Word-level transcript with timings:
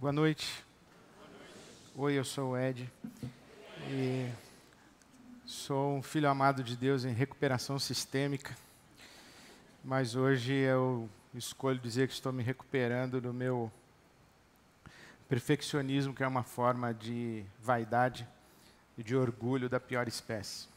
Boa 0.00 0.12
noite. 0.12 0.64
Oi, 1.96 2.12
eu 2.12 2.24
sou 2.24 2.50
o 2.50 2.56
Ed. 2.56 2.88
E 3.90 4.30
sou 5.44 5.96
um 5.96 6.02
filho 6.04 6.28
amado 6.28 6.62
de 6.62 6.76
Deus 6.76 7.04
em 7.04 7.12
recuperação 7.12 7.80
sistêmica. 7.80 8.56
Mas 9.84 10.14
hoje 10.14 10.52
eu 10.52 11.10
escolho 11.34 11.80
dizer 11.80 12.06
que 12.06 12.14
estou 12.14 12.32
me 12.32 12.44
recuperando 12.44 13.20
do 13.20 13.34
meu 13.34 13.72
perfeccionismo, 15.28 16.14
que 16.14 16.22
é 16.22 16.28
uma 16.28 16.44
forma 16.44 16.94
de 16.94 17.44
vaidade 17.60 18.24
e 18.96 19.02
de 19.02 19.16
orgulho 19.16 19.68
da 19.68 19.80
pior 19.80 20.06
espécie. 20.06 20.68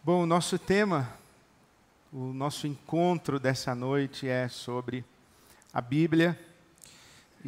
Bom, 0.00 0.22
o 0.22 0.26
nosso 0.26 0.60
tema, 0.60 1.12
o 2.12 2.32
nosso 2.32 2.68
encontro 2.68 3.40
dessa 3.40 3.74
noite 3.74 4.28
é 4.28 4.46
sobre 4.46 5.04
a 5.72 5.80
Bíblia 5.80 6.38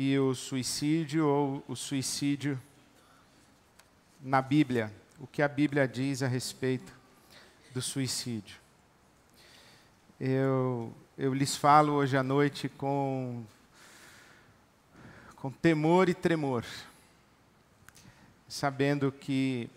e 0.01 0.17
o 0.17 0.33
suicídio 0.33 1.27
ou 1.27 1.65
o 1.67 1.75
suicídio 1.75 2.57
na 4.23 4.41
Bíblia. 4.41 4.95
O 5.19 5.27
que 5.27 5.43
a 5.43 5.49
Bíblia 5.49 5.89
diz 5.89 6.23
a 6.23 6.29
respeito 6.29 6.93
do 7.75 7.83
suicídio. 7.83 8.59
Eu, 10.21 10.95
eu 11.19 11.35
lhes 11.35 11.57
falo 11.57 11.95
hoje 11.95 12.17
à 12.17 12.23
noite 12.23 12.69
com, 12.69 13.45
com 15.35 15.51
temor 15.51 16.09
e 16.09 16.15
tremor, 16.15 16.65
sabendo 18.47 19.11
que 19.11 19.69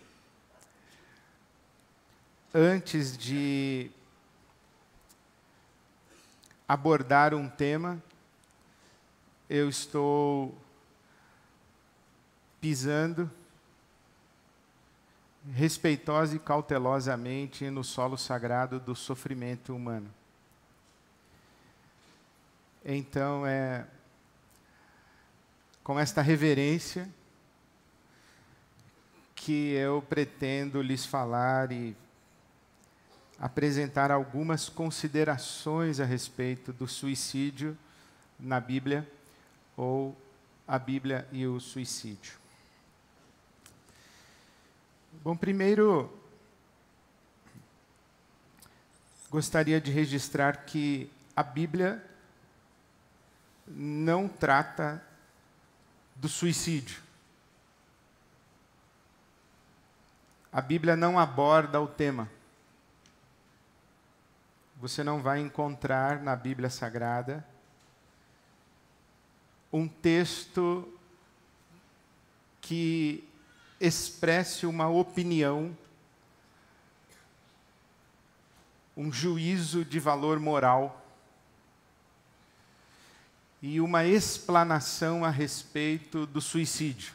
antes 2.54 3.18
de 3.18 3.90
abordar 6.68 7.34
um 7.34 7.48
tema, 7.48 8.00
eu 9.54 9.68
estou 9.68 10.56
pisando 12.58 13.30
respeitosa 15.52 16.34
e 16.34 16.38
cautelosamente 16.38 17.68
no 17.68 17.84
solo 17.84 18.16
sagrado 18.16 18.80
do 18.80 18.96
sofrimento 18.96 19.76
humano. 19.76 20.10
Então, 22.82 23.46
é 23.46 23.86
com 25.84 26.00
esta 26.00 26.22
reverência 26.22 27.06
que 29.34 29.74
eu 29.74 30.00
pretendo 30.00 30.80
lhes 30.80 31.04
falar 31.04 31.70
e 31.72 31.94
apresentar 33.38 34.10
algumas 34.10 34.70
considerações 34.70 36.00
a 36.00 36.06
respeito 36.06 36.72
do 36.72 36.88
suicídio 36.88 37.76
na 38.40 38.58
Bíblia 38.58 39.06
ou 39.76 40.16
a 40.66 40.78
Bíblia 40.78 41.26
e 41.32 41.46
o 41.46 41.60
suicídio. 41.60 42.34
Bom, 45.22 45.36
primeiro, 45.36 46.12
gostaria 49.30 49.80
de 49.80 49.90
registrar 49.90 50.64
que 50.64 51.10
a 51.36 51.42
Bíblia 51.42 52.04
não 53.66 54.28
trata 54.28 55.02
do 56.16 56.28
suicídio. 56.28 57.02
A 60.52 60.60
Bíblia 60.60 60.96
não 60.96 61.18
aborda 61.18 61.80
o 61.80 61.88
tema. 61.88 62.28
Você 64.76 65.02
não 65.02 65.22
vai 65.22 65.40
encontrar 65.40 66.20
na 66.20 66.34
Bíblia 66.36 66.68
Sagrada 66.68 67.46
um 69.72 69.88
texto 69.88 70.86
que 72.60 73.24
expresse 73.80 74.66
uma 74.66 74.88
opinião, 74.88 75.76
um 78.96 79.10
juízo 79.10 79.84
de 79.84 79.98
valor 79.98 80.38
moral 80.38 81.02
e 83.62 83.80
uma 83.80 84.04
explanação 84.04 85.24
a 85.24 85.30
respeito 85.30 86.26
do 86.26 86.40
suicídio. 86.40 87.14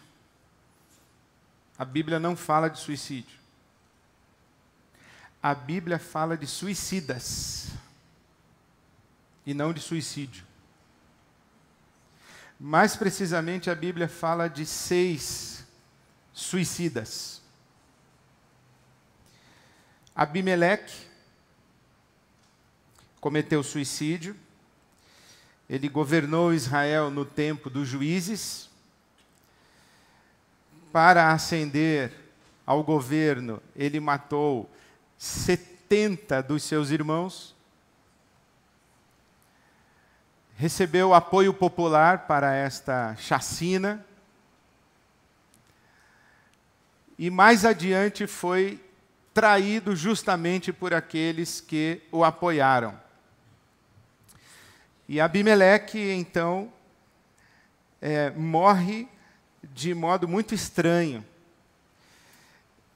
A 1.77 1.85
Bíblia 1.85 2.19
não 2.19 2.35
fala 2.35 2.69
de 2.69 2.79
suicídio. 2.79 3.37
A 5.43 5.53
Bíblia 5.53 5.99
fala 5.99 6.35
de 6.35 6.47
suicidas 6.47 7.67
e 9.45 9.53
não 9.53 9.71
de 9.71 9.79
suicídio. 9.79 10.46
Mais 12.59 12.95
precisamente, 12.95 13.69
a 13.69 13.75
Bíblia 13.75 14.07
fala 14.07 14.47
de 14.47 14.66
seis 14.66 15.66
suicidas. 16.34 17.41
Abimeleque 20.16 20.94
cometeu 23.19 23.62
suicídio. 23.62 24.35
Ele 25.69 25.90
governou 25.90 26.53
Israel 26.53 27.12
no 27.12 27.25
tempo 27.25 27.69
dos 27.69 27.88
juízes. 27.88 28.69
Para 30.91 31.31
ascender 31.31 32.12
ao 32.66 32.84
governo, 32.84 33.62
ele 33.75 34.00
matou 34.00 34.69
70 35.18 36.41
dos 36.41 36.63
seus 36.63 36.89
irmãos 36.89 37.56
recebeu 40.57 41.13
apoio 41.13 41.53
popular 41.53 42.25
para 42.25 42.53
esta 42.56 43.16
chacina. 43.18 44.03
E 47.18 47.29
mais 47.29 47.63
adiante 47.63 48.25
foi 48.25 48.84
traído 49.35 49.95
justamente 49.95 50.73
por 50.73 50.95
aqueles 50.95 51.62
que 51.62 52.01
o 52.12 52.23
apoiaram. 52.23 53.00
E 55.07 55.22
Abimeleque, 55.22 56.00
então, 56.00 56.74
é, 58.01 58.31
morre 58.31 59.07
de 59.62 59.94
modo 59.94 60.28
muito 60.28 60.56
estranho. 60.56 61.24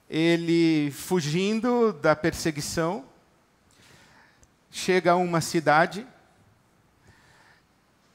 Ele, 0.10 0.90
fugindo 0.92 1.94
da 1.94 2.16
perseguição, 2.16 3.06
chega 4.72 5.12
a 5.12 5.16
uma 5.16 5.42
cidade 5.42 6.08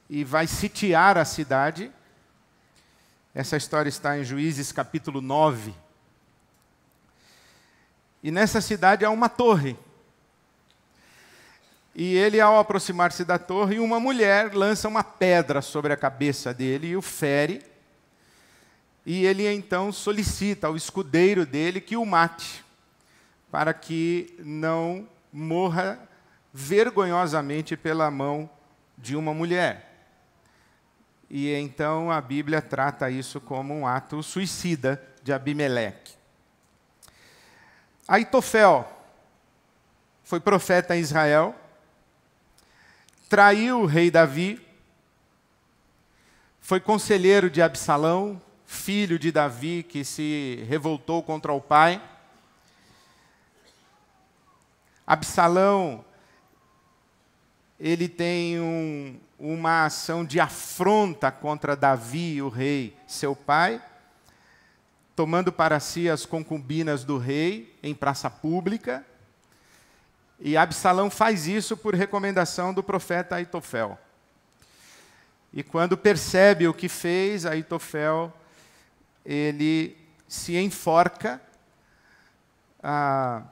e 0.09 0.23
vai 0.23 0.47
sitiar 0.47 1.17
a 1.17 1.25
cidade. 1.25 1.91
Essa 3.33 3.57
história 3.57 3.89
está 3.89 4.17
em 4.17 4.23
Juízes 4.23 4.71
capítulo 4.71 5.21
9. 5.21 5.73
E 8.23 8.31
nessa 8.31 8.61
cidade 8.61 9.05
há 9.05 9.09
uma 9.09 9.29
torre. 9.29 9.77
E 11.93 12.15
ele, 12.15 12.39
ao 12.39 12.59
aproximar-se 12.59 13.25
da 13.25 13.39
torre, 13.39 13.79
uma 13.79 13.99
mulher 13.99 14.53
lança 14.53 14.87
uma 14.87 15.03
pedra 15.03 15.61
sobre 15.61 15.91
a 15.91 15.97
cabeça 15.97 16.53
dele 16.53 16.89
e 16.89 16.95
o 16.95 17.01
fere. 17.01 17.63
E 19.05 19.25
ele 19.25 19.51
então 19.51 19.91
solicita 19.91 20.67
ao 20.67 20.75
escudeiro 20.75 21.45
dele 21.45 21.81
que 21.81 21.97
o 21.97 22.05
mate, 22.05 22.63
para 23.49 23.73
que 23.73 24.35
não 24.39 25.07
morra 25.31 25.99
vergonhosamente 26.53 27.77
pela 27.77 28.11
mão 28.11 28.49
de 28.97 29.15
uma 29.15 29.33
mulher. 29.33 29.86
E 31.29 31.53
então 31.53 32.09
a 32.09 32.21
Bíblia 32.21 32.61
trata 32.61 33.11
isso 33.11 33.41
como 33.41 33.73
um 33.73 33.85
ato 33.85 34.23
suicida 34.23 35.01
de 35.21 35.33
Abimeleque. 35.33 36.13
Aitofel 38.07 38.89
foi 40.23 40.39
profeta 40.39 40.95
em 40.95 40.99
Israel, 40.99 41.53
traiu 43.29 43.81
o 43.81 43.85
rei 43.85 44.09
Davi, 44.09 44.65
foi 46.61 46.79
conselheiro 46.79 47.49
de 47.49 47.61
Absalão, 47.61 48.41
filho 48.65 49.17
de 49.17 49.31
Davi 49.31 49.83
que 49.83 50.03
se 50.03 50.65
revoltou 50.67 51.23
contra 51.23 51.51
o 51.53 51.61
pai. 51.61 52.01
Absalão, 55.05 56.03
ele 57.79 58.09
tem 58.09 58.59
um, 58.59 59.19
uma 59.37 59.85
ação 59.85 60.25
de 60.25 60.39
afronta 60.39 61.31
contra 61.31 61.75
Davi, 61.75 62.41
o 62.41 62.49
rei, 62.49 62.97
seu 63.05 63.35
pai, 63.35 63.81
tomando 65.15 65.51
para 65.51 65.79
si 65.79 66.09
as 66.09 66.25
concubinas 66.25 67.03
do 67.03 67.17
rei 67.17 67.75
em 67.83 67.93
praça 67.93 68.29
pública. 68.29 69.05
E 70.39 70.55
Absalão 70.55 71.09
faz 71.09 71.47
isso 71.47 71.75
por 71.75 71.95
recomendação 71.95 72.73
do 72.73 72.83
profeta 72.83 73.35
Aitofel. 73.35 73.97
E 75.53 75.63
quando 75.63 75.97
percebe 75.97 76.67
o 76.67 76.73
que 76.73 76.89
fez, 76.89 77.45
Aitofel, 77.45 78.33
ele 79.25 79.97
se 80.27 80.57
enforca 80.57 81.41
ah, 82.81 83.43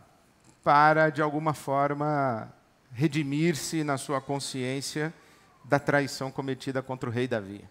para, 0.64 1.10
de 1.10 1.22
alguma 1.22 1.54
forma, 1.54 2.54
redimir-se 2.96 3.84
na 3.84 3.98
sua 3.98 4.22
consciência 4.22 5.14
da 5.66 5.78
traição 5.78 6.32
cometida 6.32 6.82
contra 6.82 7.10
o 7.10 7.12
rei 7.12 7.28
Davi. 7.28 7.68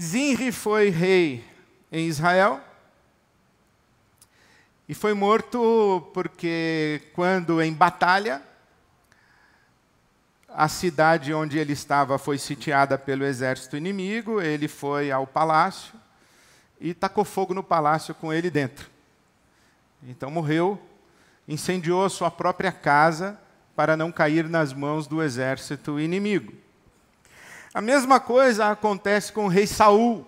Zinri 0.00 0.50
foi 0.50 0.88
rei 0.88 1.44
em 1.92 2.08
Israel 2.08 2.60
e 4.88 4.94
foi 4.94 5.12
morto 5.12 6.10
porque, 6.14 7.02
quando 7.12 7.60
em 7.60 7.74
batalha, 7.74 8.42
a 10.48 10.66
cidade 10.66 11.34
onde 11.34 11.58
ele 11.58 11.74
estava 11.74 12.18
foi 12.18 12.38
sitiada 12.38 12.96
pelo 12.96 13.24
exército 13.24 13.76
inimigo, 13.76 14.40
ele 14.40 14.66
foi 14.66 15.10
ao 15.10 15.26
palácio 15.26 15.92
e 16.80 16.94
tacou 16.94 17.24
fogo 17.24 17.52
no 17.52 17.62
palácio 17.62 18.14
com 18.14 18.32
ele 18.32 18.50
dentro. 18.50 18.88
Então 20.02 20.30
morreu, 20.30 20.80
incendiou 21.50 22.08
sua 22.08 22.30
própria 22.30 22.70
casa 22.70 23.36
para 23.74 23.96
não 23.96 24.12
cair 24.12 24.48
nas 24.48 24.72
mãos 24.72 25.08
do 25.08 25.20
exército 25.20 25.98
inimigo. 25.98 26.54
A 27.74 27.80
mesma 27.80 28.20
coisa 28.20 28.70
acontece 28.70 29.32
com 29.32 29.46
o 29.46 29.48
rei 29.48 29.66
Saul. 29.66 30.24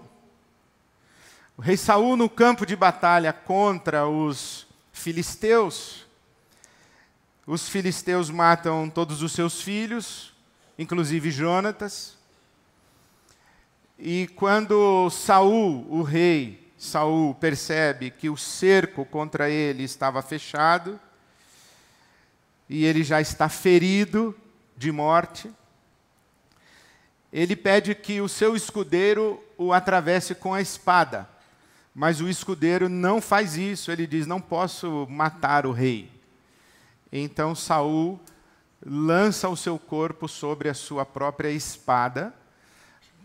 O 1.56 1.62
rei 1.62 1.76
Saul 1.76 2.16
no 2.16 2.28
campo 2.28 2.66
de 2.66 2.74
batalha 2.74 3.32
contra 3.32 4.04
os 4.08 4.66
filisteus. 4.92 6.04
Os 7.46 7.68
filisteus 7.68 8.28
matam 8.28 8.90
todos 8.90 9.22
os 9.22 9.30
seus 9.30 9.62
filhos, 9.62 10.34
inclusive 10.76 11.30
Jonatas. 11.30 12.16
E 13.96 14.26
quando 14.34 15.08
Saul, 15.10 15.86
o 15.88 16.02
rei 16.02 16.72
Saul, 16.76 17.32
percebe 17.36 18.10
que 18.10 18.28
o 18.28 18.36
cerco 18.36 19.04
contra 19.04 19.48
ele 19.48 19.84
estava 19.84 20.20
fechado 20.20 20.98
e 22.72 22.86
ele 22.86 23.04
já 23.04 23.20
está 23.20 23.50
ferido 23.50 24.34
de 24.74 24.90
morte, 24.90 25.52
ele 27.30 27.54
pede 27.54 27.94
que 27.94 28.18
o 28.22 28.28
seu 28.30 28.56
escudeiro 28.56 29.44
o 29.58 29.74
atravesse 29.74 30.34
com 30.34 30.54
a 30.54 30.62
espada. 30.62 31.28
Mas 31.94 32.22
o 32.22 32.30
escudeiro 32.30 32.88
não 32.88 33.20
faz 33.20 33.58
isso, 33.58 33.92
ele 33.92 34.06
diz: 34.06 34.26
"Não 34.26 34.40
posso 34.40 35.06
matar 35.10 35.66
o 35.66 35.70
rei". 35.70 36.10
Então 37.12 37.54
Saul 37.54 38.18
lança 38.84 39.50
o 39.50 39.56
seu 39.56 39.78
corpo 39.78 40.26
sobre 40.26 40.70
a 40.70 40.74
sua 40.74 41.04
própria 41.04 41.50
espada 41.50 42.34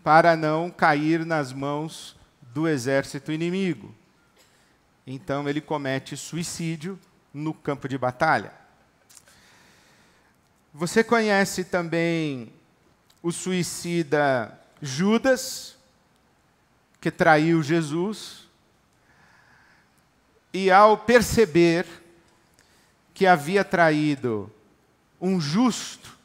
para 0.04 0.36
não 0.36 0.70
cair 0.70 1.26
nas 1.26 1.54
mãos 1.54 2.18
do 2.42 2.68
exército 2.68 3.32
inimigo. 3.32 3.96
Então 5.06 5.48
ele 5.48 5.62
comete 5.62 6.18
suicídio 6.18 7.00
no 7.34 7.54
campo 7.54 7.88
de 7.88 7.98
batalha. 7.98 8.67
Você 10.74 11.04
conhece 11.04 11.64
também 11.64 12.54
o 13.22 13.32
suicida 13.32 14.60
Judas, 14.82 15.76
que 17.02 17.10
traiu 17.10 17.64
Jesus, 17.64 18.48
e 20.54 20.72
ao 20.72 20.98
perceber 20.98 21.86
que 23.14 23.26
havia 23.26 23.64
traído 23.64 24.52
um 25.20 25.40
justo, 25.40 26.18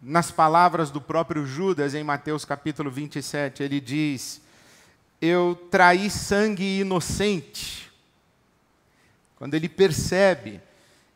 nas 0.00 0.30
palavras 0.30 0.90
do 0.90 1.00
próprio 1.00 1.46
Judas, 1.46 1.94
em 1.94 2.04
Mateus 2.04 2.44
capítulo 2.44 2.90
27, 2.90 3.62
ele 3.62 3.80
diz: 3.80 4.40
Eu 5.20 5.58
traí 5.70 6.10
sangue 6.10 6.80
inocente. 6.80 7.90
Quando 9.36 9.54
ele 9.54 9.68
percebe, 9.68 10.60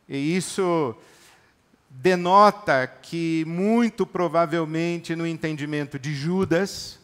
e 0.09 0.37
isso 0.37 0.95
denota 1.91 2.87
que, 2.87 3.45
muito 3.47 4.07
provavelmente, 4.07 5.17
no 5.17 5.27
entendimento 5.27 5.99
de 5.99 6.15
Judas, 6.15 7.01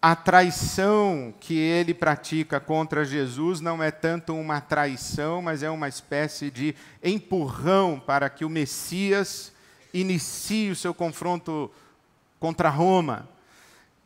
a 0.00 0.14
traição 0.14 1.32
que 1.40 1.56
ele 1.56 1.94
pratica 1.94 2.60
contra 2.60 3.04
Jesus 3.04 3.60
não 3.60 3.82
é 3.82 3.90
tanto 3.90 4.34
uma 4.34 4.60
traição, 4.60 5.40
mas 5.40 5.62
é 5.62 5.70
uma 5.70 5.88
espécie 5.88 6.50
de 6.50 6.74
empurrão 7.02 8.02
para 8.04 8.28
que 8.28 8.44
o 8.44 8.50
Messias 8.50 9.52
inicie 9.94 10.70
o 10.70 10.76
seu 10.76 10.92
confronto 10.92 11.70
contra 12.38 12.68
Roma. 12.68 13.28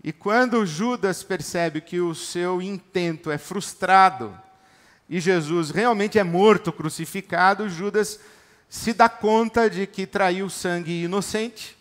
E 0.04 0.12
quando 0.12 0.64
Judas 0.64 1.22
percebe 1.22 1.80
que 1.80 1.98
o 1.98 2.14
seu 2.14 2.62
intento 2.62 3.30
é 3.30 3.38
frustrado 3.38 4.38
e 5.08 5.18
Jesus 5.18 5.70
realmente 5.70 6.18
é 6.18 6.24
morto, 6.24 6.72
crucificado, 6.72 7.68
Judas 7.68 8.20
se 8.68 8.92
dá 8.92 9.08
conta 9.08 9.70
de 9.70 9.86
que 9.86 10.06
traiu 10.06 10.50
sangue 10.50 11.04
inocente. 11.04 11.76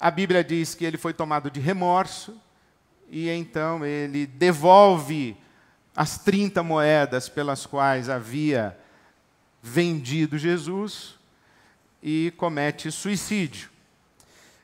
A 0.00 0.10
Bíblia 0.10 0.42
diz 0.42 0.74
que 0.74 0.84
ele 0.84 0.98
foi 0.98 1.12
tomado 1.12 1.50
de 1.50 1.60
remorso 1.60 2.40
e 3.08 3.28
então 3.28 3.84
ele 3.84 4.26
devolve 4.26 5.36
as 5.94 6.18
30 6.18 6.62
moedas 6.62 7.28
pelas 7.28 7.66
quais 7.66 8.08
havia 8.08 8.76
vendido 9.62 10.38
Jesus 10.38 11.14
e 12.02 12.32
comete 12.36 12.90
suicídio. 12.90 13.70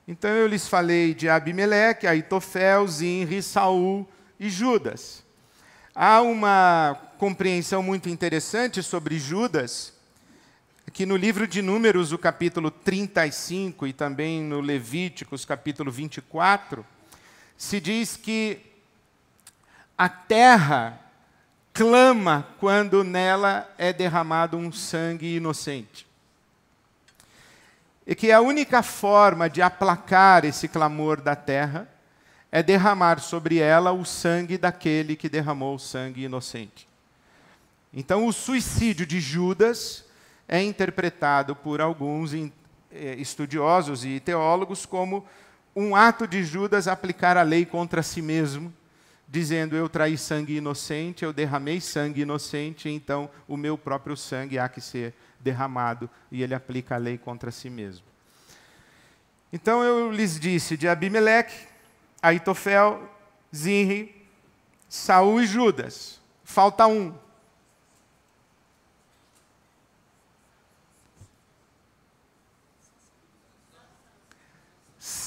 Então 0.06 0.31
eu 0.31 0.46
lhes 0.46 0.67
falei 0.67 1.14
de 1.14 1.29
Abimeleque, 1.29 2.06
Aitofel, 2.06 2.88
Zinri, 2.88 3.43
Saul 3.43 4.08
e 4.41 4.49
Judas. 4.49 5.23
Há 5.94 6.23
uma 6.23 6.99
compreensão 7.19 7.82
muito 7.82 8.08
interessante 8.08 8.82
sobre 8.82 9.19
Judas, 9.19 9.93
que 10.93 11.05
no 11.05 11.17
livro 11.17 11.46
de 11.46 11.61
Números, 11.61 12.12
o 12.12 12.19
capítulo 12.19 12.70
35, 12.70 13.87
e 13.87 13.93
também 13.93 14.43
no 14.43 14.61
Levíticos, 14.61 15.44
capítulo 15.44 15.90
24, 15.90 16.85
se 17.56 17.81
diz 17.81 18.17
que 18.17 18.61
a 19.96 20.08
terra 20.08 21.00
clama 21.75 22.49
quando 22.58 23.05
nela 23.05 23.73
é 23.76 23.93
derramado 23.93 24.56
um 24.56 24.73
sangue 24.73 25.37
inocente 25.37 26.06
e 28.06 28.14
que 28.14 28.32
a 28.32 28.41
única 28.41 28.82
forma 28.82 29.50
de 29.50 29.61
aplacar 29.61 30.44
esse 30.46 30.67
clamor 30.67 31.20
da 31.20 31.37
terra 31.37 31.87
é 32.50 32.62
derramar 32.62 33.20
sobre 33.20 33.58
ela 33.58 33.93
o 33.93 34.05
sangue 34.05 34.56
daquele 34.56 35.14
que 35.14 35.29
derramou 35.29 35.75
o 35.75 35.79
sangue 35.79 36.23
inocente. 36.23 36.88
Então, 37.93 38.26
o 38.26 38.32
suicídio 38.32 39.05
de 39.05 39.20
Judas 39.20 40.07
é 40.49 40.62
interpretado 40.62 41.55
por 41.55 41.81
alguns 41.81 42.32
eh, 42.32 42.51
estudiosos 43.19 44.05
e 44.05 44.19
teólogos 44.19 44.87
como 44.87 45.27
um 45.77 45.94
ato 45.94 46.27
de 46.27 46.43
Judas 46.43 46.89
aplicar 46.89 47.37
a 47.37 47.43
lei 47.43 47.67
contra 47.67 48.03
si 48.03 48.22
mesmo, 48.22 48.72
dizendo: 49.29 49.77
Eu 49.77 49.89
traí 49.89 50.17
sangue 50.17 50.56
inocente, 50.56 51.25
eu 51.25 51.32
derramei 51.32 51.81
sangue 51.81 52.22
inocente, 52.22 52.89
então 52.89 53.31
o 53.46 53.56
meu 53.56 53.77
próprio 53.77 54.17
sangue 54.17 54.58
há 54.58 54.69
que 54.69 54.81
ser 54.81 55.15
derramado 55.39 56.11
e 56.32 56.43
ele 56.43 56.55
aplica 56.55 56.94
a 56.94 56.99
lei 56.99 57.19
contra 57.19 57.51
si 57.51 57.69
mesmo. 57.70 58.06
Então 59.53 59.82
eu 59.82 60.11
lhes 60.11 60.41
disse 60.41 60.77
de 60.77 60.89
Abimeleque, 60.89 61.55
Aitofel, 62.20 63.08
Zinri, 63.55 64.27
Saul 64.89 65.43
e 65.43 65.46
Judas. 65.46 66.20
Falta 66.43 66.87
um. 66.87 67.15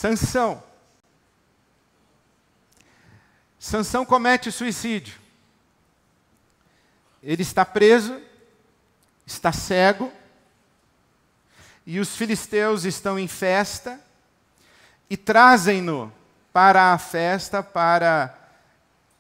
Sansão. 0.01 0.63
Sansão 3.60 4.03
comete 4.03 4.51
suicídio. 4.51 5.13
Ele 7.22 7.43
está 7.43 7.63
preso, 7.63 8.20
está 9.27 9.51
cego, 9.51 10.12
e 11.86 12.00
os 12.00 12.15
filisteus 12.15 12.84
estão 12.84 13.20
em 13.20 13.27
festa 13.27 14.01
e 15.08 15.15
trazem-no 15.15 16.12
para 16.51 16.93
a 16.93 16.98
festa 16.98 17.62
para 17.62 18.36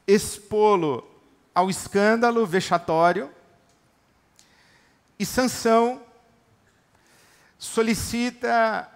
expô-lo 0.07 1.07
ao 1.53 1.69
escândalo 1.69 2.43
vexatório. 2.43 3.31
E 5.19 5.27
Sansão 5.27 6.03
solicita 7.59 8.90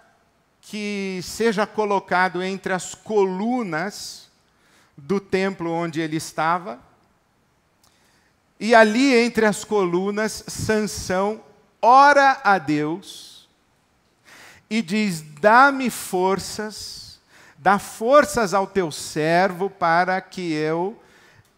que 0.68 1.20
seja 1.22 1.64
colocado 1.64 2.42
entre 2.42 2.72
as 2.72 2.92
colunas 2.92 4.28
do 4.96 5.20
templo 5.20 5.70
onde 5.70 6.00
ele 6.00 6.16
estava. 6.16 6.80
E 8.58 8.74
ali 8.74 9.14
entre 9.14 9.46
as 9.46 9.62
colunas, 9.62 10.42
Sansão 10.48 11.40
ora 11.80 12.40
a 12.42 12.58
Deus 12.58 13.48
e 14.68 14.82
diz: 14.82 15.22
Dá-me 15.40 15.88
forças, 15.88 17.20
dá 17.56 17.78
forças 17.78 18.52
ao 18.52 18.66
teu 18.66 18.90
servo 18.90 19.70
para 19.70 20.20
que 20.20 20.52
eu 20.52 21.00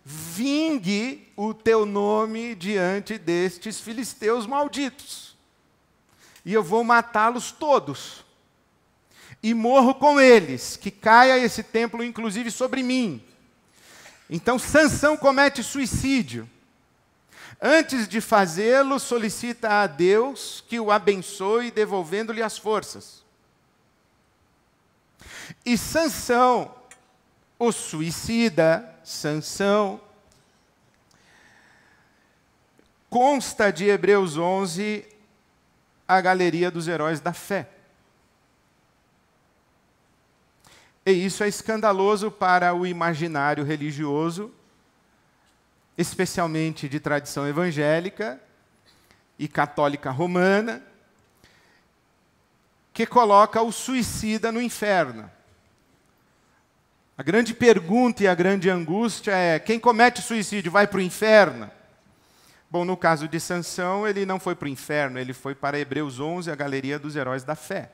vingue 0.04 1.32
o 1.34 1.54
teu 1.54 1.86
nome 1.86 2.54
diante 2.54 3.16
destes 3.16 3.80
filisteus 3.80 4.46
malditos. 4.46 5.34
E 6.44 6.52
eu 6.52 6.62
vou 6.62 6.84
matá-los 6.84 7.50
todos. 7.50 8.27
E 9.42 9.54
morro 9.54 9.95
com 9.95 10.21
eles, 10.21 10.76
que 10.76 10.90
caia 10.90 11.38
esse 11.38 11.62
templo 11.62 12.02
inclusive 12.02 12.50
sobre 12.50 12.83
mim. 12.83 13.23
Então 14.28 14.59
Sansão 14.59 15.16
comete 15.16 15.62
suicídio. 15.62 16.49
Antes 17.61 18.07
de 18.07 18.21
fazê-lo, 18.21 19.00
solicita 19.00 19.83
a 19.83 19.87
Deus 19.87 20.62
que 20.68 20.78
o 20.78 20.92
abençoe, 20.92 21.71
devolvendo-lhe 21.71 22.42
as 22.42 22.57
forças. 22.57 23.25
E 25.64 25.76
Sansão, 25.76 26.73
o 27.59 27.73
suicida, 27.73 28.95
Sansão, 29.02 30.00
consta 33.11 33.73
de 33.73 33.87
Hebreus 33.87 34.37
11 34.37 35.04
a 36.07 36.21
galeria 36.21 36.71
dos 36.71 36.87
heróis 36.87 37.21
da 37.21 37.33
fé. 37.33 37.68
E 41.10 41.24
isso 41.24 41.42
é 41.42 41.48
escandaloso 41.48 42.30
para 42.30 42.74
o 42.74 42.86
imaginário 42.86 43.64
religioso, 43.64 44.52
especialmente 45.96 46.86
de 46.86 47.00
tradição 47.00 47.48
evangélica 47.48 48.38
e 49.38 49.48
católica 49.48 50.10
romana, 50.10 50.82
que 52.92 53.06
coloca 53.06 53.62
o 53.62 53.72
suicida 53.72 54.52
no 54.52 54.60
inferno. 54.60 55.30
A 57.16 57.22
grande 57.22 57.54
pergunta 57.54 58.24
e 58.24 58.28
a 58.28 58.34
grande 58.34 58.68
angústia 58.68 59.32
é: 59.32 59.58
quem 59.58 59.80
comete 59.80 60.20
suicídio 60.20 60.70
vai 60.70 60.86
para 60.86 60.98
o 60.98 61.00
inferno? 61.00 61.70
Bom, 62.70 62.84
no 62.84 62.98
caso 62.98 63.26
de 63.26 63.40
Sansão, 63.40 64.06
ele 64.06 64.26
não 64.26 64.38
foi 64.38 64.54
para 64.54 64.66
o 64.66 64.68
inferno, 64.68 65.18
ele 65.18 65.32
foi 65.32 65.54
para 65.54 65.78
Hebreus 65.78 66.20
11, 66.20 66.50
a 66.50 66.54
galeria 66.54 66.98
dos 66.98 67.16
heróis 67.16 67.44
da 67.44 67.54
fé. 67.54 67.92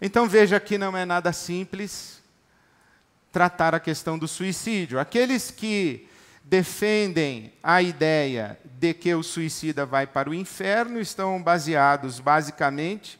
Então 0.00 0.28
veja 0.28 0.58
que 0.60 0.76
não 0.76 0.96
é 0.96 1.04
nada 1.04 1.32
simples 1.32 2.22
tratar 3.32 3.74
a 3.74 3.80
questão 3.80 4.18
do 4.18 4.28
suicídio. 4.28 4.98
Aqueles 4.98 5.50
que 5.50 6.08
defendem 6.44 7.52
a 7.62 7.80
ideia 7.80 8.58
de 8.64 8.92
que 8.92 9.14
o 9.14 9.22
suicida 9.22 9.86
vai 9.86 10.06
para 10.06 10.28
o 10.28 10.34
inferno 10.34 11.00
estão 11.00 11.42
baseados 11.42 12.20
basicamente 12.20 13.18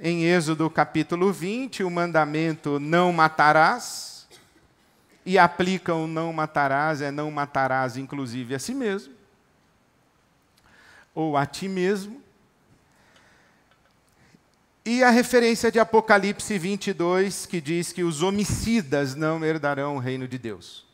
em 0.00 0.24
Êxodo 0.24 0.68
capítulo 0.70 1.32
20, 1.32 1.82
o 1.82 1.90
mandamento 1.90 2.78
não 2.78 3.12
matarás, 3.12 4.28
e 5.26 5.38
aplicam 5.38 6.06
não 6.06 6.32
matarás, 6.32 7.02
é 7.02 7.10
não 7.10 7.30
matarás 7.30 7.96
inclusive 7.96 8.54
a 8.54 8.58
si 8.58 8.74
mesmo, 8.74 9.12
ou 11.14 11.36
a 11.36 11.44
ti 11.44 11.68
mesmo. 11.68 12.22
E 14.90 15.04
a 15.04 15.10
referência 15.10 15.70
de 15.70 15.78
Apocalipse 15.78 16.58
22, 16.58 17.44
que 17.44 17.60
diz 17.60 17.92
que 17.92 18.02
os 18.02 18.22
homicidas 18.22 19.14
não 19.14 19.44
herdarão 19.44 19.96
o 19.96 19.98
reino 19.98 20.26
de 20.26 20.38
Deus. 20.38 20.86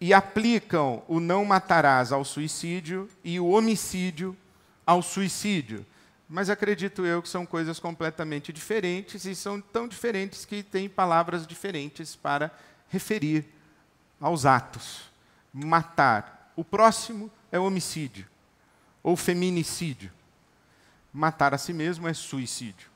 E 0.00 0.14
aplicam 0.14 1.02
o 1.06 1.20
não 1.20 1.44
matarás 1.44 2.10
ao 2.10 2.24
suicídio 2.24 3.06
e 3.22 3.38
o 3.38 3.48
homicídio 3.48 4.34
ao 4.86 5.02
suicídio. 5.02 5.84
Mas 6.26 6.48
acredito 6.48 7.04
eu 7.04 7.20
que 7.20 7.28
são 7.28 7.44
coisas 7.44 7.78
completamente 7.78 8.50
diferentes 8.50 9.26
e 9.26 9.34
são 9.34 9.60
tão 9.60 9.86
diferentes 9.86 10.46
que 10.46 10.62
têm 10.62 10.88
palavras 10.88 11.46
diferentes 11.46 12.16
para 12.16 12.50
referir 12.88 13.44
aos 14.18 14.46
atos. 14.46 15.02
Matar 15.52 16.50
o 16.56 16.64
próximo 16.64 17.30
é 17.52 17.58
homicídio 17.58 18.26
ou 19.02 19.18
feminicídio 19.18 20.10
matar 21.12 21.54
a 21.54 21.58
si 21.58 21.72
mesmo 21.72 22.06
é 22.08 22.14
suicídio. 22.14 22.88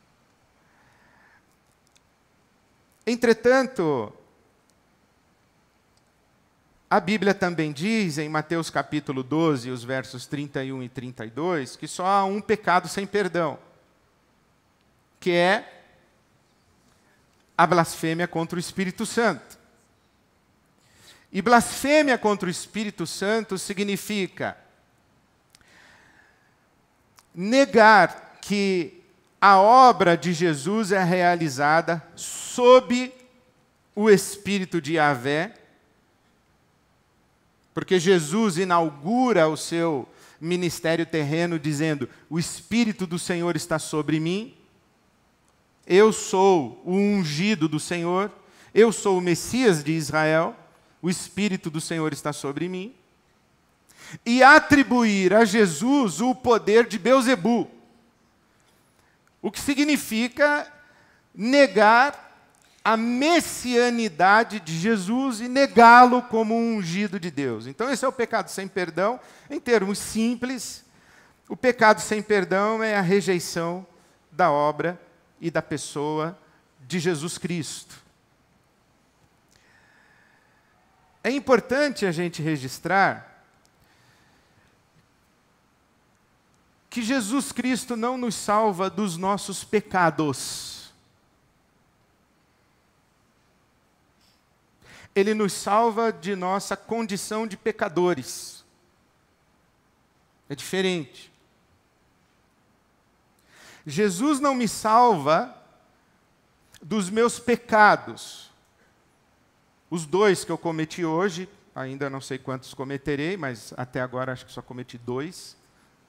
Entretanto, 3.07 4.13
a 6.89 7.01
Bíblia 7.01 7.35
também 7.35 7.73
diz, 7.73 8.19
em 8.19 8.29
Mateus 8.29 8.71
capítulo 8.71 9.23
12, 9.23 9.71
os 9.71 9.83
versos 9.83 10.27
31 10.27 10.83
e 10.83 10.89
32, 10.89 11.75
que 11.75 11.89
só 11.89 12.07
há 12.07 12.25
um 12.25 12.41
pecado 12.41 12.87
sem 12.87 13.07
perdão, 13.07 13.59
que 15.19 15.31
é 15.31 15.85
a 17.57 17.67
blasfêmia 17.67 18.29
contra 18.29 18.57
o 18.57 18.61
Espírito 18.61 19.07
Santo. 19.07 19.59
E 21.33 21.41
blasfêmia 21.41 22.19
contra 22.19 22.47
o 22.47 22.51
Espírito 22.51 23.07
Santo 23.07 23.57
significa 23.57 24.57
negar 27.35 28.39
que 28.41 29.03
a 29.41 29.59
obra 29.59 30.17
de 30.17 30.33
Jesus 30.33 30.93
é 30.93 31.03
realizada 31.03 32.03
sob 32.15 33.13
o 33.95 34.09
Espírito 34.11 34.81
de 34.81 34.95
Yahvé, 34.95 35.55
porque 37.75 37.99
Jesus 37.99 38.59
inaugura 38.59 39.49
o 39.49 39.57
seu 39.57 40.09
ministério 40.41 41.07
terreno 41.07 41.59
dizendo: 41.59 42.09
O 42.29 42.39
Espírito 42.39 43.07
do 43.07 43.19
Senhor 43.19 43.57
está 43.57 43.79
sobre 43.79 44.21
mim, 44.21 44.55
eu 45.87 46.13
sou 46.13 46.81
o 46.85 46.95
ungido 46.95 47.69
do 47.69 47.81
Senhor, 47.81 48.31
eu 48.75 48.93
sou 48.93 49.19
o 49.19 49.23
Messias 49.23 49.83
de 49.83 49.93
Israel, 49.93 50.55
o 51.01 51.11
Espírito 51.11 51.71
do 51.71 51.81
Senhor 51.81 52.13
está 52.13 52.33
sobre 52.33 52.69
mim 52.69 52.95
e 54.25 54.43
atribuir 54.43 55.35
a 55.35 55.45
Jesus 55.45 56.21
o 56.21 56.35
poder 56.35 56.87
de 56.87 56.99
Beuzebu. 56.99 57.71
O 59.41 59.51
que 59.51 59.61
significa 59.61 60.71
negar 61.35 62.31
a 62.85 62.97
messianidade 62.97 64.59
de 64.59 64.77
Jesus 64.77 65.41
e 65.41 65.49
negá-lo 65.49 66.23
como 66.23 66.55
um 66.55 66.77
ungido 66.77 67.19
de 67.19 67.31
Deus. 67.31 67.67
Então, 67.67 67.91
esse 67.91 68.05
é 68.05 68.09
o 68.09 68.13
pecado 68.13 68.49
sem 68.49 68.67
perdão. 68.67 69.21
Em 69.49 69.61
termos 69.61 69.99
simples, 69.99 70.85
o 71.49 71.57
pecado 71.57 72.01
sem 72.01 72.21
perdão 72.21 72.83
é 72.83 72.97
a 72.97 73.01
rejeição 73.01 73.87
da 74.31 74.51
obra 74.51 75.01
e 75.41 75.51
da 75.51 75.63
pessoa 75.63 76.39
de 76.81 76.99
Jesus 76.99 77.39
Cristo. 77.39 78.03
É 81.23 81.31
importante 81.31 82.05
a 82.05 82.11
gente 82.11 82.43
registrar 82.43 83.32
que 86.93 87.01
Jesus 87.01 87.53
Cristo 87.53 87.97
não 87.97 88.19
nos 88.19 88.35
salva 88.35 88.91
dos 88.91 89.17
nossos 89.17 89.65
pecados. 89.65 90.93
Ele 95.15 95.33
nos 95.33 95.55
salva 95.55 96.13
de 96.13 96.37
nossa 96.37 96.77
condição 96.77 97.47
de 97.47 97.57
pecadores. 97.57 98.63
É 100.51 100.55
diferente. 100.55 101.33
Jesus 103.87 104.39
não 104.39 104.55
me 104.55 104.69
salva 104.69 105.57
dos 106.83 107.09
meus 107.09 107.39
pecados. 107.39 108.51
Os 109.89 110.05
dois 110.05 110.45
que 110.45 110.53
eu 110.53 110.59
cometi 110.59 111.07
hoje, 111.07 111.49
ainda 111.75 112.11
não 112.11 112.21
sei 112.21 112.37
quantos 112.37 112.75
cometerei, 112.75 113.39
mas 113.39 113.73
até 113.79 114.03
agora 114.03 114.35
acho 114.35 114.45
que 114.45 114.53
só 114.53 114.61
cometi 114.61 114.99
dois 114.99 115.57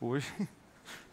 hoje. 0.02 0.28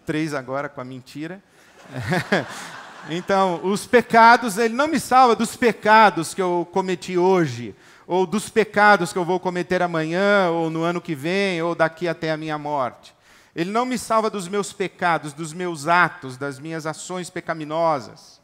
três 0.05 0.35
agora 0.35 0.69
com 0.69 0.81
a 0.81 0.85
mentira. 0.85 1.43
então, 3.11 3.61
os 3.65 3.87
pecados, 3.87 4.59
ele 4.59 4.75
não 4.75 4.89
me 4.89 5.01
salva 5.01 5.35
dos 5.37 5.57
pecados 5.57 6.35
que 6.35 6.43
eu 6.43 6.69
cometi 6.73 7.17
hoje, 7.17 7.75
ou 8.07 8.27
dos 8.27 8.49
pecados 8.49 9.13
que 9.13 9.19
eu 9.19 9.25
vou 9.25 9.39
cometer 9.39 9.83
amanhã, 9.83 10.51
ou 10.51 10.71
no 10.71 10.83
ano 10.83 11.01
que 11.01 11.15
vem, 11.15 11.63
ou 11.63 11.75
daqui 11.75 12.09
até 12.09 12.31
a 12.31 12.37
minha 12.37 12.59
morte. 12.59 13.15
Ele 13.55 13.71
não 13.71 13.85
me 13.85 13.99
salva 13.99 14.31
dos 14.31 14.49
meus 14.49 14.73
pecados, 14.73 15.33
dos 15.33 15.53
meus 15.53 15.89
atos, 15.89 16.37
das 16.37 16.59
minhas 16.59 16.87
ações 16.87 17.29
pecaminosas. 17.29 18.41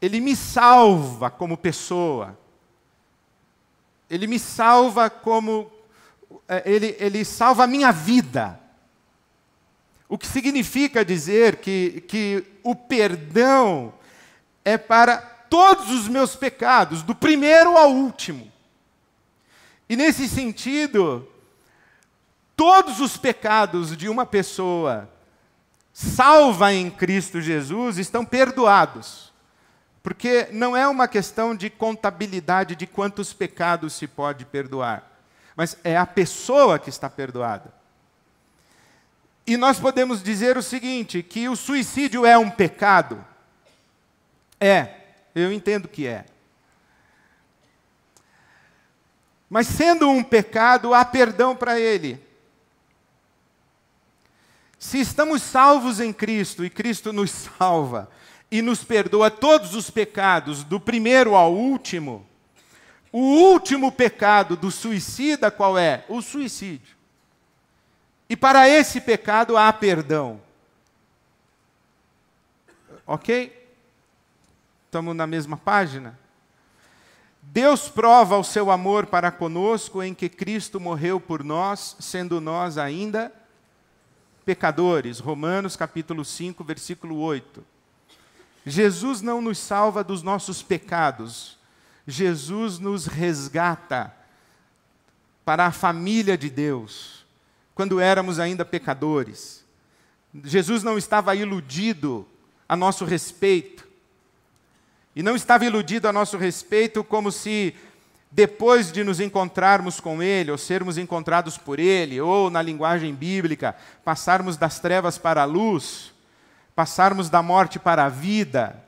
Ele 0.00 0.20
me 0.20 0.36
salva 0.36 1.30
como 1.30 1.56
pessoa. 1.56 2.38
Ele 4.08 4.26
me 4.26 4.38
salva 4.38 5.08
como. 5.10 5.70
Eh, 6.48 6.62
ele, 6.66 6.96
ele 6.98 7.24
salva 7.24 7.64
a 7.64 7.66
minha 7.66 7.90
vida. 7.90 8.60
O 10.14 10.16
que 10.16 10.28
significa 10.28 11.04
dizer 11.04 11.56
que, 11.56 12.04
que 12.06 12.44
o 12.62 12.72
perdão 12.72 13.92
é 14.64 14.78
para 14.78 15.16
todos 15.16 15.90
os 15.90 16.06
meus 16.06 16.36
pecados, 16.36 17.02
do 17.02 17.16
primeiro 17.16 17.76
ao 17.76 17.90
último. 17.90 18.48
E 19.88 19.96
nesse 19.96 20.28
sentido, 20.28 21.28
todos 22.54 23.00
os 23.00 23.16
pecados 23.16 23.96
de 23.96 24.08
uma 24.08 24.24
pessoa 24.24 25.10
salva 25.92 26.72
em 26.72 26.92
Cristo 26.92 27.40
Jesus 27.40 27.98
estão 27.98 28.24
perdoados. 28.24 29.32
Porque 30.00 30.46
não 30.52 30.76
é 30.76 30.86
uma 30.86 31.08
questão 31.08 31.56
de 31.56 31.68
contabilidade 31.68 32.76
de 32.76 32.86
quantos 32.86 33.32
pecados 33.32 33.94
se 33.94 34.06
pode 34.06 34.44
perdoar, 34.44 35.10
mas 35.56 35.76
é 35.82 35.96
a 35.96 36.06
pessoa 36.06 36.78
que 36.78 36.88
está 36.88 37.10
perdoada. 37.10 37.82
E 39.46 39.56
nós 39.56 39.78
podemos 39.78 40.22
dizer 40.22 40.56
o 40.56 40.62
seguinte: 40.62 41.22
que 41.22 41.48
o 41.48 41.56
suicídio 41.56 42.24
é 42.24 42.36
um 42.38 42.50
pecado. 42.50 43.24
É, 44.58 44.88
eu 45.34 45.52
entendo 45.52 45.88
que 45.88 46.06
é. 46.06 46.24
Mas 49.48 49.66
sendo 49.66 50.08
um 50.08 50.22
pecado, 50.22 50.94
há 50.94 51.04
perdão 51.04 51.54
para 51.54 51.78
ele. 51.78 52.20
Se 54.78 54.98
estamos 54.98 55.42
salvos 55.42 56.00
em 56.00 56.12
Cristo 56.12 56.64
e 56.64 56.70
Cristo 56.70 57.12
nos 57.12 57.30
salva 57.58 58.10
e 58.50 58.60
nos 58.60 58.84
perdoa 58.84 59.30
todos 59.30 59.74
os 59.74 59.90
pecados, 59.90 60.64
do 60.64 60.80
primeiro 60.80 61.34
ao 61.34 61.52
último, 61.54 62.26
o 63.12 63.20
último 63.20 63.92
pecado 63.92 64.56
do 64.56 64.70
suicida 64.70 65.50
qual 65.50 65.78
é? 65.78 66.04
O 66.08 66.20
suicídio. 66.20 66.96
E 68.28 68.36
para 68.36 68.68
esse 68.68 69.00
pecado 69.00 69.56
há 69.56 69.72
perdão. 69.72 70.40
Ok? 73.06 73.64
Estamos 74.86 75.14
na 75.14 75.26
mesma 75.26 75.56
página? 75.56 76.18
Deus 77.42 77.88
prova 77.88 78.38
o 78.38 78.44
seu 78.44 78.70
amor 78.70 79.06
para 79.06 79.30
conosco 79.30 80.02
em 80.02 80.14
que 80.14 80.28
Cristo 80.28 80.80
morreu 80.80 81.20
por 81.20 81.44
nós, 81.44 81.96
sendo 82.00 82.40
nós 82.40 82.78
ainda 82.78 83.32
pecadores. 84.44 85.18
Romanos 85.18 85.76
capítulo 85.76 86.24
5, 86.24 86.64
versículo 86.64 87.18
8. 87.18 87.64
Jesus 88.64 89.20
não 89.20 89.42
nos 89.42 89.58
salva 89.58 90.02
dos 90.02 90.22
nossos 90.22 90.62
pecados, 90.62 91.58
Jesus 92.06 92.78
nos 92.78 93.06
resgata 93.06 94.14
para 95.44 95.66
a 95.66 95.72
família 95.72 96.36
de 96.36 96.48
Deus, 96.48 97.23
quando 97.74 98.00
éramos 98.00 98.38
ainda 98.38 98.64
pecadores. 98.64 99.64
Jesus 100.42 100.82
não 100.82 100.96
estava 100.96 101.34
iludido 101.34 102.26
a 102.68 102.76
nosso 102.76 103.04
respeito, 103.04 103.86
e 105.14 105.22
não 105.22 105.36
estava 105.36 105.64
iludido 105.64 106.08
a 106.08 106.12
nosso 106.12 106.36
respeito 106.36 107.04
como 107.04 107.30
se 107.30 107.74
depois 108.30 108.90
de 108.90 109.04
nos 109.04 109.20
encontrarmos 109.20 110.00
com 110.00 110.20
Ele, 110.20 110.50
ou 110.50 110.58
sermos 110.58 110.98
encontrados 110.98 111.56
por 111.56 111.78
Ele, 111.78 112.20
ou 112.20 112.50
na 112.50 112.60
linguagem 112.60 113.14
bíblica, 113.14 113.76
passarmos 114.04 114.56
das 114.56 114.80
trevas 114.80 115.16
para 115.16 115.42
a 115.42 115.44
luz, 115.44 116.12
passarmos 116.74 117.30
da 117.30 117.40
morte 117.40 117.78
para 117.78 118.04
a 118.04 118.08
vida, 118.08 118.82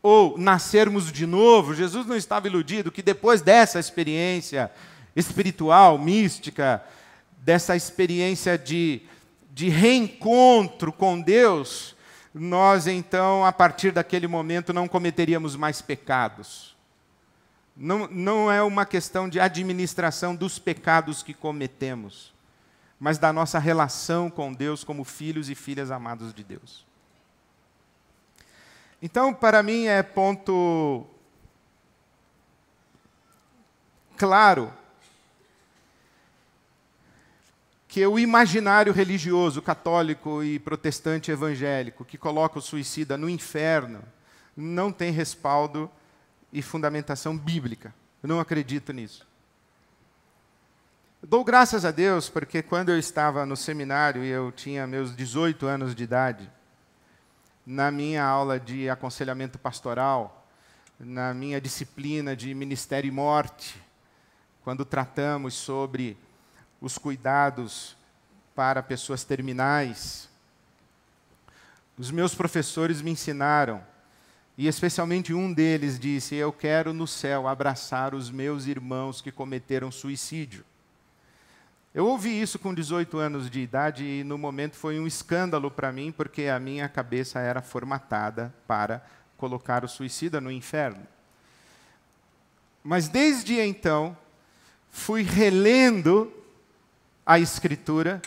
ou 0.00 0.38
nascermos 0.38 1.10
de 1.10 1.26
novo, 1.26 1.74
Jesus 1.74 2.06
não 2.06 2.14
estava 2.14 2.46
iludido 2.46 2.92
que 2.92 3.02
depois 3.02 3.42
dessa 3.42 3.80
experiência 3.80 4.70
espiritual, 5.16 5.98
mística, 5.98 6.80
dessa 7.48 7.74
experiência 7.74 8.58
de, 8.58 9.00
de 9.54 9.70
reencontro 9.70 10.92
com 10.92 11.18
Deus, 11.18 11.96
nós 12.34 12.86
então, 12.86 13.42
a 13.42 13.50
partir 13.50 13.90
daquele 13.90 14.26
momento, 14.26 14.70
não 14.70 14.86
cometeríamos 14.86 15.56
mais 15.56 15.80
pecados. 15.80 16.76
Não, 17.74 18.06
não 18.08 18.52
é 18.52 18.62
uma 18.62 18.84
questão 18.84 19.30
de 19.30 19.40
administração 19.40 20.36
dos 20.36 20.58
pecados 20.58 21.22
que 21.22 21.32
cometemos, 21.32 22.34
mas 23.00 23.16
da 23.16 23.32
nossa 23.32 23.58
relação 23.58 24.28
com 24.28 24.52
Deus 24.52 24.84
como 24.84 25.02
filhos 25.02 25.48
e 25.48 25.54
filhas 25.54 25.90
amados 25.90 26.34
de 26.34 26.44
Deus. 26.44 26.84
Então, 29.00 29.32
para 29.32 29.62
mim, 29.62 29.86
é 29.86 30.02
ponto 30.02 31.06
claro 34.18 34.70
que 37.88 38.06
o 38.06 38.18
imaginário 38.18 38.92
religioso 38.92 39.62
católico 39.62 40.44
e 40.44 40.58
protestante 40.58 41.30
evangélico 41.30 42.04
que 42.04 42.18
coloca 42.18 42.58
o 42.58 42.62
suicida 42.62 43.16
no 43.16 43.30
inferno 43.30 44.02
não 44.54 44.92
tem 44.92 45.10
respaldo 45.10 45.90
e 46.52 46.60
fundamentação 46.60 47.36
bíblica. 47.36 47.94
Eu 48.22 48.28
não 48.28 48.40
acredito 48.40 48.92
nisso. 48.92 49.26
dou 51.22 51.42
graças 51.42 51.86
a 51.86 51.90
Deus 51.90 52.28
porque 52.28 52.62
quando 52.62 52.90
eu 52.90 52.98
estava 52.98 53.46
no 53.46 53.56
seminário 53.56 54.22
e 54.22 54.28
eu 54.28 54.52
tinha 54.52 54.86
meus 54.86 55.16
18 55.16 55.66
anos 55.66 55.94
de 55.94 56.04
idade, 56.04 56.50
na 57.64 57.90
minha 57.90 58.22
aula 58.22 58.60
de 58.60 58.90
aconselhamento 58.90 59.58
pastoral, 59.58 60.46
na 61.00 61.32
minha 61.32 61.58
disciplina 61.58 62.36
de 62.36 62.52
ministério 62.52 63.08
e 63.08 63.12
morte, 63.12 63.80
quando 64.62 64.84
tratamos 64.84 65.54
sobre 65.54 66.18
os 66.80 66.98
cuidados 66.98 67.96
para 68.54 68.82
pessoas 68.82 69.24
terminais. 69.24 70.28
Os 71.96 72.10
meus 72.10 72.34
professores 72.34 73.02
me 73.02 73.10
ensinaram, 73.10 73.82
e 74.56 74.66
especialmente 74.66 75.32
um 75.32 75.52
deles 75.52 75.98
disse: 75.98 76.34
Eu 76.34 76.52
quero 76.52 76.92
no 76.92 77.06
céu 77.06 77.46
abraçar 77.46 78.14
os 78.14 78.30
meus 78.30 78.66
irmãos 78.66 79.20
que 79.20 79.30
cometeram 79.30 79.90
suicídio. 79.90 80.64
Eu 81.94 82.06
ouvi 82.06 82.40
isso 82.40 82.58
com 82.58 82.74
18 82.74 83.18
anos 83.18 83.50
de 83.50 83.60
idade 83.60 84.04
e 84.04 84.22
no 84.22 84.36
momento 84.36 84.76
foi 84.76 85.00
um 85.00 85.06
escândalo 85.06 85.70
para 85.70 85.90
mim, 85.90 86.12
porque 86.12 86.46
a 86.46 86.60
minha 86.60 86.88
cabeça 86.88 87.40
era 87.40 87.62
formatada 87.62 88.54
para 88.66 89.04
colocar 89.36 89.84
o 89.84 89.88
suicida 89.88 90.40
no 90.40 90.52
inferno. 90.52 91.06
Mas 92.84 93.08
desde 93.08 93.58
então, 93.58 94.16
fui 94.90 95.22
relendo 95.22 96.32
a 97.28 97.38
Escritura 97.38 98.22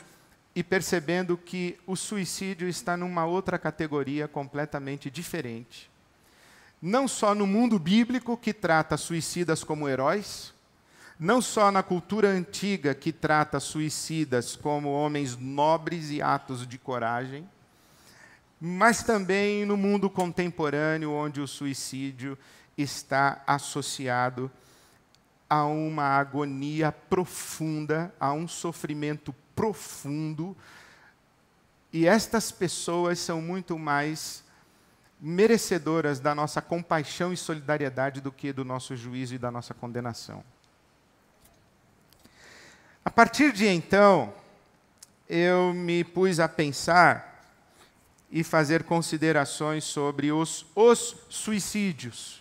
e 0.54 0.64
percebendo 0.64 1.36
que 1.36 1.76
o 1.88 1.96
suicídio 1.96 2.70
está 2.70 2.96
numa 2.96 3.26
outra 3.26 3.58
categoria 3.58 4.28
completamente 4.28 5.10
diferente. 5.10 5.90
Não 6.80 7.08
só 7.08 7.34
no 7.34 7.48
mundo 7.48 7.80
bíblico, 7.80 8.38
que 8.38 8.54
trata 8.54 8.98
suicidas 8.98 9.64
como 9.64 9.90
heróis, 9.90 10.54
não 11.20 11.42
só 11.42 11.72
na 11.72 11.82
cultura 11.82 12.30
antiga, 12.30 12.94
que 12.94 13.12
trata 13.12 13.60
suicidas 13.60 14.56
como 14.56 14.92
homens 14.92 15.36
nobres 15.36 16.12
e 16.12 16.22
atos 16.22 16.68
de 16.68 16.78
coragem, 16.78 17.50
mas 18.60 19.02
também 19.02 19.66
no 19.66 19.76
mundo 19.76 20.12
contemporâneo, 20.12 21.12
onde 21.12 21.42
o 21.42 21.48
suicídio 21.48 22.38
está 22.78 23.42
associado 23.48 24.52
a 25.52 25.66
uma 25.66 26.06
agonia 26.06 26.94
profunda, 26.94 28.16
a 28.18 28.32
um 28.32 28.48
sofrimento 28.48 29.36
profundo. 29.54 30.56
E 31.92 32.08
estas 32.08 32.54
pessoas 32.54 33.20
são 33.20 33.42
muito 33.42 33.78
mais 33.78 34.46
merecedoras 35.20 36.22
da 36.22 36.34
nossa 36.34 36.62
compaixão 36.62 37.34
e 37.34 37.38
solidariedade 37.38 38.22
do 38.22 38.32
que 38.32 38.54
do 38.54 38.64
nosso 38.64 38.96
juízo 38.96 39.36
e 39.36 39.38
da 39.38 39.52
nossa 39.52 39.74
condenação. 39.74 40.42
A 43.04 43.10
partir 43.10 43.52
de 43.52 43.68
então, 43.68 44.34
eu 45.28 45.74
me 45.74 46.06
pus 46.06 46.40
a 46.40 46.48
pensar 46.48 47.44
e 48.32 48.42
fazer 48.42 48.86
considerações 48.86 49.84
sobre 49.84 50.32
os, 50.32 50.66
os 50.74 51.18
suicídios. 51.28 52.41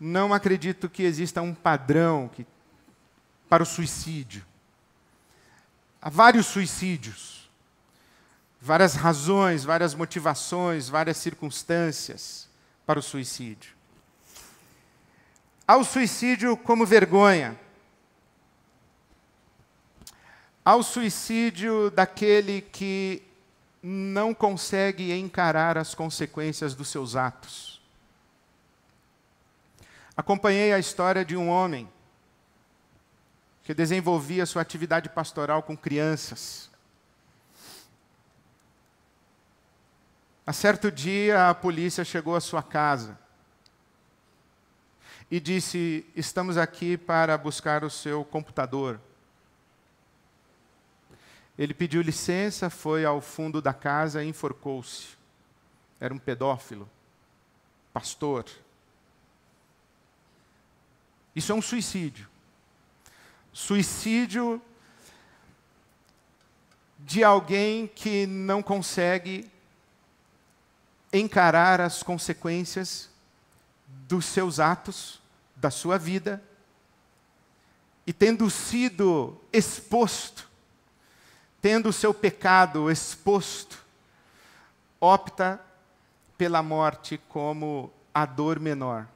Não 0.00 0.32
acredito 0.32 0.88
que 0.88 1.02
exista 1.02 1.42
um 1.42 1.54
padrão 1.54 2.28
que, 2.28 2.46
para 3.48 3.62
o 3.62 3.66
suicídio. 3.66 4.42
Há 6.00 6.08
vários 6.08 6.46
suicídios, 6.46 7.50
várias 8.58 8.94
razões, 8.94 9.62
várias 9.62 9.94
motivações, 9.94 10.88
várias 10.88 11.18
circunstâncias 11.18 12.48
para 12.86 12.98
o 12.98 13.02
suicídio. 13.02 13.74
Há 15.68 15.76
o 15.76 15.84
suicídio 15.84 16.56
como 16.56 16.86
vergonha 16.86 17.56
ao 20.64 20.82
suicídio 20.82 21.90
daquele 21.90 22.60
que 22.60 23.22
não 23.82 24.34
consegue 24.34 25.12
encarar 25.12 25.78
as 25.78 25.94
consequências 25.94 26.74
dos 26.74 26.88
seus 26.88 27.16
atos. 27.16 27.69
Acompanhei 30.20 30.70
a 30.74 30.78
história 30.78 31.24
de 31.24 31.34
um 31.34 31.48
homem 31.48 31.90
que 33.62 33.72
desenvolvia 33.72 34.44
sua 34.44 34.60
atividade 34.60 35.08
pastoral 35.08 35.62
com 35.62 35.74
crianças. 35.74 36.70
A 40.46 40.52
certo 40.52 40.92
dia, 40.92 41.48
a 41.48 41.54
polícia 41.54 42.04
chegou 42.04 42.36
à 42.36 42.40
sua 42.42 42.62
casa 42.62 43.18
e 45.30 45.40
disse: 45.40 46.06
Estamos 46.14 46.58
aqui 46.58 46.98
para 46.98 47.38
buscar 47.38 47.82
o 47.82 47.88
seu 47.88 48.22
computador. 48.22 49.00
Ele 51.56 51.72
pediu 51.72 52.02
licença, 52.02 52.68
foi 52.68 53.06
ao 53.06 53.22
fundo 53.22 53.62
da 53.62 53.72
casa 53.72 54.22
e 54.22 54.28
enforcou-se. 54.28 55.16
Era 55.98 56.12
um 56.12 56.18
pedófilo, 56.18 56.86
pastor. 57.90 58.44
Isso 61.34 61.52
é 61.52 61.54
um 61.54 61.62
suicídio. 61.62 62.28
Suicídio 63.52 64.60
de 66.98 67.24
alguém 67.24 67.86
que 67.86 68.26
não 68.26 68.62
consegue 68.62 69.50
encarar 71.12 71.80
as 71.80 72.02
consequências 72.02 73.08
dos 73.86 74.24
seus 74.24 74.60
atos, 74.60 75.20
da 75.56 75.70
sua 75.70 75.98
vida, 75.98 76.42
e 78.06 78.12
tendo 78.12 78.48
sido 78.50 79.40
exposto, 79.52 80.48
tendo 81.60 81.88
o 81.88 81.92
seu 81.92 82.14
pecado 82.14 82.90
exposto, 82.90 83.78
opta 85.00 85.60
pela 86.36 86.62
morte 86.62 87.20
como 87.28 87.92
a 88.14 88.24
dor 88.24 88.58
menor. 88.58 89.06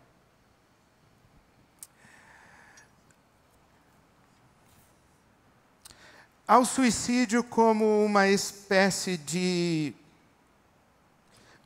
Ao 6.47 6.63
suicídio 6.67 7.43
como 7.43 8.05
uma 8.05 8.29
espécie 8.29 9.17
de 9.17 9.95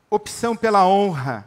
opção 0.09 0.57
pela 0.57 0.87
honra. 0.87 1.45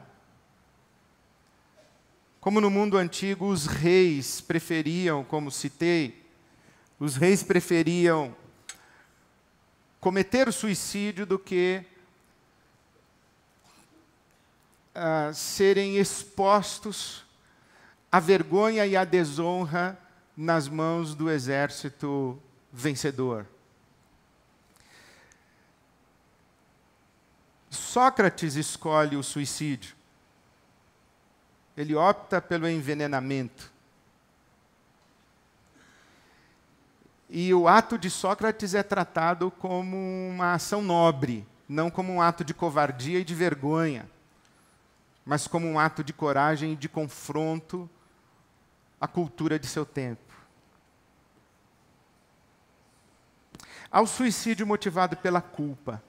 Como 2.42 2.60
no 2.60 2.70
mundo 2.70 2.98
antigo 2.98 3.48
os 3.48 3.68
reis 3.68 4.42
preferiam, 4.42 5.24
como 5.24 5.50
citei, 5.50 6.30
os 7.00 7.16
reis 7.16 7.42
preferiam 7.42 8.36
cometer 10.02 10.50
o 10.50 10.54
suicídio 10.54 11.26
do 11.26 11.40
que 11.40 11.86
uh, 14.94 15.34
serem 15.34 15.96
expostos 15.96 17.24
à 18.12 18.20
vergonha 18.20 18.86
e 18.86 18.98
à 18.98 19.06
desonra 19.06 19.98
nas 20.36 20.68
mãos 20.68 21.16
do 21.16 21.32
exército 21.32 22.38
vencedor. 22.72 23.46
Sócrates 27.70 28.56
escolhe 28.56 29.16
o 29.16 29.24
suicídio. 29.24 29.96
Ele 31.76 31.96
opta 31.96 32.42
pelo 32.42 32.68
envenenamento. 32.68 33.72
E 37.30 37.54
o 37.54 37.68
ato 37.68 37.98
de 37.98 38.10
Sócrates 38.10 38.74
é 38.74 38.84
tratado 38.84 39.50
como 39.52 39.96
uma 40.30 40.54
ação 40.54 40.82
nobre, 40.82 41.48
não 41.68 41.90
como 41.90 42.12
um 42.12 42.22
ato 42.22 42.44
de 42.44 42.54
covardia 42.54 43.20
e 43.20 43.24
de 43.24 43.34
vergonha, 43.34 44.10
mas 45.26 45.48
como 45.48 45.66
um 45.66 45.80
ato 45.80 46.04
de 46.04 46.12
coragem 46.12 46.74
e 46.74 46.76
de 46.76 46.90
confronto 46.90 47.90
à 49.00 49.08
cultura 49.08 49.58
de 49.58 49.66
seu 49.66 49.86
tempo. 49.86 50.31
Ao 53.92 54.08
suicídio 54.08 54.66
motivado 54.66 55.18
pela 55.18 55.42
culpa. 55.42 56.02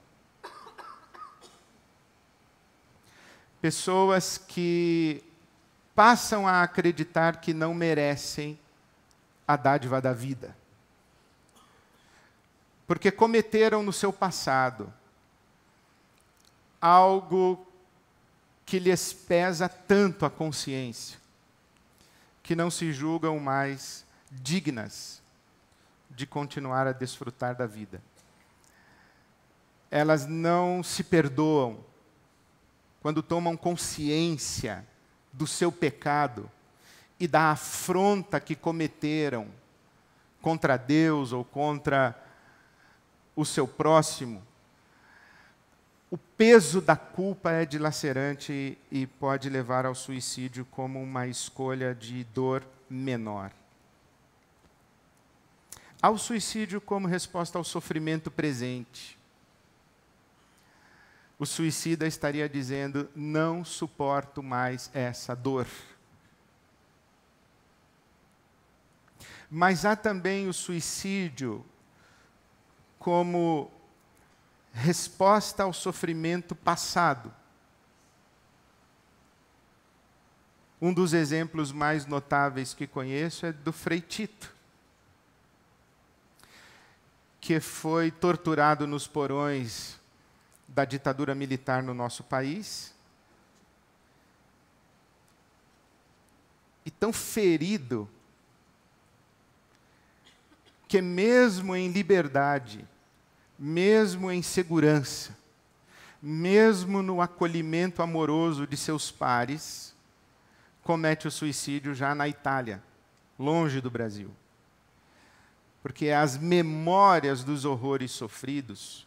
Pessoas 3.59 4.37
que 4.37 5.21
passam 5.93 6.47
a 6.47 6.63
acreditar 6.63 7.41
que 7.41 7.53
não 7.53 7.73
merecem 7.73 8.57
a 9.47 9.57
dádiva 9.57 9.99
da 9.99 10.13
vida. 10.13 10.55
Porque 12.87 13.11
cometeram 13.11 13.83
no 13.83 13.91
seu 13.91 14.13
passado 14.13 14.91
algo 16.81 17.65
que 18.65 18.79
lhes 18.79 19.13
pesa 19.13 19.67
tanto 19.67 20.25
a 20.25 20.29
consciência, 20.29 21.19
que 22.41 22.55
não 22.55 22.71
se 22.71 22.91
julgam 22.93 23.39
mais 23.39 24.05
dignas 24.31 25.22
de 26.15 26.25
continuar 26.25 26.87
a 26.87 26.91
desfrutar 26.91 27.55
da 27.55 27.65
vida. 27.65 28.01
Elas 29.89 30.25
não 30.25 30.83
se 30.83 31.03
perdoam 31.03 31.79
quando 33.01 33.21
tomam 33.21 33.57
consciência 33.57 34.85
do 35.31 35.45
seu 35.45 35.71
pecado 35.71 36.49
e 37.19 37.27
da 37.27 37.51
afronta 37.51 38.39
que 38.39 38.55
cometeram 38.55 39.47
contra 40.41 40.77
Deus 40.77 41.31
ou 41.31 41.43
contra 41.43 42.17
o 43.35 43.45
seu 43.45 43.67
próximo. 43.67 44.41
O 46.09 46.17
peso 46.17 46.79
da 46.79 46.95
culpa 46.95 47.51
é 47.51 47.65
dilacerante 47.65 48.77
e 48.91 49.07
pode 49.07 49.49
levar 49.49 49.85
ao 49.85 49.95
suicídio 49.95 50.65
como 50.65 51.01
uma 51.01 51.27
escolha 51.27 51.95
de 51.95 52.23
dor 52.25 52.63
menor 52.89 53.51
ao 56.03 56.17
suicídio 56.17 56.81
como 56.81 57.07
resposta 57.07 57.57
ao 57.57 57.63
sofrimento 57.63 58.29
presente. 58.29 59.17
O 61.39 61.45
suicida 61.45 62.05
estaria 62.05 62.49
dizendo: 62.49 63.09
não 63.15 63.63
suporto 63.63 64.43
mais 64.43 64.91
essa 64.93 65.33
dor. 65.33 65.65
Mas 69.49 69.85
há 69.85 69.95
também 69.95 70.49
o 70.49 70.53
suicídio 70.53 71.65
como 72.99 73.71
resposta 74.73 75.63
ao 75.63 75.71
sofrimento 75.71 76.53
passado. 76.53 77.33
Um 80.81 80.93
dos 80.93 81.13
exemplos 81.13 81.71
mais 81.71 82.05
notáveis 82.05 82.73
que 82.73 82.85
conheço 82.85 83.45
é 83.45 83.53
do 83.53 83.71
Frei 83.71 84.01
Tito 84.01 84.52
que 87.43 87.59
foi 87.59 88.09
torturado 88.09 88.87
nos 88.87 89.05
porões 89.05 89.99
da 90.65 90.85
ditadura 90.85 91.35
militar 91.35 91.83
no 91.83 91.93
nosso 91.93 92.23
país. 92.23 92.93
E 96.85 96.89
tão 96.89 97.11
ferido 97.11 98.09
que, 100.87 101.01
mesmo 101.01 101.75
em 101.75 101.91
liberdade, 101.91 102.87
mesmo 103.59 104.31
em 104.31 104.41
segurança, 104.41 105.35
mesmo 106.21 107.03
no 107.03 107.19
acolhimento 107.19 108.01
amoroso 108.01 108.65
de 108.65 108.77
seus 108.77 109.11
pares, 109.11 109.93
comete 110.81 111.27
o 111.27 111.31
suicídio 111.31 111.93
já 111.93 112.15
na 112.15 112.25
Itália, 112.25 112.81
longe 113.37 113.81
do 113.81 113.91
Brasil 113.91 114.33
porque 115.83 116.09
as 116.09 116.37
memórias 116.37 117.43
dos 117.43 117.65
horrores 117.65 118.09
sofridos 118.11 119.05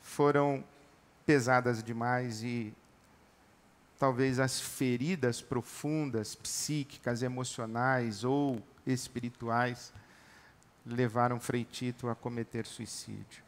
foram 0.00 0.64
pesadas 1.26 1.82
demais 1.82 2.44
e 2.44 2.72
talvez 3.98 4.38
as 4.38 4.60
feridas 4.60 5.42
profundas, 5.42 6.36
psíquicas, 6.36 7.22
emocionais 7.22 8.22
ou 8.22 8.62
espirituais 8.86 9.92
levaram 10.86 11.40
Frei 11.40 11.64
Tito 11.64 12.08
a 12.08 12.14
cometer 12.14 12.64
suicídio. 12.64 13.42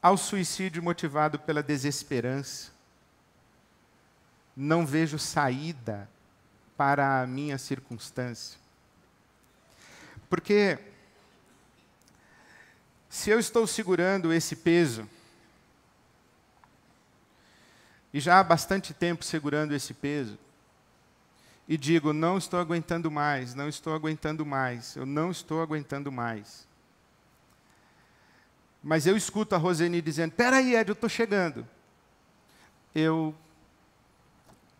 Ao 0.00 0.18
suicídio 0.18 0.82
motivado 0.82 1.38
pela 1.38 1.62
desesperança, 1.62 2.70
não 4.54 4.84
vejo 4.84 5.18
saída 5.18 6.06
para 6.76 7.22
a 7.22 7.26
minha 7.26 7.56
circunstância. 7.56 8.63
Porque 10.34 10.76
se 13.08 13.30
eu 13.30 13.38
estou 13.38 13.68
segurando 13.68 14.32
esse 14.32 14.56
peso, 14.56 15.08
e 18.12 18.18
já 18.18 18.40
há 18.40 18.42
bastante 18.42 18.92
tempo 18.92 19.24
segurando 19.24 19.72
esse 19.76 19.94
peso, 19.94 20.36
e 21.68 21.76
digo, 21.76 22.12
não 22.12 22.36
estou 22.36 22.58
aguentando 22.58 23.12
mais, 23.12 23.54
não 23.54 23.68
estou 23.68 23.94
aguentando 23.94 24.44
mais, 24.44 24.96
eu 24.96 25.06
não 25.06 25.30
estou 25.30 25.62
aguentando 25.62 26.10
mais. 26.10 26.66
Mas 28.82 29.06
eu 29.06 29.16
escuto 29.16 29.54
a 29.54 29.58
Roseni 29.58 30.02
dizendo: 30.02 30.32
Peraí, 30.32 30.74
Ed, 30.74 30.88
eu 30.88 30.94
estou 30.94 31.08
chegando. 31.08 31.64
Eu 32.92 33.32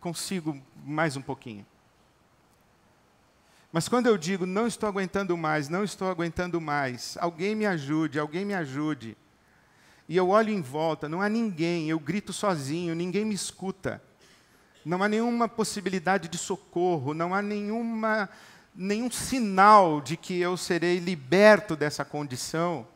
consigo 0.01 0.61
mais 0.83 1.15
um 1.15 1.21
pouquinho. 1.21 1.65
Mas 3.75 3.89
quando 3.89 4.07
eu 4.07 4.17
digo, 4.17 4.45
não 4.45 4.67
estou 4.67 4.87
aguentando 4.87 5.35
mais, 5.35 5.67
não 5.67 5.83
estou 5.83 6.09
aguentando 6.09 6.61
mais, 6.61 7.17
alguém 7.19 7.53
me 7.53 7.65
ajude, 7.65 8.17
alguém 8.17 8.45
me 8.45 8.53
ajude. 8.53 9.17
E 10.07 10.15
eu 10.15 10.29
olho 10.29 10.49
em 10.49 10.61
volta, 10.61 11.09
não 11.09 11.21
há 11.21 11.27
ninguém, 11.27 11.89
eu 11.89 11.99
grito 11.99 12.31
sozinho, 12.31 12.95
ninguém 12.95 13.25
me 13.25 13.35
escuta. 13.35 14.01
Não 14.85 15.03
há 15.03 15.09
nenhuma 15.09 15.49
possibilidade 15.49 16.29
de 16.29 16.37
socorro, 16.37 17.13
não 17.13 17.35
há 17.35 17.41
nenhuma, 17.41 18.29
nenhum 18.73 19.11
sinal 19.11 19.99
de 19.99 20.15
que 20.15 20.39
eu 20.39 20.55
serei 20.55 20.99
liberto 20.99 21.75
dessa 21.75 22.05
condição. 22.05 22.87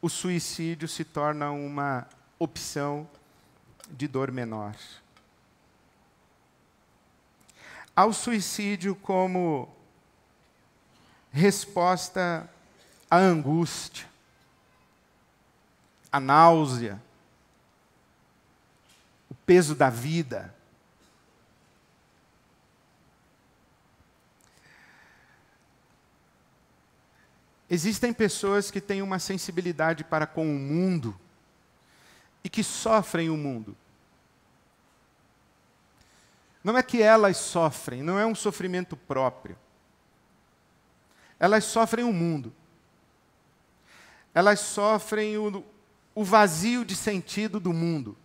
O 0.00 0.08
suicídio 0.08 0.86
se 0.86 1.02
torna 1.02 1.50
uma 1.50 2.06
opção 2.38 3.10
de 3.90 4.06
dor 4.06 4.30
menor 4.30 4.76
ao 7.98 8.12
suicídio 8.12 8.94
como 8.94 9.68
resposta 11.32 12.48
a 13.10 13.16
angústia, 13.16 14.06
a 16.12 16.20
náusea, 16.20 17.02
o 19.28 19.34
peso 19.34 19.74
da 19.74 19.90
vida. 19.90 20.54
Existem 27.68 28.12
pessoas 28.12 28.70
que 28.70 28.80
têm 28.80 29.02
uma 29.02 29.18
sensibilidade 29.18 30.04
para 30.04 30.24
com 30.24 30.48
o 30.48 30.56
mundo 30.60 31.18
e 32.44 32.48
que 32.48 32.62
sofrem 32.62 33.28
o 33.28 33.36
mundo. 33.36 33.76
Não 36.62 36.76
é 36.76 36.82
que 36.82 37.00
elas 37.02 37.36
sofrem, 37.36 38.02
não 38.02 38.18
é 38.18 38.26
um 38.26 38.34
sofrimento 38.34 38.96
próprio. 38.96 39.56
Elas 41.38 41.64
sofrem 41.64 42.04
o 42.04 42.12
mundo. 42.12 42.52
Elas 44.34 44.60
sofrem 44.60 45.36
o, 45.38 45.64
o 46.14 46.24
vazio 46.24 46.84
de 46.84 46.96
sentido 46.96 47.60
do 47.60 47.72
mundo. 47.72 48.16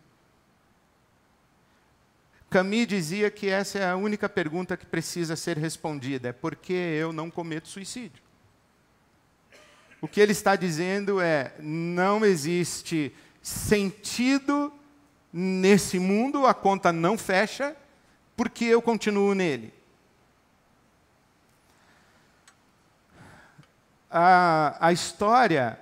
Camus 2.49 2.85
dizia 2.85 3.31
que 3.31 3.49
essa 3.49 3.79
é 3.79 3.89
a 3.89 3.95
única 3.95 4.29
pergunta 4.29 4.77
que 4.77 4.85
precisa 4.85 5.35
ser 5.35 5.57
respondida: 5.57 6.29
é 6.29 6.31
por 6.31 6.55
que 6.55 6.73
eu 6.73 7.11
não 7.11 7.31
cometo 7.31 7.67
suicídio? 7.67 8.21
O 9.99 10.07
que 10.07 10.19
ele 10.19 10.33
está 10.33 10.55
dizendo 10.55 11.19
é: 11.19 11.53
não 11.59 12.23
existe 12.23 13.11
sentido 13.41 14.71
nesse 15.31 15.97
mundo, 15.97 16.45
a 16.45 16.53
conta 16.53 16.93
não 16.93 17.17
fecha, 17.17 17.75
porque 18.35 18.65
eu 18.65 18.81
continuo 18.81 19.33
nele. 19.33 19.73
A, 24.09 24.77
a 24.79 24.91
história 24.91 25.79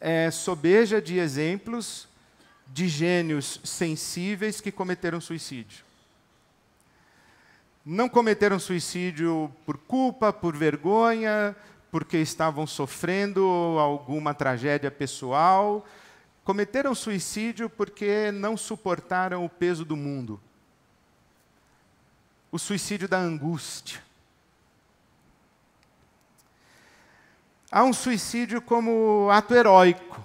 é 0.00 0.30
sobeja 0.30 1.00
de 1.00 1.18
exemplos 1.18 2.08
de 2.66 2.88
gênios 2.88 3.60
sensíveis 3.64 4.60
que 4.60 4.70
cometeram 4.70 5.20
suicídio. 5.20 5.84
Não 7.84 8.08
cometeram 8.08 8.58
suicídio 8.58 9.50
por 9.64 9.78
culpa, 9.78 10.32
por 10.32 10.54
vergonha, 10.54 11.56
porque 11.90 12.18
estavam 12.18 12.66
sofrendo 12.66 13.42
alguma 13.78 14.32
tragédia 14.34 14.90
pessoal. 14.90 15.86
Cometeram 16.44 16.94
suicídio 16.94 17.68
porque 17.68 18.30
não 18.30 18.56
suportaram 18.56 19.44
o 19.44 19.48
peso 19.48 19.84
do 19.84 19.96
mundo. 19.96 20.40
O 22.52 22.58
suicídio 22.58 23.08
da 23.08 23.18
angústia. 23.18 24.02
Há 27.70 27.84
um 27.84 27.92
suicídio 27.92 28.60
como 28.60 29.28
ato 29.30 29.54
heróico. 29.54 30.24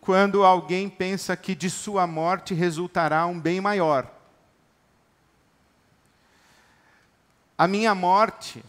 Quando 0.00 0.44
alguém 0.44 0.90
pensa 0.90 1.36
que 1.36 1.54
de 1.54 1.70
sua 1.70 2.06
morte 2.06 2.52
resultará 2.52 3.24
um 3.26 3.38
bem 3.38 3.60
maior. 3.60 4.10
A 7.56 7.68
minha 7.68 7.94
morte 7.94 8.64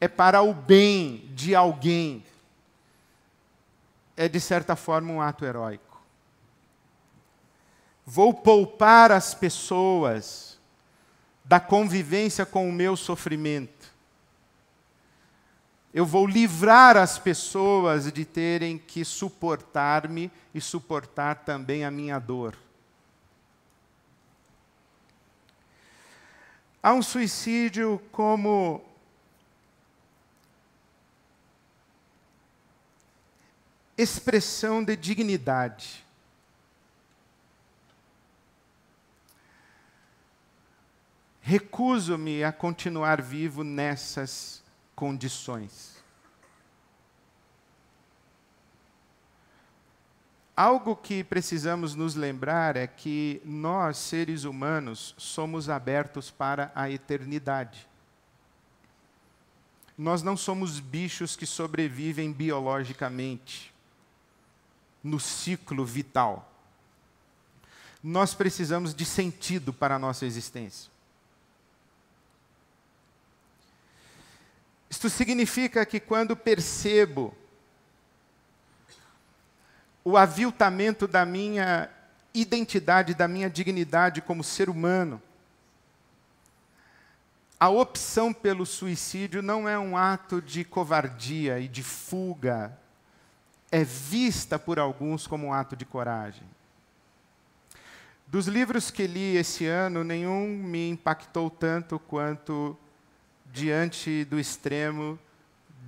é 0.00 0.08
para 0.08 0.42
o 0.42 0.52
bem 0.52 1.30
de 1.34 1.54
alguém. 1.54 2.24
É, 4.16 4.28
de 4.28 4.40
certa 4.40 4.74
forma, 4.74 5.12
um 5.12 5.22
ato 5.22 5.44
heróico. 5.44 6.02
Vou 8.04 8.34
poupar 8.34 9.12
as 9.12 9.32
pessoas 9.34 10.47
da 11.48 11.58
convivência 11.58 12.46
com 12.46 12.68
o 12.68 12.72
meu 12.72 12.96
sofrimento 12.96 13.78
eu 15.92 16.04
vou 16.04 16.26
livrar 16.26 16.96
as 16.96 17.18
pessoas 17.18 18.12
de 18.12 18.24
terem 18.24 18.78
que 18.78 19.04
suportar-me 19.04 20.30
e 20.54 20.60
suportar 20.60 21.36
também 21.44 21.84
a 21.84 21.90
minha 21.90 22.18
dor. 22.18 22.56
Há 26.82 26.92
um 26.92 27.02
suicídio 27.02 28.00
como 28.12 28.84
expressão 33.96 34.84
de 34.84 34.94
dignidade. 34.94 36.06
Recuso-me 41.48 42.44
a 42.44 42.52
continuar 42.52 43.22
vivo 43.22 43.64
nessas 43.64 44.62
condições. 44.94 45.96
Algo 50.54 50.94
que 50.94 51.24
precisamos 51.24 51.94
nos 51.94 52.14
lembrar 52.14 52.76
é 52.76 52.86
que 52.86 53.40
nós, 53.46 53.96
seres 53.96 54.44
humanos, 54.44 55.14
somos 55.16 55.70
abertos 55.70 56.30
para 56.30 56.70
a 56.74 56.90
eternidade. 56.90 57.88
Nós 59.96 60.22
não 60.22 60.36
somos 60.36 60.78
bichos 60.78 61.34
que 61.34 61.46
sobrevivem 61.46 62.30
biologicamente, 62.30 63.72
no 65.02 65.18
ciclo 65.18 65.86
vital. 65.86 66.52
Nós 68.04 68.34
precisamos 68.34 68.94
de 68.94 69.06
sentido 69.06 69.72
para 69.72 69.94
a 69.94 69.98
nossa 69.98 70.26
existência. 70.26 70.97
Isto 74.90 75.10
significa 75.10 75.84
que 75.84 76.00
quando 76.00 76.36
percebo 76.36 77.34
o 80.02 80.16
aviltamento 80.16 81.06
da 81.06 81.26
minha 81.26 81.90
identidade, 82.32 83.14
da 83.14 83.28
minha 83.28 83.50
dignidade 83.50 84.22
como 84.22 84.42
ser 84.42 84.70
humano, 84.70 85.20
a 87.60 87.68
opção 87.68 88.32
pelo 88.32 88.64
suicídio 88.64 89.42
não 89.42 89.68
é 89.68 89.78
um 89.78 89.96
ato 89.96 90.40
de 90.40 90.64
covardia 90.64 91.58
e 91.58 91.66
de 91.66 91.82
fuga, 91.82 92.78
é 93.70 93.82
vista 93.82 94.58
por 94.58 94.78
alguns 94.78 95.26
como 95.26 95.48
um 95.48 95.52
ato 95.52 95.76
de 95.76 95.84
coragem. 95.84 96.46
Dos 98.26 98.46
livros 98.46 98.90
que 98.90 99.06
li 99.06 99.36
esse 99.36 99.66
ano, 99.66 100.04
nenhum 100.04 100.46
me 100.46 100.88
impactou 100.90 101.50
tanto 101.50 101.98
quanto 101.98 102.78
diante 103.52 104.24
do 104.24 104.38
extremo 104.38 105.18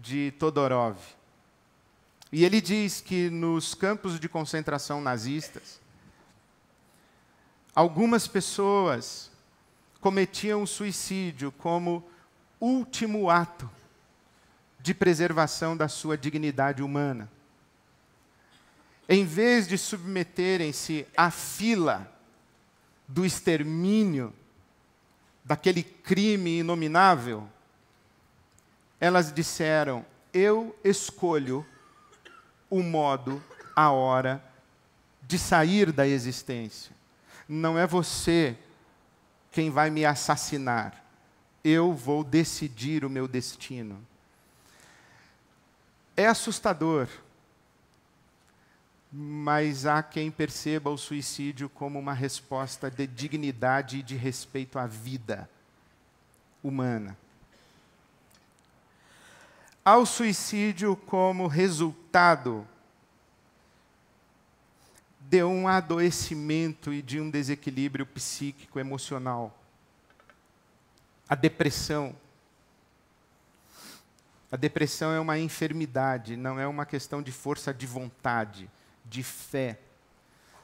de 0.01 0.33
Todorov. 0.33 0.96
E 2.33 2.44
ele 2.44 2.61
diz 2.61 3.01
que 3.01 3.29
nos 3.29 3.75
campos 3.75 4.20
de 4.20 4.29
concentração 4.29 5.01
nazistas, 5.01 5.81
algumas 7.75 8.29
pessoas 8.29 9.31
cometiam 10.01 10.62
o 10.62 10.66
suicídio 10.66 11.53
como 11.53 12.09
último 12.61 13.29
ato 13.29 13.68
de 14.79 14.94
preservação 14.94 15.77
da 15.77 15.88
sua 15.88 16.16
dignidade 16.16 16.83
humana. 16.83 17.31
Em 19.09 19.25
vez 19.25 19.66
de 19.66 19.77
submeterem-se 19.77 21.07
à 21.16 21.31
fila 21.31 22.11
do 23.09 23.27
extermínio 23.27 24.33
daquele 25.50 25.82
crime 25.82 26.60
inominável, 26.60 27.48
elas 29.00 29.32
disseram: 29.32 30.06
Eu 30.32 30.78
escolho 30.84 31.66
o 32.70 32.84
modo, 32.84 33.42
a 33.74 33.90
hora 33.90 34.40
de 35.26 35.36
sair 35.36 35.90
da 35.90 36.06
existência. 36.06 36.94
Não 37.48 37.76
é 37.76 37.84
você 37.84 38.56
quem 39.50 39.72
vai 39.72 39.90
me 39.90 40.04
assassinar. 40.04 41.02
Eu 41.64 41.92
vou 41.94 42.22
decidir 42.22 43.04
o 43.04 43.10
meu 43.10 43.26
destino. 43.26 44.00
É 46.16 46.28
assustador, 46.28 47.08
mas 49.12 49.87
há 49.87 50.03
quem 50.03 50.31
perceba 50.31 50.90
o 50.90 50.99
suicídio 50.99 51.68
como 51.68 51.99
uma 51.99 52.14
resposta 52.14 52.90
de 52.90 53.07
dignidade 53.07 53.99
e 53.99 54.03
de 54.03 54.16
respeito 54.16 54.79
à 54.79 54.87
vida 54.87 55.49
humana 56.62 57.16
ao 59.85 60.05
suicídio 60.05 60.94
como 60.94 61.46
resultado 61.46 62.66
de 65.20 65.42
um 65.42 65.66
adoecimento 65.66 66.92
e 66.92 67.01
de 67.01 67.20
um 67.20 67.31
desequilíbrio 67.31 68.05
psíquico 68.05 68.79
emocional. 68.79 69.57
A 71.29 71.35
depressão. 71.35 72.14
A 74.53 74.57
depressão 74.57 75.12
é 75.12 75.20
uma 75.20 75.38
enfermidade, 75.38 76.37
não 76.37 76.59
é 76.59 76.66
uma 76.66 76.85
questão 76.85 77.23
de 77.23 77.31
força 77.31 77.73
de 77.73 77.87
vontade, 77.87 78.68
de 79.11 79.23
fé. 79.23 79.79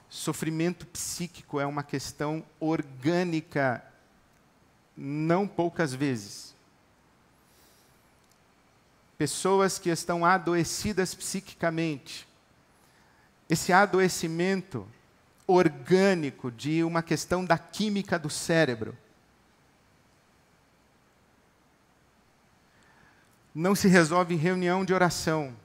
Sofrimento 0.08 0.86
psíquico 0.86 1.60
é 1.60 1.66
uma 1.66 1.82
questão 1.82 2.42
orgânica, 2.60 3.84
não 4.96 5.46
poucas 5.46 5.92
vezes. 5.92 6.54
pessoas 9.18 9.78
que 9.78 9.88
estão 9.88 10.24
adoecidas 10.24 11.14
psiquicamente. 11.14 12.28
Esse 13.48 13.72
adoecimento 13.72 14.86
orgânico 15.46 16.50
de 16.50 16.84
uma 16.84 17.02
questão 17.02 17.44
da 17.44 17.56
química 17.56 18.18
do 18.18 18.28
cérebro. 18.28 18.96
Não 23.54 23.74
se 23.74 23.88
resolve 23.88 24.34
em 24.34 24.38
reunião 24.38 24.84
de 24.84 24.92
oração, 24.92 25.56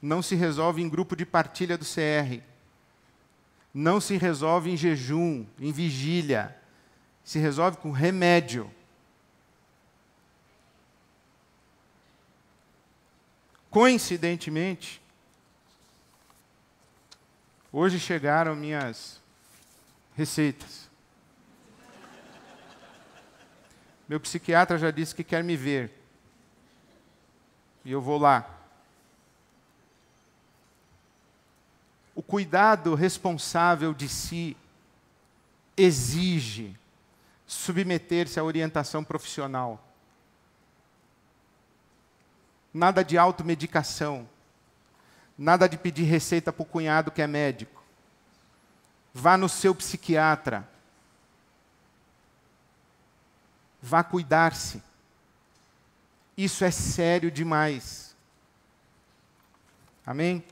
não 0.00 0.22
se 0.22 0.34
resolve 0.34 0.82
em 0.82 0.88
grupo 0.88 1.14
de 1.14 1.26
partilha 1.26 1.76
do 1.76 1.84
CR, 1.84 2.42
não 3.72 4.00
se 4.00 4.16
resolve 4.16 4.70
em 4.70 4.76
jejum, 4.76 5.46
em 5.58 5.72
vigília, 5.72 6.56
se 7.22 7.38
resolve 7.38 7.76
com 7.76 7.90
remédio. 7.90 8.70
Coincidentemente, 13.70 15.00
hoje 17.72 18.00
chegaram 18.00 18.56
minhas 18.56 19.20
receitas. 20.16 20.90
Meu 24.08 24.18
psiquiatra 24.18 24.76
já 24.76 24.90
disse 24.90 25.14
que 25.14 25.22
quer 25.22 25.44
me 25.44 25.56
ver. 25.56 25.92
E 27.84 27.92
eu 27.92 28.00
vou 28.02 28.18
lá. 28.18 28.59
O 32.20 32.22
cuidado 32.22 32.94
responsável 32.94 33.94
de 33.94 34.06
si 34.06 34.54
exige 35.74 36.76
submeter-se 37.46 38.38
à 38.38 38.44
orientação 38.44 39.02
profissional. 39.02 39.82
Nada 42.74 43.02
de 43.02 43.16
automedicação. 43.16 44.28
Nada 45.38 45.66
de 45.66 45.78
pedir 45.78 46.02
receita 46.02 46.52
para 46.52 46.62
o 46.62 46.66
cunhado 46.66 47.10
que 47.10 47.22
é 47.22 47.26
médico. 47.26 47.82
Vá 49.14 49.38
no 49.38 49.48
seu 49.48 49.74
psiquiatra. 49.74 50.68
Vá 53.80 54.04
cuidar-se. 54.04 54.82
Isso 56.36 56.66
é 56.66 56.70
sério 56.70 57.30
demais. 57.30 58.14
Amém? 60.04 60.44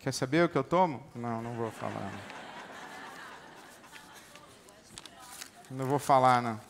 Quer 0.00 0.12
saber 0.12 0.44
o 0.44 0.48
que 0.48 0.56
eu 0.56 0.64
tomo? 0.64 1.02
Não, 1.14 1.42
não 1.42 1.54
vou 1.54 1.70
falar. 1.70 2.12
Não, 5.70 5.78
não 5.78 5.86
vou 5.86 5.98
falar, 5.98 6.40
não. 6.40 6.68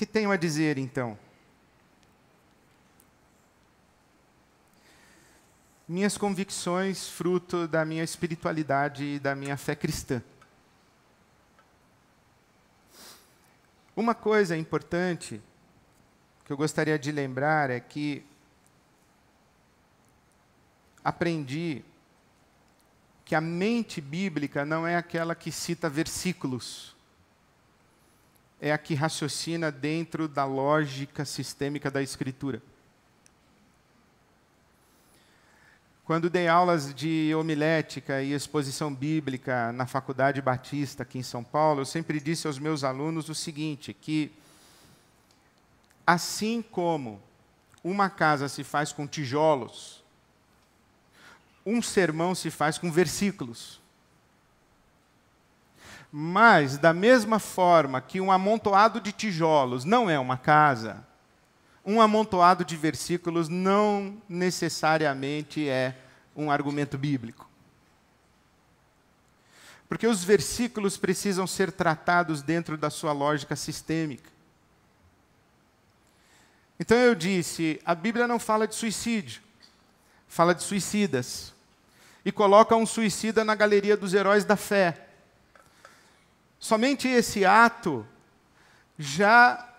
que 0.00 0.06
tenho 0.06 0.30
a 0.30 0.36
dizer 0.36 0.78
então? 0.78 1.18
Minhas 5.90 6.16
convicções, 6.16 7.08
fruto 7.08 7.66
da 7.66 7.84
minha 7.84 8.04
espiritualidade 8.04 9.02
e 9.02 9.18
da 9.18 9.34
minha 9.34 9.56
fé 9.56 9.74
cristã. 9.74 10.22
Uma 13.96 14.14
coisa 14.14 14.56
importante 14.56 15.42
que 16.44 16.52
eu 16.52 16.56
gostaria 16.56 16.96
de 16.96 17.10
lembrar 17.10 17.70
é 17.70 17.80
que 17.80 18.24
aprendi 21.02 21.82
que 23.24 23.34
a 23.34 23.40
mente 23.40 24.00
bíblica 24.00 24.64
não 24.64 24.86
é 24.86 24.94
aquela 24.94 25.34
que 25.34 25.50
cita 25.50 25.90
versículos 25.90 26.94
é 28.60 28.70
a 28.70 28.78
que 28.78 28.94
raciocina 28.94 29.72
dentro 29.72 30.28
da 30.28 30.44
lógica 30.44 31.24
sistêmica 31.24 31.90
da 31.90 32.00
Escritura. 32.00 32.62
Quando 36.10 36.28
dei 36.28 36.48
aulas 36.48 36.92
de 36.92 37.32
homilética 37.36 38.20
e 38.20 38.32
exposição 38.32 38.92
bíblica 38.92 39.70
na 39.70 39.86
Faculdade 39.86 40.42
Batista, 40.42 41.04
aqui 41.04 41.20
em 41.20 41.22
São 41.22 41.44
Paulo, 41.44 41.82
eu 41.82 41.84
sempre 41.84 42.18
disse 42.18 42.48
aos 42.48 42.58
meus 42.58 42.82
alunos 42.82 43.28
o 43.28 43.34
seguinte: 43.36 43.94
que 43.94 44.32
assim 46.04 46.62
como 46.62 47.22
uma 47.84 48.10
casa 48.10 48.48
se 48.48 48.64
faz 48.64 48.92
com 48.92 49.06
tijolos, 49.06 50.02
um 51.64 51.80
sermão 51.80 52.34
se 52.34 52.50
faz 52.50 52.76
com 52.76 52.90
versículos. 52.90 53.80
Mas, 56.10 56.76
da 56.76 56.92
mesma 56.92 57.38
forma 57.38 58.00
que 58.00 58.20
um 58.20 58.32
amontoado 58.32 59.00
de 59.00 59.12
tijolos 59.12 59.84
não 59.84 60.10
é 60.10 60.18
uma 60.18 60.36
casa, 60.36 61.06
um 61.84 62.00
amontoado 62.00 62.64
de 62.64 62.76
versículos 62.76 63.48
não 63.48 64.20
necessariamente 64.28 65.68
é 65.68 65.96
um 66.36 66.50
argumento 66.50 66.98
bíblico. 66.98 67.48
Porque 69.88 70.06
os 70.06 70.22
versículos 70.22 70.96
precisam 70.96 71.46
ser 71.46 71.72
tratados 71.72 72.42
dentro 72.42 72.76
da 72.78 72.90
sua 72.90 73.12
lógica 73.12 73.56
sistêmica. 73.56 74.30
Então 76.78 76.96
eu 76.96 77.14
disse: 77.14 77.80
a 77.84 77.94
Bíblia 77.94 78.28
não 78.28 78.38
fala 78.38 78.68
de 78.68 78.74
suicídio, 78.74 79.42
fala 80.28 80.54
de 80.54 80.62
suicidas. 80.62 81.52
E 82.24 82.30
coloca 82.30 82.76
um 82.76 82.86
suicida 82.86 83.44
na 83.44 83.54
galeria 83.54 83.96
dos 83.96 84.14
heróis 84.14 84.44
da 84.44 84.54
fé. 84.54 85.08
Somente 86.58 87.08
esse 87.08 87.44
ato 87.46 88.06
já 88.98 89.69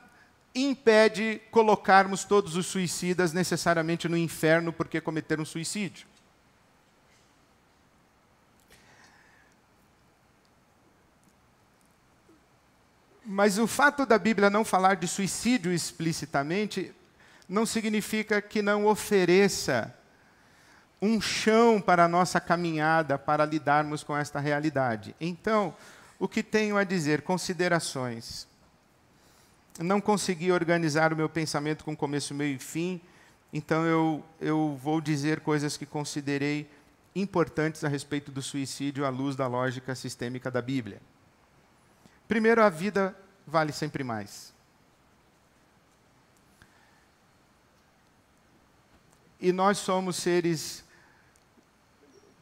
impede 0.53 1.41
colocarmos 1.49 2.23
todos 2.23 2.55
os 2.55 2.65
suicidas 2.65 3.33
necessariamente 3.33 4.09
no 4.09 4.17
inferno 4.17 4.73
porque 4.73 4.99
cometeram 4.99 5.45
suicídio. 5.45 6.07
Mas 13.23 13.57
o 13.57 13.65
fato 13.65 14.05
da 14.05 14.17
Bíblia 14.17 14.49
não 14.49 14.65
falar 14.65 14.95
de 14.95 15.07
suicídio 15.07 15.71
explicitamente 15.71 16.93
não 17.47 17.65
significa 17.65 18.41
que 18.41 18.61
não 18.61 18.85
ofereça 18.85 19.95
um 21.01 21.19
chão 21.19 21.81
para 21.81 22.05
a 22.05 22.07
nossa 22.07 22.39
caminhada 22.39 23.17
para 23.17 23.45
lidarmos 23.45 24.03
com 24.03 24.15
esta 24.15 24.39
realidade. 24.39 25.15
Então, 25.19 25.73
o 26.19 26.27
que 26.27 26.43
tenho 26.43 26.77
a 26.77 26.83
dizer? 26.83 27.21
Considerações. 27.21 28.50
Não 29.79 30.01
consegui 30.01 30.51
organizar 30.51 31.13
o 31.13 31.15
meu 31.15 31.29
pensamento 31.29 31.83
com 31.83 31.95
começo, 31.95 32.33
meio 32.33 32.55
e 32.55 32.59
fim, 32.59 33.01
então 33.53 33.85
eu, 33.85 34.23
eu 34.39 34.77
vou 34.81 35.01
dizer 35.01 35.41
coisas 35.41 35.75
que 35.75 35.85
considerei 35.85 36.69
importantes 37.15 37.83
a 37.83 37.87
respeito 37.87 38.31
do 38.31 38.41
suicídio 38.41 39.05
à 39.05 39.09
luz 39.09 39.35
da 39.35 39.47
lógica 39.47 39.93
sistêmica 39.95 40.49
da 40.49 40.61
Bíblia. 40.61 41.01
Primeiro, 42.27 42.63
a 42.63 42.69
vida 42.69 43.15
vale 43.45 43.73
sempre 43.73 44.03
mais. 44.03 44.53
E 49.39 49.51
nós 49.51 49.79
somos 49.79 50.15
seres 50.15 50.85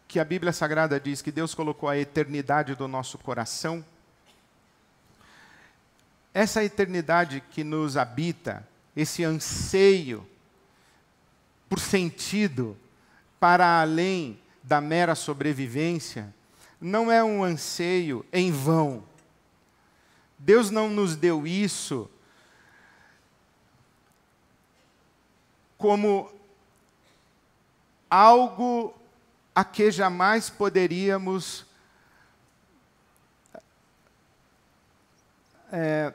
que 0.07 0.19
a 0.19 0.25
Bíblia 0.25 0.51
Sagrada 0.51 0.99
diz 0.99 1.21
que 1.21 1.31
Deus 1.31 1.55
colocou 1.55 1.87
a 1.87 1.97
eternidade 1.97 2.75
do 2.75 2.87
nosso 2.87 3.17
coração. 3.17 3.83
Essa 6.33 6.63
eternidade 6.63 7.41
que 7.51 7.63
nos 7.63 7.97
habita, 7.97 8.67
esse 8.95 9.23
anseio 9.23 10.27
por 11.67 11.79
sentido 11.79 12.77
para 13.39 13.81
além 13.81 14.39
da 14.63 14.81
mera 14.81 15.15
sobrevivência, 15.15 16.33
não 16.81 17.11
é 17.11 17.23
um 17.23 17.43
anseio 17.43 18.25
em 18.31 18.51
vão. 18.51 19.03
Deus 20.37 20.71
não 20.71 20.89
nos 20.89 21.15
deu 21.15 21.45
isso 21.45 22.09
como 25.77 26.29
algo 28.09 28.93
a 29.55 29.63
que 29.63 29.89
jamais 29.91 30.49
poderíamos 30.49 31.65
é, 35.71 36.13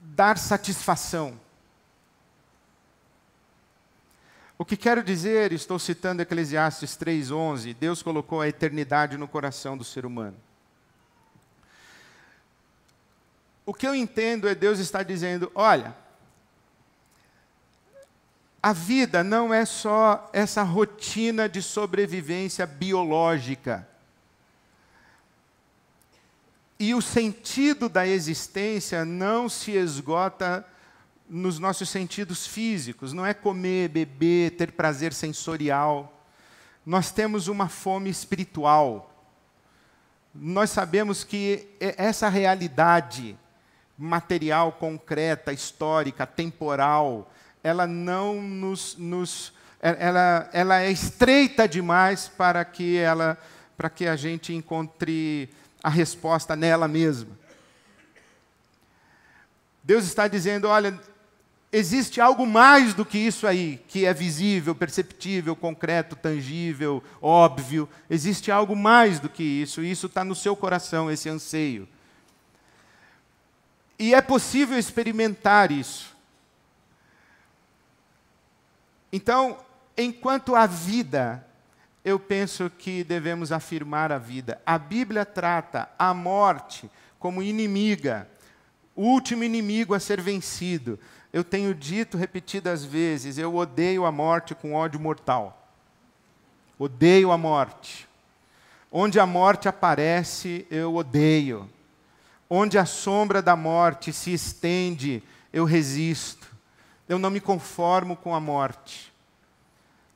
dar 0.00 0.38
satisfação. 0.38 1.38
O 4.56 4.64
que 4.64 4.76
quero 4.76 5.02
dizer, 5.02 5.52
estou 5.52 5.78
citando 5.78 6.22
Eclesiastes 6.22 6.96
3:11, 6.96 7.74
Deus 7.74 8.02
colocou 8.02 8.40
a 8.40 8.48
eternidade 8.48 9.16
no 9.16 9.26
coração 9.26 9.76
do 9.76 9.84
ser 9.84 10.06
humano. 10.06 10.36
o 13.66 13.72
que 13.72 13.86
eu 13.86 13.94
entendo 13.94 14.48
é 14.48 14.54
Deus 14.54 14.78
está 14.78 15.02
dizendo: 15.02 15.50
olha, 15.54 15.96
a 18.62 18.72
vida 18.72 19.24
não 19.24 19.52
é 19.52 19.64
só 19.64 20.28
essa 20.32 20.62
rotina 20.62 21.48
de 21.48 21.62
sobrevivência 21.62 22.66
biológica. 22.66 23.88
E 26.78 26.94
o 26.94 27.00
sentido 27.00 27.88
da 27.88 28.06
existência 28.06 29.04
não 29.04 29.48
se 29.48 29.72
esgota 29.72 30.66
nos 31.28 31.58
nossos 31.58 31.88
sentidos 31.88 32.46
físicos, 32.46 33.12
não 33.12 33.24
é 33.24 33.32
comer, 33.32 33.88
beber, 33.88 34.52
ter 34.52 34.72
prazer 34.72 35.12
sensorial. 35.12 36.12
Nós 36.84 37.10
temos 37.10 37.48
uma 37.48 37.68
fome 37.68 38.10
espiritual. 38.10 39.10
Nós 40.34 40.70
sabemos 40.70 41.24
que 41.24 41.68
essa 41.80 42.28
realidade 42.28 43.36
material, 43.96 44.72
concreta, 44.72 45.52
histórica, 45.52 46.26
temporal, 46.26 47.32
ela 47.62 47.86
não 47.86 48.42
nos, 48.42 48.96
nos 48.98 49.52
é, 49.80 49.96
ela, 49.98 50.50
ela 50.52 50.80
é 50.80 50.90
estreita 50.90 51.68
demais 51.68 52.28
para 52.28 52.64
que 52.64 52.96
ela 52.96 53.38
para 53.76 53.90
que 53.90 54.06
a 54.06 54.14
gente 54.14 54.54
encontre 54.54 55.50
a 55.84 55.90
resposta 55.90 56.56
nela 56.56 56.88
mesma. 56.88 57.38
Deus 59.82 60.06
está 60.06 60.26
dizendo, 60.26 60.66
olha, 60.66 60.98
existe 61.70 62.22
algo 62.22 62.46
mais 62.46 62.94
do 62.94 63.04
que 63.04 63.18
isso 63.18 63.46
aí, 63.46 63.84
que 63.86 64.06
é 64.06 64.14
visível, 64.14 64.74
perceptível, 64.74 65.54
concreto, 65.54 66.16
tangível, 66.16 67.04
óbvio. 67.20 67.86
Existe 68.08 68.50
algo 68.50 68.74
mais 68.74 69.20
do 69.20 69.28
que 69.28 69.42
isso, 69.42 69.82
e 69.82 69.90
isso 69.90 70.06
está 70.06 70.24
no 70.24 70.34
seu 70.34 70.56
coração, 70.56 71.10
esse 71.10 71.28
anseio. 71.28 71.86
E 73.98 74.14
é 74.14 74.22
possível 74.22 74.78
experimentar 74.78 75.70
isso. 75.70 76.16
Então, 79.12 79.58
enquanto 79.98 80.56
a 80.56 80.66
vida, 80.66 81.46
eu 82.04 82.18
penso 82.18 82.70
que 82.70 83.02
devemos 83.02 83.50
afirmar 83.50 84.12
a 84.12 84.18
vida. 84.18 84.60
A 84.66 84.76
Bíblia 84.76 85.24
trata 85.24 85.88
a 85.98 86.12
morte 86.12 86.90
como 87.18 87.42
inimiga, 87.42 88.28
o 88.94 89.04
último 89.04 89.42
inimigo 89.42 89.94
a 89.94 90.00
ser 90.00 90.20
vencido. 90.20 90.98
Eu 91.32 91.42
tenho 91.42 91.74
dito 91.74 92.18
repetidas 92.18 92.84
vezes: 92.84 93.38
eu 93.38 93.56
odeio 93.56 94.04
a 94.04 94.12
morte 94.12 94.54
com 94.54 94.74
ódio 94.74 95.00
mortal. 95.00 95.66
Odeio 96.78 97.32
a 97.32 97.38
morte. 97.38 98.06
Onde 98.92 99.18
a 99.18 99.26
morte 99.26 99.68
aparece, 99.68 100.66
eu 100.70 100.94
odeio. 100.94 101.68
Onde 102.48 102.78
a 102.78 102.84
sombra 102.84 103.40
da 103.40 103.56
morte 103.56 104.12
se 104.12 104.32
estende, 104.32 105.22
eu 105.52 105.64
resisto. 105.64 106.54
Eu 107.08 107.18
não 107.18 107.30
me 107.30 107.40
conformo 107.40 108.14
com 108.14 108.34
a 108.34 108.40
morte. 108.40 109.13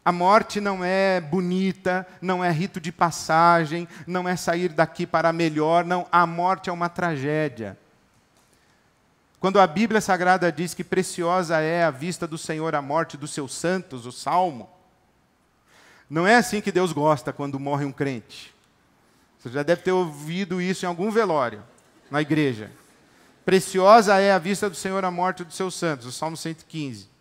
A 0.09 0.13
morte 0.13 0.59
não 0.59 0.83
é 0.83 1.21
bonita, 1.21 2.09
não 2.19 2.43
é 2.43 2.51
rito 2.51 2.81
de 2.81 2.91
passagem, 2.91 3.87
não 4.07 4.27
é 4.27 4.37
sair 4.37 4.71
daqui 4.71 5.07
para 5.07 5.35
melhor, 5.35 5.85
não. 5.85 6.07
A 6.11 6.27
morte 6.27 6.71
é 6.71 6.73
uma 6.73 6.89
tragédia. 6.89 7.79
Quando 9.39 9.61
a 9.61 9.67
Bíblia 9.67 10.01
Sagrada 10.01 10.51
diz 10.51 10.73
que 10.73 10.83
preciosa 10.83 11.61
é 11.61 11.85
a 11.85 11.91
vista 11.91 12.27
do 12.27 12.39
Senhor 12.39 12.75
a 12.75 12.81
morte 12.81 13.19
dos 13.19 13.33
seus 13.33 13.55
santos, 13.55 14.07
o 14.07 14.11
salmo, 14.11 14.71
não 16.09 16.27
é 16.27 16.37
assim 16.37 16.63
que 16.63 16.73
Deus 16.73 16.91
gosta 16.91 17.31
quando 17.31 17.61
morre 17.61 17.85
um 17.85 17.93
crente. 17.93 18.55
Você 19.39 19.51
já 19.51 19.63
deve 19.63 19.83
ter 19.83 19.93
ouvido 19.93 20.59
isso 20.59 20.87
em 20.87 20.89
algum 20.89 21.11
velório 21.11 21.63
na 22.11 22.23
igreja. 22.23 22.71
Preciosa 23.45 24.19
é 24.19 24.33
a 24.33 24.39
vista 24.39 24.71
do 24.71 24.75
Senhor 24.75 25.05
a 25.05 25.11
morte 25.11 25.45
dos 25.45 25.55
seus 25.55 25.75
santos, 25.75 26.07
o 26.07 26.13
Salmo 26.13 26.35
115. 26.35 27.18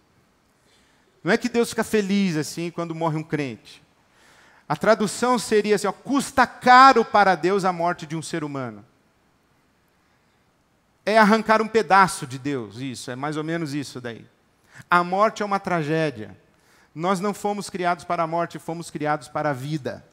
Não 1.23 1.31
é 1.31 1.37
que 1.37 1.49
Deus 1.49 1.69
fica 1.69 1.83
feliz 1.83 2.35
assim 2.35 2.71
quando 2.71 2.95
morre 2.95 3.17
um 3.17 3.23
crente. 3.23 3.83
A 4.67 4.75
tradução 4.75 5.39
seria 5.39 5.75
assim: 5.75 5.87
ó, 5.87 5.91
custa 5.91 6.45
caro 6.45 7.05
para 7.05 7.35
Deus 7.35 7.65
a 7.65 7.71
morte 7.71 8.05
de 8.05 8.15
um 8.15 8.21
ser 8.21 8.43
humano. 8.43 8.85
É 11.05 11.17
arrancar 11.17 11.61
um 11.61 11.67
pedaço 11.67 12.27
de 12.27 12.37
Deus, 12.37 12.77
isso, 12.77 13.09
é 13.09 13.15
mais 13.15 13.37
ou 13.37 13.43
menos 13.43 13.73
isso 13.73 14.01
daí. 14.01 14.25
A 14.89 15.03
morte 15.03 15.41
é 15.41 15.45
uma 15.45 15.59
tragédia. 15.59 16.35
Nós 16.93 17.19
não 17.19 17.33
fomos 17.33 17.69
criados 17.69 18.03
para 18.03 18.23
a 18.23 18.27
morte, 18.27 18.59
fomos 18.59 18.89
criados 18.89 19.27
para 19.27 19.51
a 19.51 19.53
vida. 19.53 20.03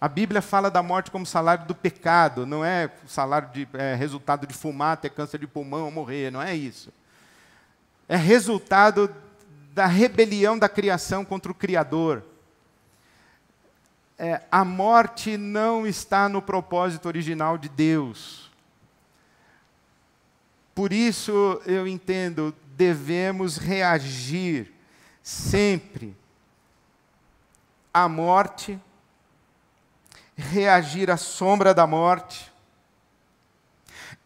A 0.00 0.08
Bíblia 0.08 0.42
fala 0.42 0.70
da 0.70 0.82
morte 0.82 1.10
como 1.10 1.24
salário 1.24 1.66
do 1.66 1.74
pecado, 1.74 2.44
não 2.44 2.64
é 2.64 2.90
salário 3.06 3.48
de 3.48 3.66
é, 3.72 3.94
resultado 3.94 4.46
de 4.46 4.52
fumar, 4.52 4.98
ter 4.98 5.08
câncer 5.08 5.38
de 5.38 5.46
pulmão 5.46 5.90
morrer, 5.90 6.30
não 6.30 6.42
é 6.42 6.54
isso. 6.54 6.92
É 8.06 8.16
resultado 8.16 9.08
da 9.74 9.86
rebelião 9.86 10.58
da 10.58 10.68
criação 10.68 11.24
contra 11.24 11.50
o 11.50 11.54
Criador. 11.54 12.24
É, 14.16 14.40
a 14.50 14.64
morte 14.64 15.36
não 15.36 15.86
está 15.86 16.28
no 16.28 16.40
propósito 16.40 17.06
original 17.06 17.58
de 17.58 17.68
Deus. 17.68 18.50
Por 20.74 20.92
isso 20.92 21.60
eu 21.66 21.86
entendo, 21.86 22.54
devemos 22.76 23.56
reagir 23.56 24.72
sempre 25.22 26.16
à 27.92 28.08
morte 28.08 28.80
reagir 30.36 31.10
à 31.10 31.16
sombra 31.16 31.72
da 31.72 31.86
morte. 31.86 32.52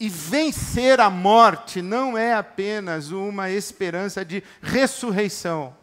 E 0.01 0.09
vencer 0.09 1.01
a 1.01 1.11
morte 1.11 1.83
não 1.83 2.17
é 2.17 2.35
apenas 2.35 3.11
uma 3.11 3.51
esperança 3.51 4.25
de 4.25 4.45
ressurreição. 4.63 5.77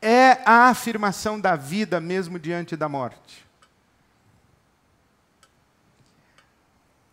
É 0.00 0.40
a 0.44 0.68
afirmação 0.68 1.40
da 1.40 1.56
vida 1.56 1.98
mesmo 2.00 2.38
diante 2.38 2.76
da 2.76 2.88
morte. 2.88 3.44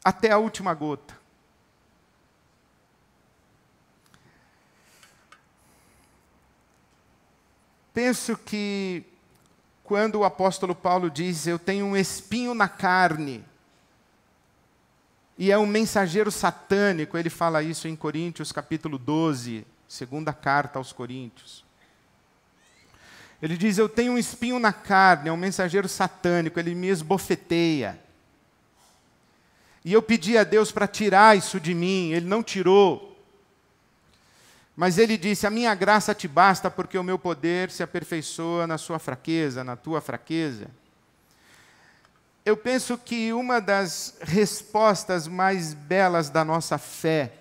Até 0.04 0.32
a 0.32 0.38
última 0.38 0.72
gota. 0.76 1.16
Penso 7.92 8.38
que 8.38 9.04
quando 9.84 10.16
o 10.16 10.26
apóstolo 10.26 10.76
Paulo 10.76 11.10
diz: 11.10 11.48
Eu 11.48 11.58
tenho 11.58 11.86
um 11.86 11.96
espinho 11.98 12.54
na 12.54 12.68
carne, 12.68 13.44
e 15.38 15.52
é 15.52 15.58
um 15.58 15.66
mensageiro 15.66 16.32
satânico, 16.32 17.18
ele 17.18 17.30
fala 17.30 17.62
isso 17.62 17.88
em 17.88 17.96
Coríntios 17.96 18.52
capítulo 18.52 18.98
12, 18.98 19.66
segunda 19.88 20.32
carta 20.32 20.80
aos 20.80 20.94
Coríntios. 20.94 21.64
Ele 23.42 23.58
diz: 23.58 23.78
Eu 23.78 23.90
tenho 23.90 24.14
um 24.14 24.18
espinho 24.18 24.60
na 24.60 24.72
carne, 24.72 25.30
é 25.30 25.32
um 25.32 25.38
mensageiro 25.38 25.90
satânico, 25.90 26.60
ele 26.60 26.74
me 26.74 26.88
esbofeteia. 26.88 28.00
E 29.84 29.92
eu 29.92 30.02
pedi 30.02 30.38
a 30.38 30.44
Deus 30.44 30.72
para 30.72 30.88
tirar 30.88 31.38
isso 31.38 31.60
de 31.60 31.74
mim, 31.74 32.12
ele 32.12 32.26
não 32.26 32.42
tirou. 32.42 33.16
Mas 34.74 34.98
ele 34.98 35.18
disse: 35.18 35.46
A 35.46 35.50
minha 35.50 35.76
graça 35.76 36.16
te 36.16 36.30
basta, 36.30 36.72
porque 36.72 36.98
o 36.98 37.04
meu 37.04 37.20
poder 37.20 37.70
se 37.70 37.84
aperfeiçoa 37.84 38.66
na 38.66 38.78
sua 38.78 39.00
fraqueza, 39.00 39.66
na 39.66 39.76
tua 39.76 40.00
fraqueza. 40.00 40.68
Eu 42.46 42.56
penso 42.56 42.96
que 42.96 43.34
uma 43.34 43.60
das 43.60 44.16
respostas 44.22 45.28
mais 45.28 45.74
belas 45.74 46.30
da 46.30 46.46
nossa 46.46 46.78
fé 46.78 47.34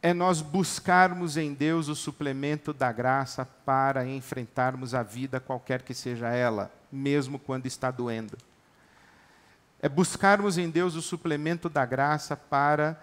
é 0.00 0.14
nós 0.14 0.40
buscarmos 0.40 1.36
em 1.36 1.52
Deus 1.52 1.88
o 1.88 1.96
suplemento 1.96 2.72
da 2.72 2.92
graça 2.92 3.44
para 3.64 4.06
enfrentarmos 4.06 4.94
a 4.94 5.02
vida, 5.02 5.40
qualquer 5.40 5.82
que 5.82 5.92
seja 5.92 6.28
ela, 6.28 6.70
mesmo 6.92 7.36
quando 7.36 7.66
está 7.66 7.90
doendo. 7.90 8.38
É 9.82 9.88
buscarmos 9.88 10.56
em 10.56 10.70
Deus 10.70 10.94
o 10.94 11.02
suplemento 11.02 11.68
da 11.68 11.84
graça 11.84 12.36
para 12.36 12.96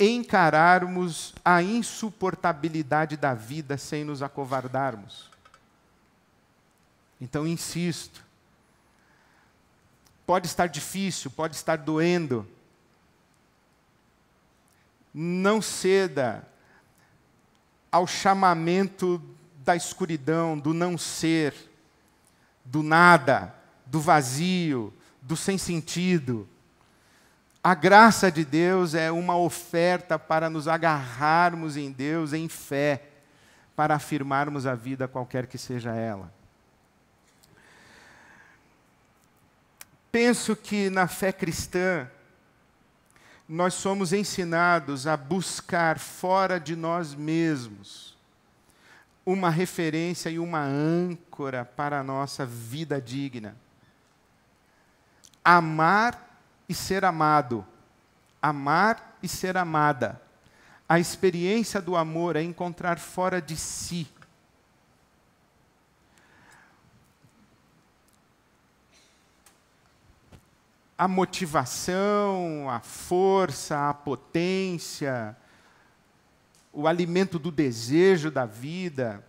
encararmos 0.00 1.32
a 1.44 1.62
insuportabilidade 1.62 3.16
da 3.16 3.34
vida 3.34 3.78
sem 3.78 4.02
nos 4.02 4.20
acovardarmos. 4.20 5.30
Então, 7.20 7.46
insisto. 7.46 8.27
Pode 10.28 10.46
estar 10.46 10.66
difícil, 10.66 11.30
pode 11.30 11.56
estar 11.56 11.78
doendo. 11.78 12.46
Não 15.14 15.62
ceda 15.62 16.46
ao 17.90 18.06
chamamento 18.06 19.22
da 19.64 19.74
escuridão, 19.74 20.58
do 20.58 20.74
não 20.74 20.98
ser, 20.98 21.54
do 22.62 22.82
nada, 22.82 23.54
do 23.86 24.02
vazio, 24.02 24.92
do 25.22 25.34
sem 25.34 25.56
sentido. 25.56 26.46
A 27.64 27.74
graça 27.74 28.30
de 28.30 28.44
Deus 28.44 28.92
é 28.92 29.10
uma 29.10 29.38
oferta 29.38 30.18
para 30.18 30.50
nos 30.50 30.68
agarrarmos 30.68 31.74
em 31.74 31.90
Deus 31.90 32.34
em 32.34 32.50
fé, 32.50 33.02
para 33.74 33.94
afirmarmos 33.94 34.66
a 34.66 34.74
vida 34.74 35.08
qualquer 35.08 35.46
que 35.46 35.56
seja 35.56 35.94
ela. 35.94 36.30
Penso 40.10 40.56
que 40.56 40.88
na 40.88 41.06
fé 41.06 41.32
cristã 41.32 42.08
nós 43.48 43.74
somos 43.74 44.12
ensinados 44.12 45.06
a 45.06 45.16
buscar 45.16 45.98
fora 45.98 46.58
de 46.58 46.76
nós 46.76 47.14
mesmos 47.14 48.16
uma 49.24 49.50
referência 49.50 50.30
e 50.30 50.38
uma 50.38 50.62
âncora 50.62 51.62
para 51.62 52.00
a 52.00 52.02
nossa 52.02 52.46
vida 52.46 52.98
digna. 52.98 53.54
Amar 55.44 56.40
e 56.66 56.72
ser 56.72 57.04
amado. 57.04 57.62
Amar 58.40 59.18
e 59.22 59.28
ser 59.28 59.58
amada. 59.58 60.20
A 60.88 60.98
experiência 60.98 61.78
do 61.82 61.94
amor 61.94 62.36
é 62.36 62.42
encontrar 62.42 62.98
fora 62.98 63.42
de 63.42 63.54
si 63.54 64.08
a 70.98 71.06
motivação, 71.06 72.68
a 72.68 72.80
força, 72.80 73.88
a 73.88 73.94
potência, 73.94 75.36
o 76.72 76.88
alimento 76.88 77.38
do 77.38 77.52
desejo 77.52 78.32
da 78.32 78.44
vida. 78.44 79.24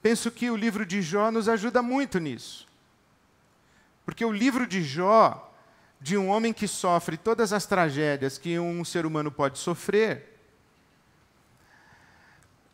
Penso 0.00 0.30
que 0.30 0.50
o 0.50 0.56
livro 0.56 0.86
de 0.86 1.02
Jó 1.02 1.30
nos 1.30 1.46
ajuda 1.46 1.82
muito 1.82 2.18
nisso. 2.18 2.66
Porque 4.04 4.24
o 4.24 4.32
livro 4.32 4.66
de 4.66 4.82
Jó, 4.82 5.52
de 6.00 6.16
um 6.16 6.28
homem 6.28 6.52
que 6.52 6.68
sofre 6.68 7.18
todas 7.18 7.52
as 7.52 7.66
tragédias 7.66 8.38
que 8.38 8.58
um 8.58 8.82
ser 8.84 9.04
humano 9.04 9.30
pode 9.30 9.58
sofrer, 9.58 10.38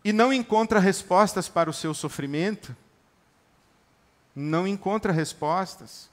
e 0.04 0.12
não 0.12 0.32
encontra 0.32 0.80
respostas 0.80 1.48
para 1.48 1.68
o 1.68 1.74
seu 1.74 1.92
sofrimento, 1.92 2.74
não 4.34 4.66
encontra 4.66 5.12
respostas. 5.12 6.09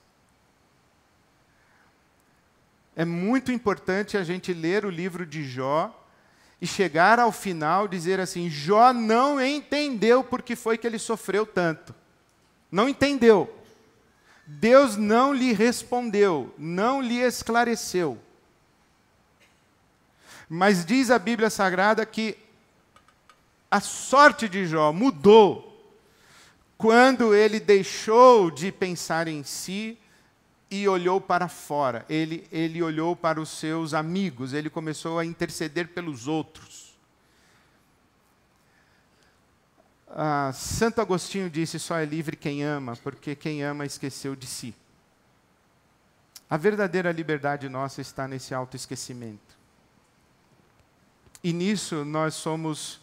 É 2.99 3.05
muito 3.05 3.51
importante 3.51 4.17
a 4.17 4.23
gente 4.23 4.51
ler 4.51 4.83
o 4.83 4.89
livro 4.89 5.23
de 5.23 5.43
Jó 5.43 6.03
e 6.59 6.65
chegar 6.65 7.19
ao 7.19 7.31
final 7.31 7.85
e 7.85 7.89
dizer 7.89 8.19
assim: 8.19 8.49
Jó 8.49 8.91
não 8.91 9.39
entendeu 9.39 10.23
por 10.23 10.41
que 10.41 10.55
foi 10.55 10.79
que 10.79 10.87
ele 10.87 10.97
sofreu 10.97 11.45
tanto. 11.45 11.93
Não 12.71 12.89
entendeu. 12.89 13.55
Deus 14.47 14.97
não 14.97 15.31
lhe 15.31 15.53
respondeu, 15.53 16.51
não 16.57 16.99
lhe 16.99 17.19
esclareceu. 17.19 18.17
Mas 20.49 20.83
diz 20.83 21.11
a 21.11 21.19
Bíblia 21.19 21.51
Sagrada 21.51 22.03
que 22.03 22.35
a 23.69 23.79
sorte 23.79 24.49
de 24.49 24.65
Jó 24.65 24.91
mudou 24.91 25.87
quando 26.75 27.35
ele 27.35 27.59
deixou 27.59 28.49
de 28.49 28.71
pensar 28.71 29.27
em 29.27 29.43
si 29.43 29.99
e 30.69 30.87
olhou 30.87 31.19
para 31.19 31.47
fora. 31.47 32.05
Ele, 32.09 32.47
ele 32.51 32.81
olhou 32.83 33.15
para 33.15 33.39
os 33.39 33.49
seus 33.49 33.93
amigos, 33.93 34.53
ele 34.53 34.69
começou 34.69 35.17
a 35.17 35.25
interceder 35.25 35.89
pelos 35.89 36.27
outros. 36.27 36.97
Ah, 40.09 40.51
Santo 40.53 41.01
Agostinho 41.01 41.49
disse: 41.49 41.79
só 41.79 41.97
é 41.97 42.05
livre 42.05 42.35
quem 42.35 42.63
ama, 42.63 42.95
porque 42.97 43.35
quem 43.35 43.63
ama 43.63 43.85
esqueceu 43.85 44.35
de 44.35 44.47
si. 44.47 44.75
A 46.49 46.55
verdadeira 46.55 47.11
liberdade 47.11 47.67
nossa 47.67 47.99
está 47.99 48.27
nesse 48.27 48.53
autoesquecimento. 48.53 49.57
E 51.43 51.51
nisso 51.51 52.05
nós 52.05 52.35
somos 52.35 53.01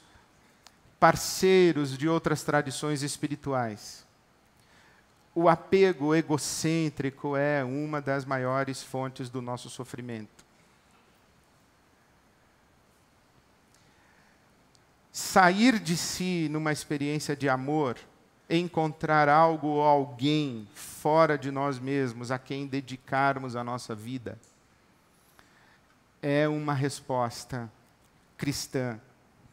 parceiros 0.98 1.96
de 1.96 2.08
outras 2.08 2.42
tradições 2.42 3.02
espirituais 3.02 4.03
o 5.34 5.48
apego 5.48 6.14
egocêntrico 6.14 7.36
é 7.36 7.64
uma 7.64 8.00
das 8.00 8.24
maiores 8.24 8.82
fontes 8.82 9.28
do 9.28 9.42
nosso 9.42 9.68
sofrimento. 9.68 10.44
Sair 15.10 15.78
de 15.78 15.96
si 15.96 16.48
numa 16.50 16.72
experiência 16.72 17.34
de 17.34 17.48
amor, 17.48 17.98
encontrar 18.48 19.28
algo 19.28 19.68
ou 19.68 19.82
alguém 19.82 20.68
fora 20.74 21.36
de 21.36 21.50
nós 21.50 21.78
mesmos 21.78 22.30
a 22.30 22.38
quem 22.38 22.66
dedicarmos 22.66 23.56
a 23.56 23.64
nossa 23.64 23.94
vida, 23.94 24.38
é 26.22 26.48
uma 26.48 26.74
resposta 26.74 27.70
cristã 28.36 29.00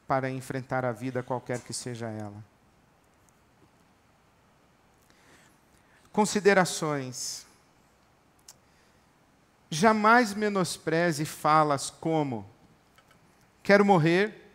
para 0.07 0.29
enfrentar 0.29 0.85
a 0.85 0.91
vida 0.91 1.23
qualquer 1.23 1.59
que 1.61 1.73
seja 1.73 2.07
ela. 2.07 2.50
Considerações. 6.11 7.45
Jamais 9.69 10.33
menospreze 10.33 11.23
falas 11.23 11.89
como: 11.89 12.45
quero 13.63 13.85
morrer, 13.85 14.51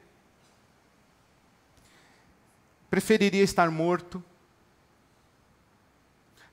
preferiria 2.91 3.43
estar 3.43 3.71
morto, 3.71 4.23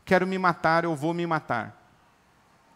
quero 0.05 0.25
me 0.25 0.37
matar, 0.37 0.85
eu 0.85 0.95
vou 0.95 1.13
me 1.13 1.27
matar. 1.27 1.77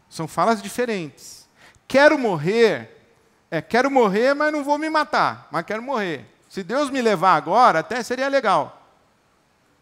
São 0.09 0.27
falas 0.27 0.61
diferentes. 0.61 1.47
Quero 1.87 2.19
morrer, 2.19 3.07
é 3.49 3.61
quero 3.61 3.89
morrer, 3.89 4.33
mas 4.33 4.51
não 4.51 4.65
vou 4.65 4.77
me 4.77 4.89
matar, 4.89 5.47
mas 5.49 5.65
quero 5.65 5.81
morrer. 5.81 6.25
Se 6.49 6.63
Deus 6.63 6.89
me 6.89 7.01
levar 7.01 7.35
agora, 7.35 7.79
até 7.79 8.03
seria 8.03 8.27
legal. 8.27 8.85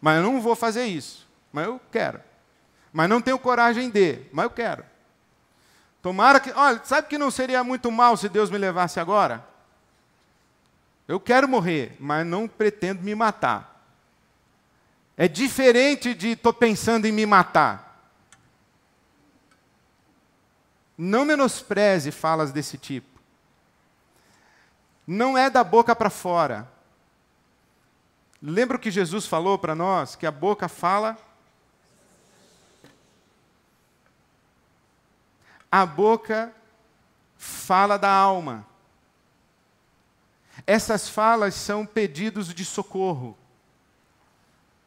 Mas 0.00 0.18
eu 0.18 0.22
não 0.22 0.40
vou 0.40 0.54
fazer 0.54 0.86
isso, 0.86 1.26
mas 1.52 1.66
eu 1.66 1.80
quero 1.90 2.25
mas 2.92 3.08
não 3.08 3.20
tenho 3.20 3.38
coragem 3.38 3.90
de, 3.90 4.20
mas 4.32 4.44
eu 4.44 4.50
quero. 4.50 4.84
Tomara 6.02 6.38
que. 6.38 6.52
Olha, 6.52 6.80
sabe 6.84 7.08
que 7.08 7.18
não 7.18 7.30
seria 7.30 7.64
muito 7.64 7.90
mal 7.90 8.16
se 8.16 8.28
Deus 8.28 8.48
me 8.48 8.58
levasse 8.58 9.00
agora? 9.00 9.44
Eu 11.08 11.18
quero 11.18 11.48
morrer, 11.48 11.96
mas 11.98 12.26
não 12.26 12.46
pretendo 12.46 13.02
me 13.02 13.14
matar. 13.14 13.84
É 15.16 15.26
diferente 15.26 16.14
de 16.14 16.28
estou 16.28 16.52
pensando 16.52 17.06
em 17.06 17.12
me 17.12 17.24
matar. 17.24 17.86
Não 20.96 21.24
menospreze 21.24 22.10
falas 22.10 22.52
desse 22.52 22.78
tipo. 22.78 23.20
Não 25.06 25.36
é 25.36 25.50
da 25.50 25.62
boca 25.62 25.94
para 25.94 26.10
fora. 26.10 26.68
Lembra 28.42 28.76
o 28.76 28.80
que 28.80 28.90
Jesus 28.90 29.26
falou 29.26 29.58
para 29.58 29.74
nós? 29.74 30.16
Que 30.16 30.26
a 30.26 30.30
boca 30.30 30.68
fala 30.68 31.16
A 35.70 35.84
boca 35.84 36.52
fala 37.36 37.96
da 37.96 38.10
alma. 38.10 38.66
Essas 40.66 41.08
falas 41.08 41.54
são 41.54 41.84
pedidos 41.84 42.54
de 42.54 42.64
socorro. 42.64 43.36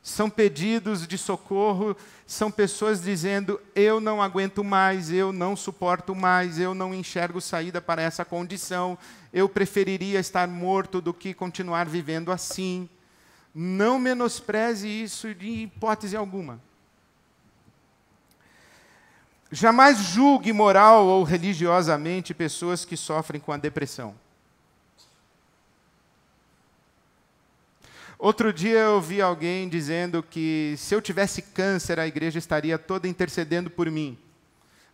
São 0.02 0.30
pedidos 0.30 1.06
de 1.06 1.18
socorro, 1.18 1.96
são 2.26 2.50
pessoas 2.50 3.02
dizendo: 3.02 3.60
eu 3.76 4.00
não 4.00 4.22
aguento 4.22 4.64
mais, 4.64 5.12
eu 5.12 5.32
não 5.32 5.56
suporto 5.56 6.16
mais, 6.16 6.58
eu 6.58 6.74
não 6.74 6.94
enxergo 6.94 7.42
saída 7.42 7.82
para 7.82 8.02
essa 8.02 8.24
condição, 8.24 8.98
eu 9.34 9.48
preferiria 9.50 10.20
estar 10.20 10.48
morto 10.48 11.02
do 11.02 11.14
que 11.14 11.34
continuar 11.34 11.86
vivendo 11.86 12.32
assim. 12.32 12.90
Não 13.54 14.00
menospreze 14.00 14.88
isso 14.88 15.36
de 15.36 15.48
hipótese 15.48 16.16
alguma. 16.16 16.62
Jamais 19.52 19.98
julgue 19.98 20.54
moral 20.54 21.08
ou 21.08 21.24
religiosamente 21.24 22.34
pessoas 22.34 22.86
que 22.86 22.96
sofrem 22.96 23.42
com 23.42 23.52
a 23.52 23.58
depressão. 23.58 24.16
Outro 28.18 28.54
dia 28.54 28.78
eu 28.78 29.02
vi 29.02 29.22
alguém 29.22 29.68
dizendo 29.68 30.22
que 30.22 30.76
se 30.78 30.94
eu 30.94 31.02
tivesse 31.02 31.42
câncer, 31.42 32.00
a 32.00 32.06
igreja 32.06 32.38
estaria 32.38 32.78
toda 32.78 33.08
intercedendo 33.08 33.70
por 33.70 33.90
mim. 33.90 34.18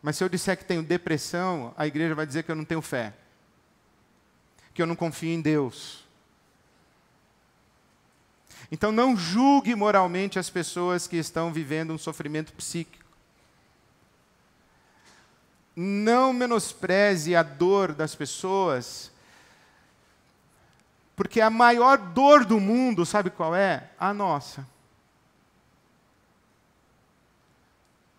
Mas 0.01 0.15
se 0.15 0.23
eu 0.23 0.29
disser 0.29 0.55
que 0.55 0.63
tenho 0.63 0.83
depressão, 0.83 1.73
a 1.75 1.87
igreja 1.87 2.13
vai 2.13 2.25
dizer 2.25 2.43
que 2.43 2.51
eu 2.51 2.55
não 2.55 2.63
tenho 2.63 2.81
fé, 2.81 3.13
que 4.73 4.81
eu 4.81 4.85
não 4.85 4.95
confio 4.95 5.31
em 5.31 5.41
Deus. 5.41 6.05
Então 8.71 8.91
não 8.91 9.17
julgue 9.17 9.75
moralmente 9.75 10.39
as 10.39 10.49
pessoas 10.49 11.07
que 11.07 11.17
estão 11.17 11.51
vivendo 11.51 11.91
um 11.91 11.97
sofrimento 11.97 12.53
psíquico 12.53 13.04
não 15.75 16.31
menospreze 16.31 17.35
a 17.35 17.43
dor 17.43 17.93
das 17.93 18.15
pessoas, 18.15 19.11
porque 21.15 21.41
a 21.41 21.49
maior 21.49 21.97
dor 21.97 22.45
do 22.45 22.59
mundo, 22.59 23.05
sabe 23.05 23.29
qual 23.29 23.55
é? 23.55 23.89
A 23.99 24.13
nossa. 24.13 24.65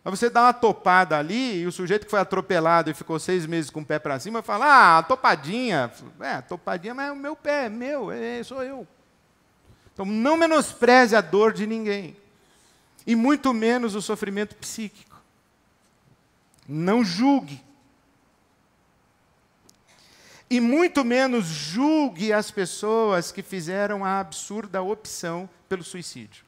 Você 0.04 0.30
dá 0.30 0.44
uma 0.44 0.52
topada 0.52 1.18
ali 1.18 1.62
e 1.62 1.66
o 1.66 1.72
sujeito 1.72 2.04
que 2.04 2.10
foi 2.10 2.20
atropelado 2.20 2.88
e 2.88 2.94
ficou 2.94 3.18
seis 3.18 3.44
meses 3.44 3.70
com 3.70 3.80
o 3.80 3.84
pé 3.84 3.98
para 3.98 4.20
cima 4.20 4.40
fala: 4.40 4.98
Ah, 4.98 5.02
topadinha. 5.02 5.90
É, 6.20 6.40
topadinha, 6.42 6.94
mas 6.94 7.08
é 7.08 7.12
o 7.12 7.16
meu 7.16 7.34
pé, 7.34 7.66
é 7.66 7.68
meu, 7.68 8.12
é, 8.12 8.40
sou 8.44 8.62
eu. 8.62 8.86
Então 9.92 10.06
não 10.06 10.36
menospreze 10.36 11.16
a 11.16 11.20
dor 11.20 11.52
de 11.52 11.66
ninguém. 11.66 12.16
E 13.04 13.16
muito 13.16 13.52
menos 13.52 13.96
o 13.96 14.02
sofrimento 14.02 14.54
psíquico. 14.54 15.15
Não 16.68 17.04
julgue. 17.04 17.62
E 20.48 20.60
muito 20.60 21.04
menos 21.04 21.44
julgue 21.44 22.32
as 22.32 22.50
pessoas 22.50 23.32
que 23.32 23.42
fizeram 23.42 24.04
a 24.04 24.20
absurda 24.20 24.80
opção 24.80 25.48
pelo 25.68 25.82
suicídio. 25.82 26.44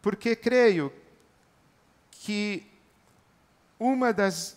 Porque 0.00 0.34
creio 0.34 0.92
que 2.10 2.66
uma 3.78 4.12
das 4.12 4.56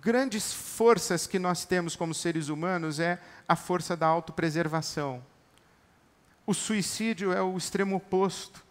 grandes 0.00 0.52
forças 0.52 1.26
que 1.26 1.38
nós 1.38 1.64
temos 1.64 1.96
como 1.96 2.14
seres 2.14 2.48
humanos 2.48 3.00
é 3.00 3.20
a 3.48 3.56
força 3.56 3.96
da 3.96 4.06
autopreservação. 4.06 5.24
O 6.46 6.54
suicídio 6.54 7.32
é 7.32 7.42
o 7.42 7.56
extremo 7.56 7.96
oposto. 7.96 8.64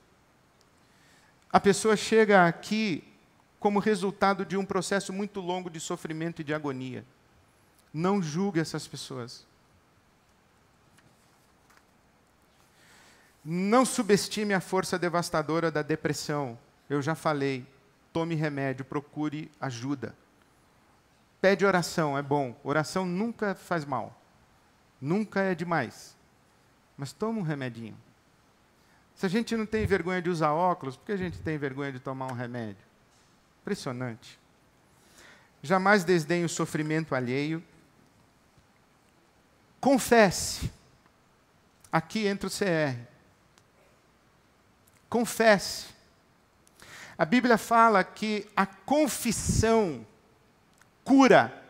A 1.51 1.59
pessoa 1.59 1.95
chega 1.95 2.45
aqui 2.45 3.03
como 3.59 3.79
resultado 3.79 4.45
de 4.45 4.57
um 4.57 4.65
processo 4.65 5.11
muito 5.11 5.39
longo 5.39 5.69
de 5.69 5.79
sofrimento 5.79 6.41
e 6.41 6.43
de 6.43 6.53
agonia. 6.53 7.05
Não 7.93 8.21
julgue 8.21 8.59
essas 8.59 8.87
pessoas. 8.87 9.45
Não 13.43 13.85
subestime 13.85 14.53
a 14.53 14.59
força 14.59 14.99
devastadora 14.99 15.71
da 15.71 15.81
depressão. 15.81 16.57
Eu 16.89 17.01
já 17.01 17.15
falei. 17.15 17.65
Tome 18.11 18.35
remédio, 18.35 18.83
procure 18.83 19.51
ajuda. 19.59 20.15
Pede 21.39 21.65
oração, 21.65 22.17
é 22.17 22.21
bom. 22.21 22.59
Oração 22.63 23.05
nunca 23.05 23.55
faz 23.55 23.85
mal. 23.85 24.19
Nunca 24.99 25.41
é 25.41 25.53
demais. 25.53 26.15
Mas 26.97 27.13
toma 27.13 27.39
um 27.39 27.43
remedinho. 27.43 27.95
Se 29.17 29.25
a 29.25 29.29
gente 29.29 29.57
não 29.57 29.65
tem 29.65 29.83
vergonha 29.87 30.21
de 30.21 30.29
usar 30.29 30.53
óculos, 30.53 30.95
por 30.95 31.07
que 31.07 31.11
a 31.11 31.17
gente 31.17 31.39
tem 31.39 31.57
vergonha 31.57 31.91
de 31.91 31.99
tomar 31.99 32.31
um 32.31 32.35
remédio? 32.35 32.85
Impressionante. 33.61 34.39
Jamais 35.63 36.03
desdenhe 36.03 36.45
o 36.45 36.49
sofrimento 36.49 37.15
alheio. 37.15 37.63
Confesse. 39.81 40.71
Aqui 41.91 42.27
entra 42.27 42.47
o 42.47 42.51
CR. 42.51 42.95
Confesse. 45.09 45.87
A 47.17 47.25
Bíblia 47.25 47.57
fala 47.57 48.03
que 48.03 48.47
a 48.55 48.67
confissão 48.67 50.05
cura. 51.03 51.63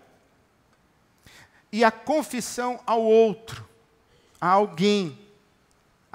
E 1.71 1.81
a 1.81 1.91
confissão 1.91 2.81
ao 2.85 3.01
outro, 3.01 3.65
a 4.41 4.49
alguém. 4.49 5.26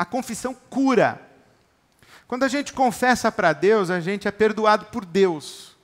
A 0.02 0.04
confissão 0.04 0.52
cura. 0.52 1.22
Quando 2.26 2.42
a 2.42 2.48
gente 2.48 2.72
confessa 2.72 3.30
para 3.30 3.52
Deus, 3.52 3.88
a 3.88 4.00
gente 4.00 4.26
é 4.26 4.32
perdoado 4.32 4.86
por 4.86 5.04
Deus. 5.04 5.76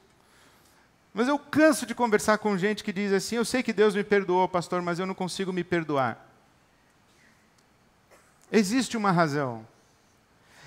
Mas 1.14 1.28
eu 1.28 1.38
canso 1.38 1.86
de 1.86 1.94
conversar 1.94 2.38
com 2.38 2.58
gente 2.58 2.82
que 2.82 2.92
diz 2.92 3.12
assim: 3.12 3.36
Eu 3.36 3.44
sei 3.44 3.62
que 3.62 3.72
Deus 3.72 3.94
me 3.94 4.02
perdoou, 4.02 4.48
pastor, 4.48 4.82
mas 4.82 4.98
eu 4.98 5.06
não 5.06 5.14
consigo 5.14 5.52
me 5.52 5.62
perdoar. 5.62 6.28
Existe 8.50 8.96
uma 8.96 9.12
razão. 9.12 9.64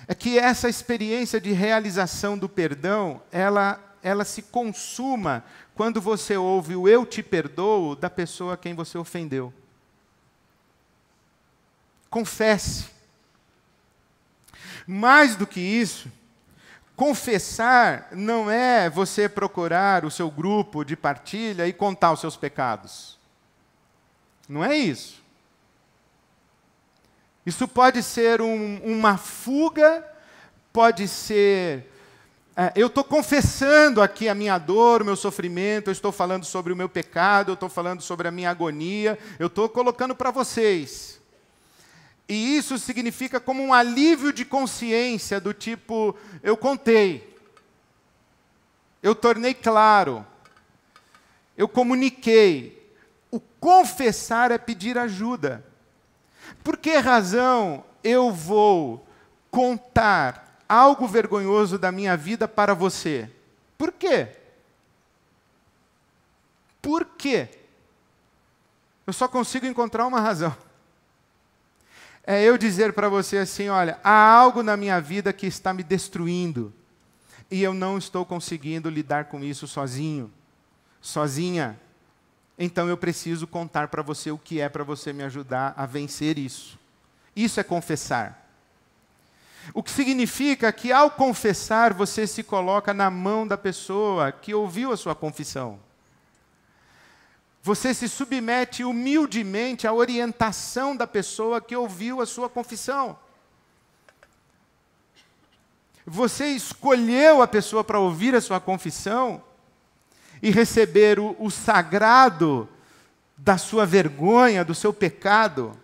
É 0.08 0.14
que 0.14 0.38
essa 0.38 0.66
experiência 0.66 1.38
de 1.38 1.52
realização 1.52 2.38
do 2.38 2.48
perdão, 2.48 3.20
ela, 3.30 3.78
ela 4.02 4.24
se 4.24 4.40
consuma 4.40 5.44
quando 5.74 6.00
você 6.00 6.38
ouve 6.38 6.74
o 6.74 6.88
eu 6.88 7.04
te 7.04 7.22
perdoo 7.22 7.96
da 7.96 8.08
pessoa 8.08 8.54
a 8.54 8.56
quem 8.56 8.72
você 8.72 8.96
ofendeu. 8.96 9.52
Confesse. 12.08 13.01
Mais 14.86 15.36
do 15.36 15.46
que 15.46 15.60
isso, 15.60 16.10
confessar 16.96 18.08
não 18.12 18.50
é 18.50 18.90
você 18.90 19.28
procurar 19.28 20.04
o 20.04 20.10
seu 20.10 20.30
grupo 20.30 20.84
de 20.84 20.96
partilha 20.96 21.66
e 21.66 21.72
contar 21.72 22.12
os 22.12 22.20
seus 22.20 22.36
pecados. 22.36 23.18
Não 24.48 24.64
é 24.64 24.76
isso. 24.76 25.22
Isso 27.44 27.66
pode 27.66 28.02
ser 28.02 28.40
um, 28.40 28.76
uma 28.84 29.16
fuga, 29.16 30.04
pode 30.72 31.08
ser. 31.08 31.90
É, 32.56 32.72
eu 32.76 32.88
estou 32.88 33.02
confessando 33.02 34.02
aqui 34.02 34.28
a 34.28 34.34
minha 34.34 34.58
dor, 34.58 35.02
o 35.02 35.04
meu 35.04 35.16
sofrimento, 35.16 35.88
eu 35.88 35.92
estou 35.92 36.12
falando 36.12 36.44
sobre 36.44 36.72
o 36.72 36.76
meu 36.76 36.88
pecado, 36.88 37.50
eu 37.50 37.54
estou 37.54 37.68
falando 37.68 38.02
sobre 38.02 38.28
a 38.28 38.30
minha 38.30 38.50
agonia, 38.50 39.18
eu 39.38 39.46
estou 39.46 39.68
colocando 39.68 40.14
para 40.14 40.30
vocês. 40.30 41.21
E 42.28 42.56
isso 42.56 42.78
significa 42.78 43.40
como 43.40 43.62
um 43.62 43.74
alívio 43.74 44.32
de 44.32 44.44
consciência, 44.44 45.40
do 45.40 45.52
tipo, 45.52 46.16
eu 46.42 46.56
contei, 46.56 47.36
eu 49.02 49.14
tornei 49.14 49.52
claro, 49.52 50.24
eu 51.56 51.68
comuniquei. 51.68 52.80
O 53.30 53.40
confessar 53.40 54.50
é 54.50 54.58
pedir 54.58 54.96
ajuda. 54.96 55.64
Por 56.62 56.76
que 56.76 56.96
razão 56.96 57.84
eu 58.04 58.30
vou 58.30 59.06
contar 59.50 60.62
algo 60.68 61.06
vergonhoso 61.06 61.78
da 61.78 61.90
minha 61.90 62.16
vida 62.16 62.46
para 62.46 62.74
você? 62.74 63.30
Por 63.76 63.90
quê? 63.92 64.28
Por 66.80 67.04
quê? 67.04 67.48
Eu 69.06 69.12
só 69.12 69.26
consigo 69.26 69.66
encontrar 69.66 70.06
uma 70.06 70.20
razão 70.20 70.56
é 72.24 72.42
eu 72.42 72.56
dizer 72.56 72.92
para 72.92 73.08
você 73.08 73.38
assim: 73.38 73.68
olha, 73.68 73.98
há 74.02 74.32
algo 74.32 74.62
na 74.62 74.76
minha 74.76 75.00
vida 75.00 75.32
que 75.32 75.46
está 75.46 75.72
me 75.72 75.82
destruindo 75.82 76.72
e 77.50 77.62
eu 77.62 77.74
não 77.74 77.98
estou 77.98 78.24
conseguindo 78.24 78.88
lidar 78.88 79.26
com 79.26 79.44
isso 79.44 79.66
sozinho, 79.66 80.32
sozinha. 81.00 81.78
Então 82.58 82.88
eu 82.88 82.96
preciso 82.96 83.46
contar 83.46 83.88
para 83.88 84.02
você 84.02 84.30
o 84.30 84.38
que 84.38 84.60
é 84.60 84.68
para 84.68 84.84
você 84.84 85.12
me 85.12 85.22
ajudar 85.24 85.74
a 85.76 85.84
vencer 85.84 86.38
isso. 86.38 86.78
Isso 87.34 87.58
é 87.58 87.62
confessar. 87.62 88.42
O 89.74 89.82
que 89.82 89.90
significa 89.90 90.72
que 90.72 90.90
ao 90.90 91.10
confessar 91.10 91.92
você 91.92 92.26
se 92.26 92.42
coloca 92.42 92.92
na 92.92 93.10
mão 93.10 93.46
da 93.46 93.56
pessoa 93.56 94.32
que 94.32 94.54
ouviu 94.54 94.92
a 94.92 94.96
sua 94.96 95.14
confissão. 95.14 95.78
Você 97.62 97.94
se 97.94 98.08
submete 98.08 98.82
humildemente 98.82 99.86
à 99.86 99.92
orientação 99.92 100.96
da 100.96 101.06
pessoa 101.06 101.60
que 101.60 101.76
ouviu 101.76 102.20
a 102.20 102.26
sua 102.26 102.48
confissão. 102.48 103.16
Você 106.04 106.46
escolheu 106.46 107.40
a 107.40 107.46
pessoa 107.46 107.84
para 107.84 108.00
ouvir 108.00 108.34
a 108.34 108.40
sua 108.40 108.58
confissão 108.58 109.40
e 110.42 110.50
receber 110.50 111.20
o, 111.20 111.36
o 111.38 111.52
sagrado 111.52 112.68
da 113.36 113.56
sua 113.56 113.86
vergonha, 113.86 114.64
do 114.64 114.74
seu 114.74 114.92
pecado, 114.92 115.78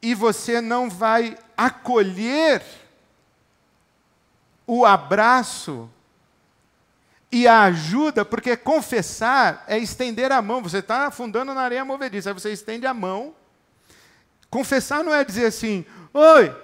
e 0.00 0.14
você 0.14 0.62
não 0.62 0.88
vai 0.88 1.36
acolher 1.54 2.62
o 4.66 4.86
abraço 4.86 5.90
e 7.32 7.48
a 7.48 7.62
ajuda, 7.62 8.26
porque 8.26 8.54
confessar 8.58 9.64
é 9.66 9.78
estender 9.78 10.30
a 10.30 10.42
mão. 10.42 10.62
Você 10.62 10.78
está 10.78 11.06
afundando 11.06 11.54
na 11.54 11.62
areia 11.62 11.82
movediça, 11.82 12.28
aí 12.28 12.34
você 12.34 12.52
estende 12.52 12.86
a 12.86 12.92
mão. 12.92 13.34
Confessar 14.50 15.02
não 15.02 15.14
é 15.14 15.24
dizer 15.24 15.46
assim, 15.46 15.86
oi, 16.12 16.54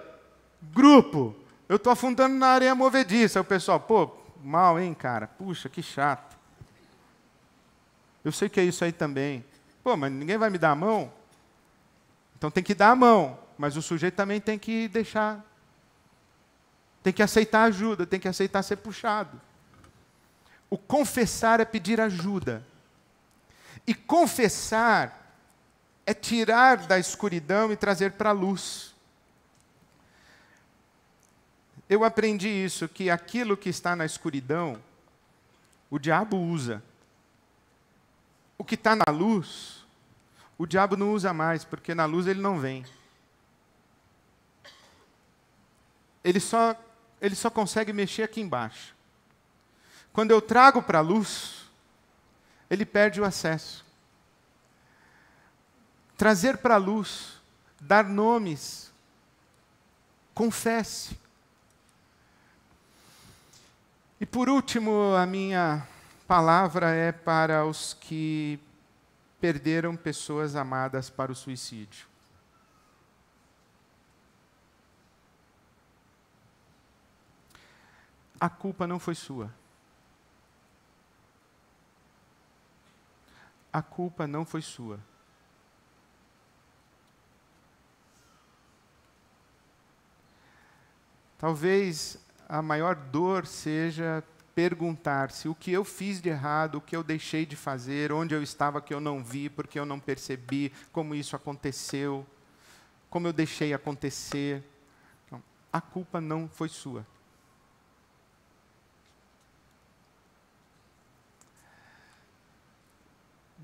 grupo, 0.61 1.35
eu 1.71 1.77
estou 1.77 1.91
afundando 1.91 2.35
na 2.35 2.49
areia 2.49 2.75
movediça. 2.75 3.39
Aí 3.39 3.41
o 3.41 3.45
pessoal, 3.47 3.81
pô, 3.81 4.11
mal, 4.45 4.79
hein, 4.79 4.93
cara? 4.93 5.27
Puxa, 5.27 5.71
que 5.71 5.83
chato. 5.83 6.37
Eu 8.23 8.31
sei 8.31 8.51
que 8.51 8.61
é 8.61 8.65
isso 8.65 8.85
aí 8.85 8.93
também. 8.93 9.43
Pô, 9.83 9.97
mas 9.97 10.13
ninguém 10.13 10.37
vai 10.37 10.51
me 10.51 10.59
dar 10.59 10.73
a 10.73 10.75
mão? 10.75 11.11
Então 12.37 12.51
tem 12.51 12.63
que 12.63 12.75
dar 12.75 12.91
a 12.91 12.97
mão, 12.97 13.39
mas 13.57 13.75
o 13.75 13.81
sujeito 13.81 14.17
também 14.17 14.39
tem 14.39 14.59
que 14.59 14.87
deixar. 14.87 15.43
Tem 17.03 17.11
que 17.11 17.23
aceitar 17.23 17.63
ajuda, 17.63 18.07
tem 18.07 18.21
que 18.21 18.29
aceitar 18.29 18.63
ser 18.63 18.77
puxado. 18.77 19.48
O 20.71 20.77
confessar 20.77 21.61
é 21.61 21.65
pedir 21.65 22.01
ajuda. 22.01 22.65
E 23.87 23.95
confessar 23.95 25.19
é 26.05 26.15
tirar 26.15 26.87
da 26.87 26.99
escuridão 26.99 27.73
e 27.73 27.77
trazer 27.77 28.13
para 28.13 28.31
a 28.31 28.33
luz. 28.33 28.95
Eu 31.89 32.05
aprendi 32.05 32.49
isso, 32.49 32.87
que 32.89 33.09
aquilo 33.09 33.57
que 33.57 33.71
está 33.71 33.97
na 33.97 34.05
escuridão, 34.05 34.79
o 35.91 35.99
diabo 35.99 36.37
usa. 36.37 36.83
O 38.59 38.65
que 38.65 38.75
está 38.75 38.95
na 38.95 39.11
luz, 39.11 39.87
o 40.59 40.67
diabo 40.67 40.97
não 40.97 41.13
usa 41.13 41.33
mais, 41.33 41.65
porque 41.65 41.95
na 41.95 42.05
luz 42.05 42.27
ele 42.27 42.41
não 42.41 42.59
vem. 42.59 42.85
Ele 46.23 46.41
só, 46.41 46.77
ele 47.23 47.35
só 47.35 47.49
consegue 47.49 47.93
mexer 47.93 48.23
aqui 48.23 48.41
embaixo. 48.41 48.98
Quando 50.19 50.33
eu 50.33 50.43
trago 50.43 50.83
para 50.83 50.99
a 50.99 51.01
luz, 51.01 51.63
ele 52.69 52.85
perde 52.85 53.21
o 53.21 53.25
acesso. 53.25 53.87
Trazer 56.17 56.59
para 56.59 56.75
a 56.75 56.77
luz, 56.77 57.41
dar 57.79 58.03
nomes, 58.03 58.91
confesse. 60.35 61.17
E 64.21 64.27
por 64.27 64.49
último, 64.49 65.15
a 65.15 65.25
minha 65.25 65.87
palavra 66.27 66.91
é 66.91 67.13
para 67.13 67.65
os 67.65 67.95
que 67.95 68.59
perderam 69.41 69.95
pessoas 69.95 70.57
amadas 70.57 71.09
para 71.09 71.31
o 71.31 71.37
suicídio. 71.37 72.09
A 78.41 78.49
culpa 78.49 78.85
não 78.85 78.99
foi 78.99 79.15
sua. 79.15 79.57
A 83.73 83.83
culpa 83.83 84.27
não 84.27 84.45
foi 84.45 84.63
sua. 84.63 84.99
Talvez 91.39 92.19
a 92.49 92.61
maior 92.61 92.97
dor 92.97 93.47
seja 93.47 94.25
perguntar-se 94.55 95.49
o 95.49 95.55
que 95.55 95.71
eu 95.71 95.85
fiz 95.85 96.21
de 96.21 96.29
errado, 96.29 96.77
o 96.77 96.81
que 96.81 96.97
eu 96.97 97.05
deixei 97.05 97.47
de 97.47 97.55
fazer, 97.55 98.11
onde 98.11 98.35
eu 98.35 98.43
estava 98.43 98.81
que 98.81 98.93
eu 98.93 99.01
não 99.01 99.23
vi, 99.23 99.49
porque 99.49 99.79
eu 99.79 99.87
não 99.87 100.01
percebi, 100.01 100.73
como 100.91 101.15
isso 101.15 101.37
aconteceu, 101.37 102.27
como 103.09 103.29
eu 103.29 103.33
deixei 103.33 103.73
acontecer. 103.73 104.65
Não, 105.31 105.41
a 105.73 105.81
culpa 105.81 106.21
não 106.21 106.49
foi 106.49 106.69
sua. 106.69 107.07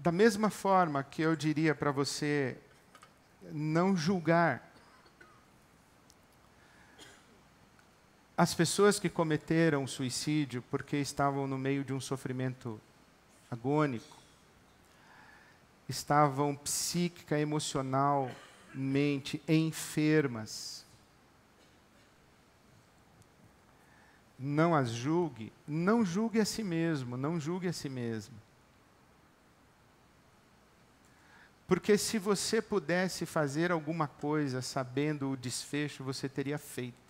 Da 0.05 0.12
mesma 0.12 0.50
forma 0.50 1.02
que 1.02 1.22
eu 1.22 1.34
diria 1.34 1.74
para 1.74 1.90
você 1.90 2.59
não 3.50 3.96
julgar 3.96 4.74
As 8.36 8.52
pessoas 8.52 8.98
que 8.98 9.09
cometeram 9.09 9.86
suicídio 9.86 10.61
porque 10.68 10.96
estavam 10.96 11.46
no 11.46 11.57
meio 11.57 11.84
de 11.84 11.92
um 11.92 12.00
sofrimento 12.00 12.80
agônico, 13.48 14.16
estavam 15.88 16.57
psíquica, 16.57 17.38
emocionalmente 17.38 19.40
enfermas. 19.46 20.84
Não 24.36 24.74
as 24.74 24.90
julgue, 24.90 25.52
não 25.66 26.05
julgue 26.05 26.40
a 26.40 26.44
si 26.44 26.64
mesmo, 26.64 27.16
não 27.16 27.38
julgue 27.38 27.68
a 27.68 27.72
si 27.72 27.88
mesmo. 27.88 28.34
Porque 31.66 31.96
se 31.96 32.18
você 32.18 32.60
pudesse 32.60 33.24
fazer 33.24 33.72
alguma 33.72 34.06
coisa 34.06 34.60
sabendo 34.60 35.30
o 35.30 35.36
desfecho, 35.36 36.04
você 36.04 36.28
teria 36.28 36.58
feito. 36.58 37.04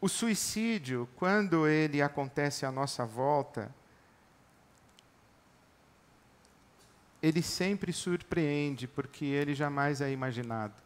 O 0.00 0.08
suicídio, 0.08 1.08
quando 1.16 1.66
ele 1.66 2.02
acontece 2.02 2.66
à 2.66 2.70
nossa 2.70 3.06
volta, 3.06 3.74
ele 7.22 7.40
sempre 7.42 7.92
surpreende, 7.92 8.86
porque 8.86 9.24
ele 9.24 9.54
jamais 9.54 10.02
é 10.02 10.12
imaginado. 10.12 10.85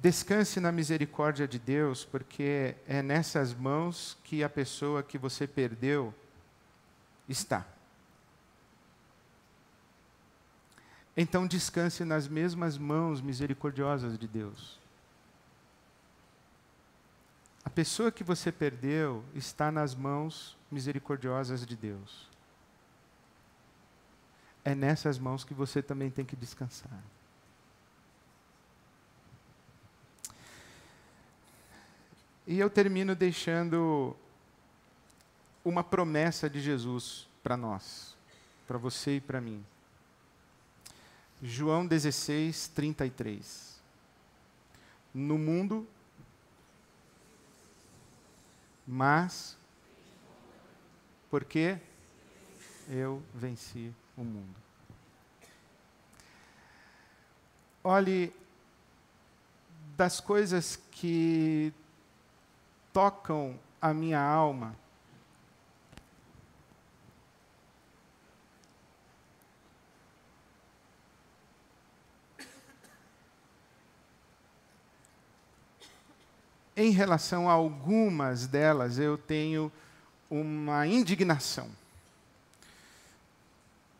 Descanse 0.00 0.60
na 0.60 0.72
misericórdia 0.72 1.46
de 1.46 1.58
Deus, 1.58 2.06
porque 2.06 2.74
é 2.88 3.02
nessas 3.02 3.52
mãos 3.52 4.16
que 4.24 4.42
a 4.42 4.48
pessoa 4.48 5.02
que 5.02 5.18
você 5.18 5.46
perdeu 5.46 6.14
está. 7.28 7.66
Então 11.14 11.46
descanse 11.46 12.02
nas 12.02 12.26
mesmas 12.26 12.78
mãos 12.78 13.20
misericordiosas 13.20 14.18
de 14.18 14.26
Deus. 14.26 14.80
A 17.62 17.68
pessoa 17.68 18.10
que 18.10 18.24
você 18.24 18.50
perdeu 18.50 19.22
está 19.34 19.70
nas 19.70 19.94
mãos 19.94 20.56
misericordiosas 20.70 21.66
de 21.66 21.76
Deus. 21.76 22.26
É 24.64 24.74
nessas 24.74 25.18
mãos 25.18 25.44
que 25.44 25.52
você 25.52 25.82
também 25.82 26.10
tem 26.10 26.24
que 26.24 26.36
descansar. 26.36 27.02
E 32.50 32.58
eu 32.58 32.68
termino 32.68 33.14
deixando 33.14 34.16
uma 35.64 35.84
promessa 35.84 36.50
de 36.50 36.60
Jesus 36.60 37.28
para 37.44 37.56
nós, 37.56 38.16
para 38.66 38.76
você 38.76 39.18
e 39.18 39.20
para 39.20 39.40
mim. 39.40 39.64
João 41.40 41.86
16, 41.86 42.66
33. 42.74 43.80
No 45.14 45.38
mundo, 45.38 45.86
mas 48.84 49.56
porque 51.30 51.78
eu 52.88 53.22
venci 53.32 53.94
o 54.16 54.24
mundo. 54.24 54.56
Olhe, 57.84 58.32
das 59.96 60.18
coisas 60.18 60.74
que 60.90 61.72
tocam 62.92 63.58
a 63.80 63.94
minha 63.94 64.20
alma, 64.20 64.74
em 76.80 76.90
relação 76.90 77.48
a 77.48 77.52
algumas 77.52 78.46
delas, 78.46 78.98
eu 78.98 79.18
tenho 79.18 79.70
uma 80.30 80.86
indignação. 80.86 81.68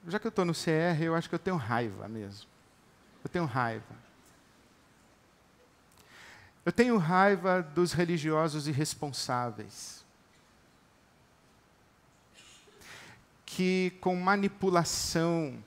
Já 0.08 0.18
que 0.18 0.26
eu 0.26 0.30
estou 0.30 0.46
no 0.46 0.54
CR, 0.54 1.02
eu 1.02 1.14
acho 1.14 1.28
que 1.28 1.34
eu 1.34 1.38
tenho 1.38 1.56
raiva 1.56 2.08
mesmo. 2.08 2.48
Eu 3.22 3.28
tenho 3.28 3.44
raiva. 3.44 4.09
Eu 6.64 6.72
tenho 6.72 6.96
raiva 6.98 7.62
dos 7.62 7.92
religiosos 7.92 8.68
irresponsáveis. 8.68 10.04
Que 13.46 13.92
com 14.00 14.14
manipulação, 14.16 15.62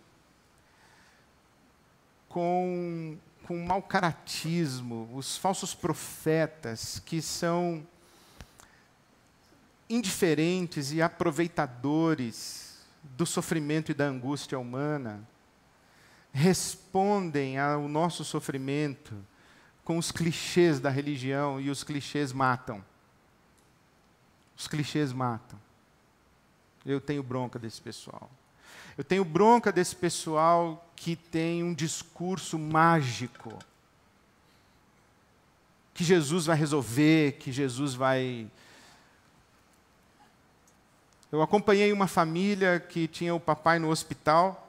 com 2.30 3.18
com 3.46 3.66
mau 3.66 3.82
caratismo, 3.82 5.10
os 5.14 5.38
falsos 5.38 5.76
profetas 5.76 7.00
que 7.06 7.22
são 7.22 7.86
indiferentes 9.90 10.92
e 10.92 11.02
aproveitadores 11.02 12.80
do 13.04 13.26
sofrimento 13.26 13.92
e 13.92 13.94
da 13.94 14.06
angústia 14.06 14.58
humana, 14.58 15.22
respondem 16.32 17.60
ao 17.60 17.88
nosso 17.88 18.24
sofrimento 18.24 19.14
com 19.84 19.98
os 19.98 20.12
clichês 20.12 20.80
da 20.80 20.90
religião 20.90 21.60
e 21.60 21.70
os 21.70 21.84
clichês 21.84 22.32
matam. 22.32 22.84
Os 24.58 24.68
clichês 24.68 25.12
matam. 25.12 25.60
Eu 26.86 27.02
tenho 27.02 27.24
bronca 27.24 27.60
desse 27.60 27.82
pessoal. 27.82 28.30
Eu 28.98 29.04
tenho 29.04 29.26
bronca 29.26 29.72
desse 29.72 29.96
pessoal 29.96 30.90
que 30.96 31.16
tem 31.16 31.64
um 31.64 31.74
discurso 31.74 32.60
mágico. 32.60 33.58
Que 35.94 36.04
Jesus 36.04 36.46
vai 36.46 36.56
resolver, 36.56 37.34
que 37.34 37.52
Jesus 37.52 37.94
vai. 37.94 38.50
Eu 41.32 41.42
acompanhei 41.42 41.92
uma 41.92 42.08
família 42.08 42.80
que 42.80 43.08
tinha 43.08 43.34
o 43.34 43.40
papai 43.40 43.80
no 43.80 43.90
hospital. 43.90 44.60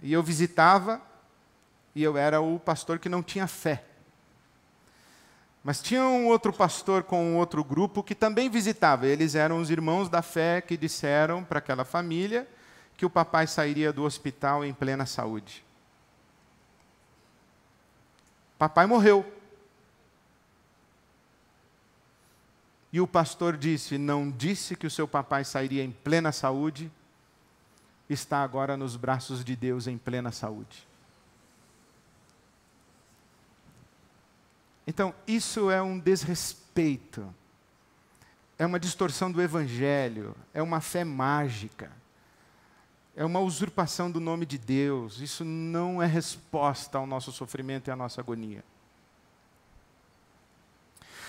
E 0.00 0.12
eu 0.12 0.22
visitava, 0.22 1.02
e 1.94 2.02
eu 2.02 2.16
era 2.16 2.40
o 2.40 2.58
pastor 2.58 2.98
que 2.98 3.08
não 3.08 3.22
tinha 3.22 3.46
fé. 3.46 3.84
Mas 5.62 5.82
tinha 5.82 6.02
um 6.02 6.28
outro 6.28 6.52
pastor 6.52 7.02
com 7.02 7.22
um 7.22 7.36
outro 7.36 7.62
grupo 7.62 8.02
que 8.02 8.14
também 8.14 8.48
visitava. 8.48 9.06
Eles 9.06 9.34
eram 9.34 9.60
os 9.60 9.70
irmãos 9.70 10.08
da 10.08 10.22
fé 10.22 10.60
que 10.60 10.76
disseram 10.76 11.44
para 11.44 11.58
aquela 11.58 11.84
família 11.84 12.48
que 12.96 13.04
o 13.04 13.10
papai 13.10 13.46
sairia 13.46 13.92
do 13.92 14.02
hospital 14.02 14.64
em 14.64 14.72
plena 14.72 15.04
saúde. 15.06 15.64
Papai 18.58 18.86
morreu. 18.86 19.30
E 22.92 23.00
o 23.00 23.06
pastor 23.06 23.56
disse: 23.56 23.98
Não 23.98 24.30
disse 24.30 24.74
que 24.74 24.86
o 24.86 24.90
seu 24.90 25.06
papai 25.06 25.44
sairia 25.44 25.84
em 25.84 25.92
plena 25.92 26.32
saúde, 26.32 26.90
está 28.08 28.42
agora 28.42 28.76
nos 28.76 28.96
braços 28.96 29.44
de 29.44 29.54
Deus 29.54 29.86
em 29.86 29.98
plena 29.98 30.32
saúde. 30.32 30.87
Então, 34.88 35.14
isso 35.26 35.70
é 35.70 35.82
um 35.82 35.98
desrespeito, 35.98 37.34
é 38.58 38.64
uma 38.64 38.80
distorção 38.80 39.30
do 39.30 39.42
Evangelho, 39.42 40.34
é 40.54 40.62
uma 40.62 40.80
fé 40.80 41.04
mágica, 41.04 41.92
é 43.14 43.22
uma 43.22 43.38
usurpação 43.38 44.10
do 44.10 44.18
nome 44.18 44.46
de 44.46 44.56
Deus. 44.56 45.20
Isso 45.20 45.44
não 45.44 46.02
é 46.02 46.06
resposta 46.06 46.96
ao 46.96 47.06
nosso 47.06 47.30
sofrimento 47.32 47.88
e 47.88 47.90
à 47.90 47.96
nossa 47.96 48.22
agonia. 48.22 48.64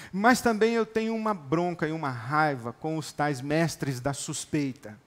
Mas 0.09 0.39
também 0.39 0.71
eu 0.71 0.85
tenho 0.85 1.13
uma 1.13 1.33
bronca 1.33 1.85
e 1.85 1.91
uma 1.91 2.11
raiva 2.11 2.71
com 2.71 2.97
os 2.97 3.11
tais 3.11 3.41
mestres 3.41 3.99
da 3.99 4.13
suspeita. 4.13 4.97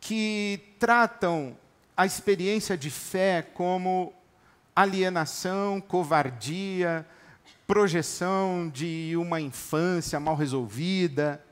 Que 0.00 0.74
tratam 0.80 1.56
a 1.96 2.04
experiência 2.04 2.76
de 2.76 2.90
fé 2.90 3.40
como 3.40 4.12
alienação, 4.80 5.80
covardia, 5.80 7.06
projeção 7.66 8.68
de 8.68 9.14
uma 9.16 9.40
infância 9.40 10.18
mal 10.18 10.34
resolvida. 10.34 11.44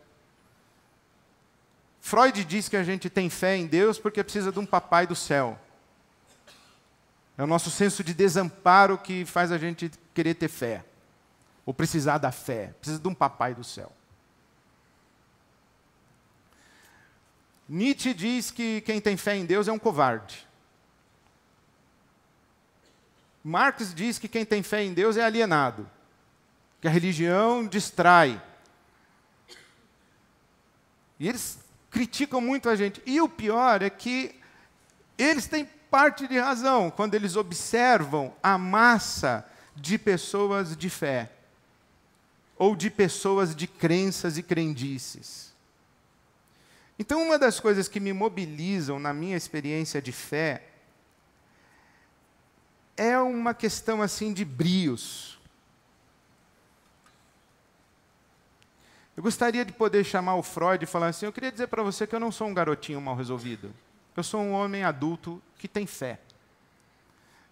Freud 2.01 2.45
diz 2.45 2.69
que 2.69 2.77
a 2.77 2.83
gente 2.83 3.11
tem 3.11 3.29
fé 3.29 3.57
em 3.57 3.67
Deus 3.67 3.99
porque 3.99 4.25
precisa 4.25 4.51
de 4.51 4.59
um 4.59 4.67
papai 4.67 5.07
do 5.07 5.15
céu. 5.15 5.59
É 7.37 7.43
o 7.45 7.47
nosso 7.47 7.71
senso 7.71 8.03
de 8.03 8.15
desamparo 8.15 8.99
que 8.99 9.25
faz 9.25 9.53
a 9.53 9.59
gente 9.59 9.91
querer 10.13 10.35
ter 10.35 10.49
fé, 10.49 10.85
ou 11.65 11.73
precisar 11.73 12.19
da 12.19 12.33
fé, 12.33 12.75
precisa 12.81 13.01
de 13.01 13.07
um 13.07 13.15
papai 13.15 13.55
do 13.55 13.63
céu. 13.63 13.93
Nietzsche 17.69 18.15
diz 18.15 18.51
que 18.51 18.81
quem 18.81 19.01
tem 19.01 19.17
fé 19.17 19.37
em 19.37 19.45
Deus 19.45 19.69
é 19.69 19.73
um 19.73 19.79
covarde. 19.79 20.48
Marx 23.49 23.95
diz 23.95 24.19
que 24.19 24.29
quem 24.29 24.45
tem 24.45 24.63
fé 24.63 24.83
em 24.83 24.93
Deus 24.93 25.17
é 25.17 25.25
alienado, 25.25 25.89
que 26.83 26.87
a 26.87 26.91
religião 26.91 27.67
distrai. 27.67 28.41
E 31.19 31.27
eles 31.27 31.59
criticam 31.91 32.43
muito 32.43 32.69
a 32.69 32.77
gente. 32.77 33.03
E 33.07 33.19
o 33.23 33.29
pior 33.29 33.81
é 33.81 33.89
que 33.89 34.39
eles 35.17 35.47
têm 35.47 35.65
parte 35.91 36.29
de 36.29 36.39
razão 36.39 36.91
quando 36.91 37.15
eles 37.15 37.37
observam 37.37 38.35
a 38.43 38.59
massa 38.59 39.49
de 39.75 39.97
pessoas 39.97 40.77
de 40.77 40.91
fé 40.91 41.33
ou 42.59 42.77
de 42.77 42.91
pessoas 42.91 43.57
de 43.57 43.67
crenças 43.67 44.37
e 44.37 44.43
crendices. 44.43 45.55
Então, 46.99 47.23
uma 47.23 47.39
das 47.39 47.59
coisas 47.59 47.89
que 47.89 47.99
me 47.99 48.13
mobilizam 48.13 48.99
na 48.99 49.15
minha 49.15 49.39
experiência 49.39 50.03
de 50.03 50.13
fé 50.13 50.65
é 52.99 53.19
uma 53.19 53.55
questão 53.55 54.03
assim 54.03 54.33
de 54.33 54.45
brios. 54.45 55.39
Eu 59.17 59.23
gostaria 59.23 59.65
de 59.65 59.73
poder 59.73 60.05
chamar 60.05 60.35
o 60.35 60.43
Freud 60.43 60.83
e 60.83 60.87
falar 60.87 61.09
assim: 61.09 61.27
eu 61.27 61.33
queria 61.33 61.51
dizer 61.51 61.69
para 61.69 61.83
você 61.83 62.07
que 62.07 62.15
eu 62.15 62.21
não 62.21 62.31
sou 62.31 62.49
um 62.49 62.55
garotinho 62.55 63.01
mal 63.01 63.17
resolvido. 63.17 63.73
Eu 64.17 64.23
sou 64.23 64.41
um 64.41 64.53
homem 64.53 64.85
adulto 64.85 65.41
que 65.57 65.69
tem 65.69 65.87
fé. 65.87 66.21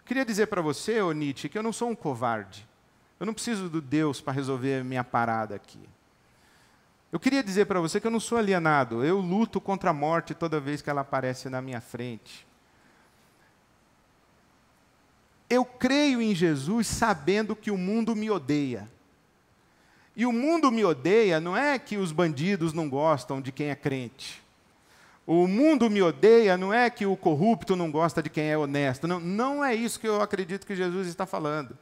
Queria 0.05 0.23
dizer 0.25 0.47
para 0.47 0.61
você, 0.61 1.01
ô 1.01 1.11
Nietzsche, 1.11 1.49
que 1.49 1.57
eu 1.57 1.63
não 1.63 1.73
sou 1.73 1.89
um 1.89 1.95
covarde. 1.95 2.67
Eu 3.19 3.25
não 3.25 3.33
preciso 3.33 3.67
do 3.67 3.81
Deus 3.81 4.21
para 4.21 4.31
resolver 4.31 4.83
minha 4.83 5.03
parada 5.03 5.55
aqui. 5.55 5.79
Eu 7.11 7.19
queria 7.19 7.43
dizer 7.43 7.65
para 7.65 7.81
você 7.81 7.99
que 7.99 8.07
eu 8.07 8.11
não 8.11 8.19
sou 8.19 8.37
alienado. 8.37 9.03
Eu 9.03 9.19
luto 9.19 9.59
contra 9.59 9.89
a 9.89 9.93
morte 9.93 10.33
toda 10.33 10.59
vez 10.61 10.81
que 10.81 10.89
ela 10.89 11.01
aparece 11.01 11.49
na 11.49 11.61
minha 11.61 11.81
frente. 11.81 12.46
Eu 15.49 15.63
creio 15.63 16.21
em 16.21 16.35
Jesus 16.35 16.87
sabendo 16.87 17.55
que 17.55 17.71
o 17.71 17.77
mundo 17.77 18.15
me 18.15 18.29
odeia. 18.29 18.89
E 20.15 20.25
o 20.25 20.33
mundo 20.33 20.71
me 20.71 20.83
odeia 20.83 21.39
não 21.39 21.55
é 21.55 21.77
que 21.77 21.97
os 21.97 22.11
bandidos 22.11 22.73
não 22.73 22.89
gostam 22.89 23.39
de 23.39 23.51
quem 23.51 23.69
é 23.69 23.75
crente. 23.75 24.41
O 25.25 25.45
mundo 25.45 25.89
me 25.89 26.01
odeia, 26.01 26.57
não 26.57 26.73
é 26.73 26.89
que 26.89 27.05
o 27.05 27.15
corrupto 27.15 27.75
não 27.75 27.91
gosta 27.91 28.23
de 28.23 28.29
quem 28.29 28.49
é 28.49 28.57
honesto. 28.57 29.07
Não, 29.07 29.19
não 29.19 29.63
é 29.63 29.75
isso 29.75 29.99
que 29.99 30.07
eu 30.07 30.21
acredito 30.21 30.65
que 30.65 30.75
Jesus 30.75 31.07
está 31.07 31.25
falando. 31.25 31.77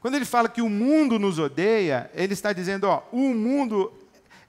Quando 0.00 0.16
ele 0.16 0.24
fala 0.24 0.48
que 0.48 0.60
o 0.60 0.68
mundo 0.68 1.18
nos 1.18 1.38
odeia, 1.38 2.10
ele 2.14 2.32
está 2.32 2.52
dizendo, 2.52 2.84
ó, 2.84 3.02
o 3.10 3.32
mundo 3.34 3.92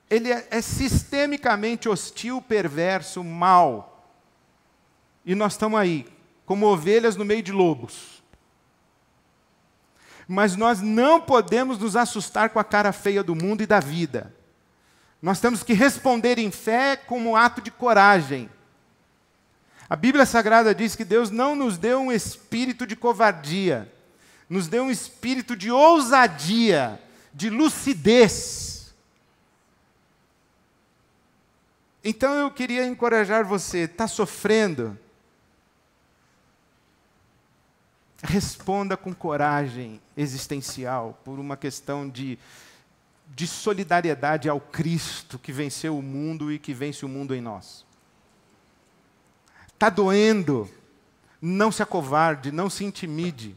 ele 0.10 0.32
é, 0.32 0.48
é 0.50 0.62
sistemicamente 0.62 1.88
hostil, 1.88 2.42
perverso, 2.42 3.24
mal. 3.24 4.12
E 5.24 5.36
nós 5.36 5.54
estamos 5.54 5.80
aí, 5.80 6.06
como 6.46 6.66
ovelhas 6.66 7.16
no 7.16 7.24
meio 7.24 7.44
de 7.44 7.52
lobos. 7.52 8.19
Mas 10.32 10.56
nós 10.56 10.80
não 10.80 11.20
podemos 11.20 11.80
nos 11.80 11.96
assustar 11.96 12.52
com 12.52 12.60
a 12.60 12.64
cara 12.64 12.92
feia 12.92 13.24
do 13.24 13.34
mundo 13.34 13.64
e 13.64 13.66
da 13.66 13.80
vida. 13.80 14.32
Nós 15.20 15.40
temos 15.40 15.64
que 15.64 15.74
responder 15.74 16.38
em 16.38 16.52
fé 16.52 16.96
como 16.96 17.32
um 17.32 17.36
ato 17.36 17.60
de 17.64 17.72
coragem. 17.72 18.48
A 19.90 19.96
Bíblia 19.96 20.28
Sagrada 20.28 20.76
diz 20.76 20.96
que 20.96 21.04
Deus 21.04 21.32
não 21.32 21.56
nos 21.56 21.80
deu 21.80 22.00
um 22.00 22.12
espírito 22.12 22.86
de 22.86 22.96
covardia, 22.96 23.92
nos 24.48 24.68
deu 24.68 24.84
um 24.84 24.92
espírito 24.92 25.56
de 25.56 25.72
ousadia, 25.72 27.02
de 27.34 27.50
lucidez. 27.50 28.94
Então 32.04 32.36
eu 32.36 32.52
queria 32.52 32.86
encorajar 32.86 33.44
você, 33.44 33.80
está 33.80 34.08
sofrendo? 34.08 34.96
Responda 38.22 38.98
com 38.98 39.14
coragem 39.14 40.02
existencial 40.16 41.20
por 41.24 41.40
uma 41.40 41.56
questão 41.56 42.10
de 42.10 42.38
de 43.36 43.48
solidariedade 43.48 44.50
ao 44.50 44.60
Cristo 44.60 45.38
que 45.38 45.52
venceu 45.52 45.98
o 45.98 46.02
mundo 46.02 46.52
e 46.52 46.60
que 46.60 46.74
vence 46.74 47.06
o 47.06 47.10
mundo 47.10 47.36
em 47.36 47.42
nós. 47.42 47.86
Está 49.68 49.90
doendo. 49.90 50.70
Não 51.42 51.72
se 51.72 51.82
acovarde, 51.82 52.52
não 52.52 52.70
se 52.70 52.84
intimide. 52.84 53.56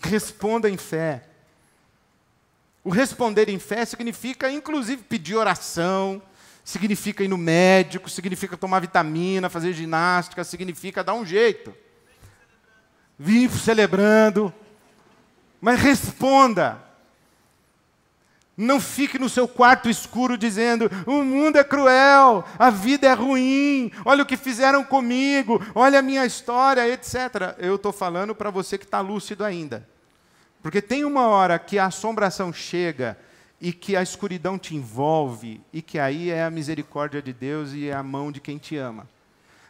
Responda 0.00 0.70
em 0.70 0.76
fé. 0.76 1.24
O 2.84 2.90
responder 2.90 3.48
em 3.48 3.58
fé 3.58 3.84
significa, 3.84 4.50
inclusive, 4.50 5.02
pedir 5.02 5.34
oração, 5.34 6.22
significa 6.64 7.24
ir 7.24 7.28
no 7.28 7.36
médico, 7.36 8.08
significa 8.08 8.56
tomar 8.56 8.80
vitamina, 8.80 9.50
fazer 9.50 9.72
ginástica, 9.72 10.44
significa 10.44 11.04
dar 11.04 11.14
um 11.14 11.26
jeito. 11.26 11.74
Vivo 13.22 13.58
celebrando. 13.58 14.50
Mas 15.60 15.78
responda. 15.78 16.82
Não 18.56 18.80
fique 18.80 19.18
no 19.18 19.28
seu 19.28 19.46
quarto 19.46 19.90
escuro 19.90 20.38
dizendo: 20.38 20.90
o 21.06 21.22
mundo 21.22 21.56
é 21.56 21.64
cruel, 21.64 22.42
a 22.58 22.70
vida 22.70 23.06
é 23.06 23.12
ruim, 23.12 23.92
olha 24.06 24.22
o 24.22 24.26
que 24.26 24.38
fizeram 24.38 24.82
comigo, 24.82 25.60
olha 25.74 25.98
a 25.98 26.02
minha 26.02 26.24
história, 26.24 26.88
etc. 26.88 27.56
Eu 27.58 27.74
estou 27.74 27.92
falando 27.92 28.34
para 28.34 28.48
você 28.48 28.78
que 28.78 28.84
está 28.84 29.00
lúcido 29.00 29.44
ainda. 29.44 29.86
Porque 30.62 30.80
tem 30.80 31.04
uma 31.04 31.26
hora 31.26 31.58
que 31.58 31.78
a 31.78 31.86
assombração 31.86 32.54
chega 32.54 33.18
e 33.60 33.70
que 33.70 33.96
a 33.96 34.02
escuridão 34.02 34.58
te 34.58 34.74
envolve, 34.74 35.60
e 35.74 35.82
que 35.82 35.98
aí 35.98 36.30
é 36.30 36.44
a 36.44 36.50
misericórdia 36.50 37.20
de 37.20 37.34
Deus 37.34 37.72
e 37.74 37.88
é 37.88 37.92
a 37.92 38.02
mão 38.02 38.32
de 38.32 38.40
quem 38.40 38.56
te 38.56 38.78
ama. 38.78 39.06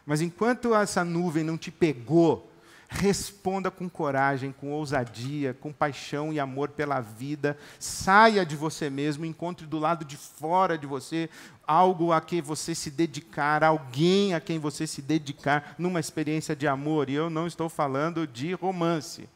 Mas 0.05 0.21
enquanto 0.21 0.73
essa 0.73 1.03
nuvem 1.03 1.43
não 1.43 1.57
te 1.57 1.69
pegou, 1.69 2.50
Responda 2.93 3.71
com 3.71 3.89
coragem, 3.89 4.51
com 4.51 4.73
ousadia, 4.73 5.53
com 5.53 5.71
paixão 5.71 6.33
e 6.33 6.41
amor 6.41 6.67
pela 6.69 6.99
vida. 6.99 7.57
Saia 7.79 8.45
de 8.45 8.53
você 8.57 8.89
mesmo, 8.89 9.23
encontre 9.23 9.65
do 9.65 9.79
lado 9.79 10.03
de 10.03 10.17
fora 10.17 10.77
de 10.77 10.85
você 10.85 11.29
algo 11.65 12.11
a 12.11 12.19
quem 12.19 12.41
você 12.41 12.75
se 12.75 12.91
dedicar, 12.91 13.63
alguém 13.63 14.33
a 14.33 14.41
quem 14.41 14.59
você 14.59 14.85
se 14.85 15.01
dedicar 15.01 15.73
numa 15.77 16.01
experiência 16.01 16.53
de 16.53 16.67
amor. 16.67 17.09
E 17.09 17.13
eu 17.13 17.29
não 17.29 17.47
estou 17.47 17.69
falando 17.69 18.27
de 18.27 18.51
romance. 18.51 19.29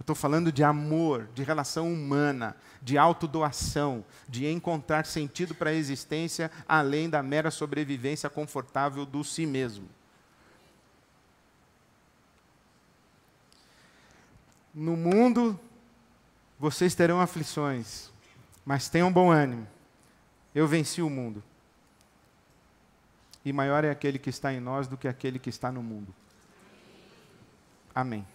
Estou 0.00 0.16
falando 0.16 0.50
de 0.50 0.64
amor, 0.64 1.28
de 1.34 1.42
relação 1.42 1.92
humana, 1.92 2.56
de 2.80 2.96
autodoação, 2.96 4.02
de 4.26 4.46
encontrar 4.46 5.04
sentido 5.04 5.54
para 5.54 5.68
a 5.68 5.74
existência 5.74 6.50
além 6.66 7.10
da 7.10 7.22
mera 7.22 7.50
sobrevivência 7.50 8.30
confortável 8.30 9.04
do 9.04 9.22
si 9.22 9.44
mesmo. 9.44 9.86
No 14.76 14.94
mundo 14.94 15.58
vocês 16.58 16.94
terão 16.94 17.18
aflições, 17.18 18.10
mas 18.62 18.90
tenham 18.90 19.10
bom 19.10 19.30
ânimo. 19.30 19.66
Eu 20.54 20.68
venci 20.68 21.00
o 21.00 21.08
mundo. 21.08 21.42
E 23.42 23.54
maior 23.54 23.84
é 23.84 23.90
aquele 23.90 24.18
que 24.18 24.28
está 24.28 24.52
em 24.52 24.60
nós 24.60 24.86
do 24.86 24.98
que 24.98 25.08
aquele 25.08 25.38
que 25.38 25.48
está 25.48 25.72
no 25.72 25.82
mundo. 25.82 26.14
Amém. 27.94 28.26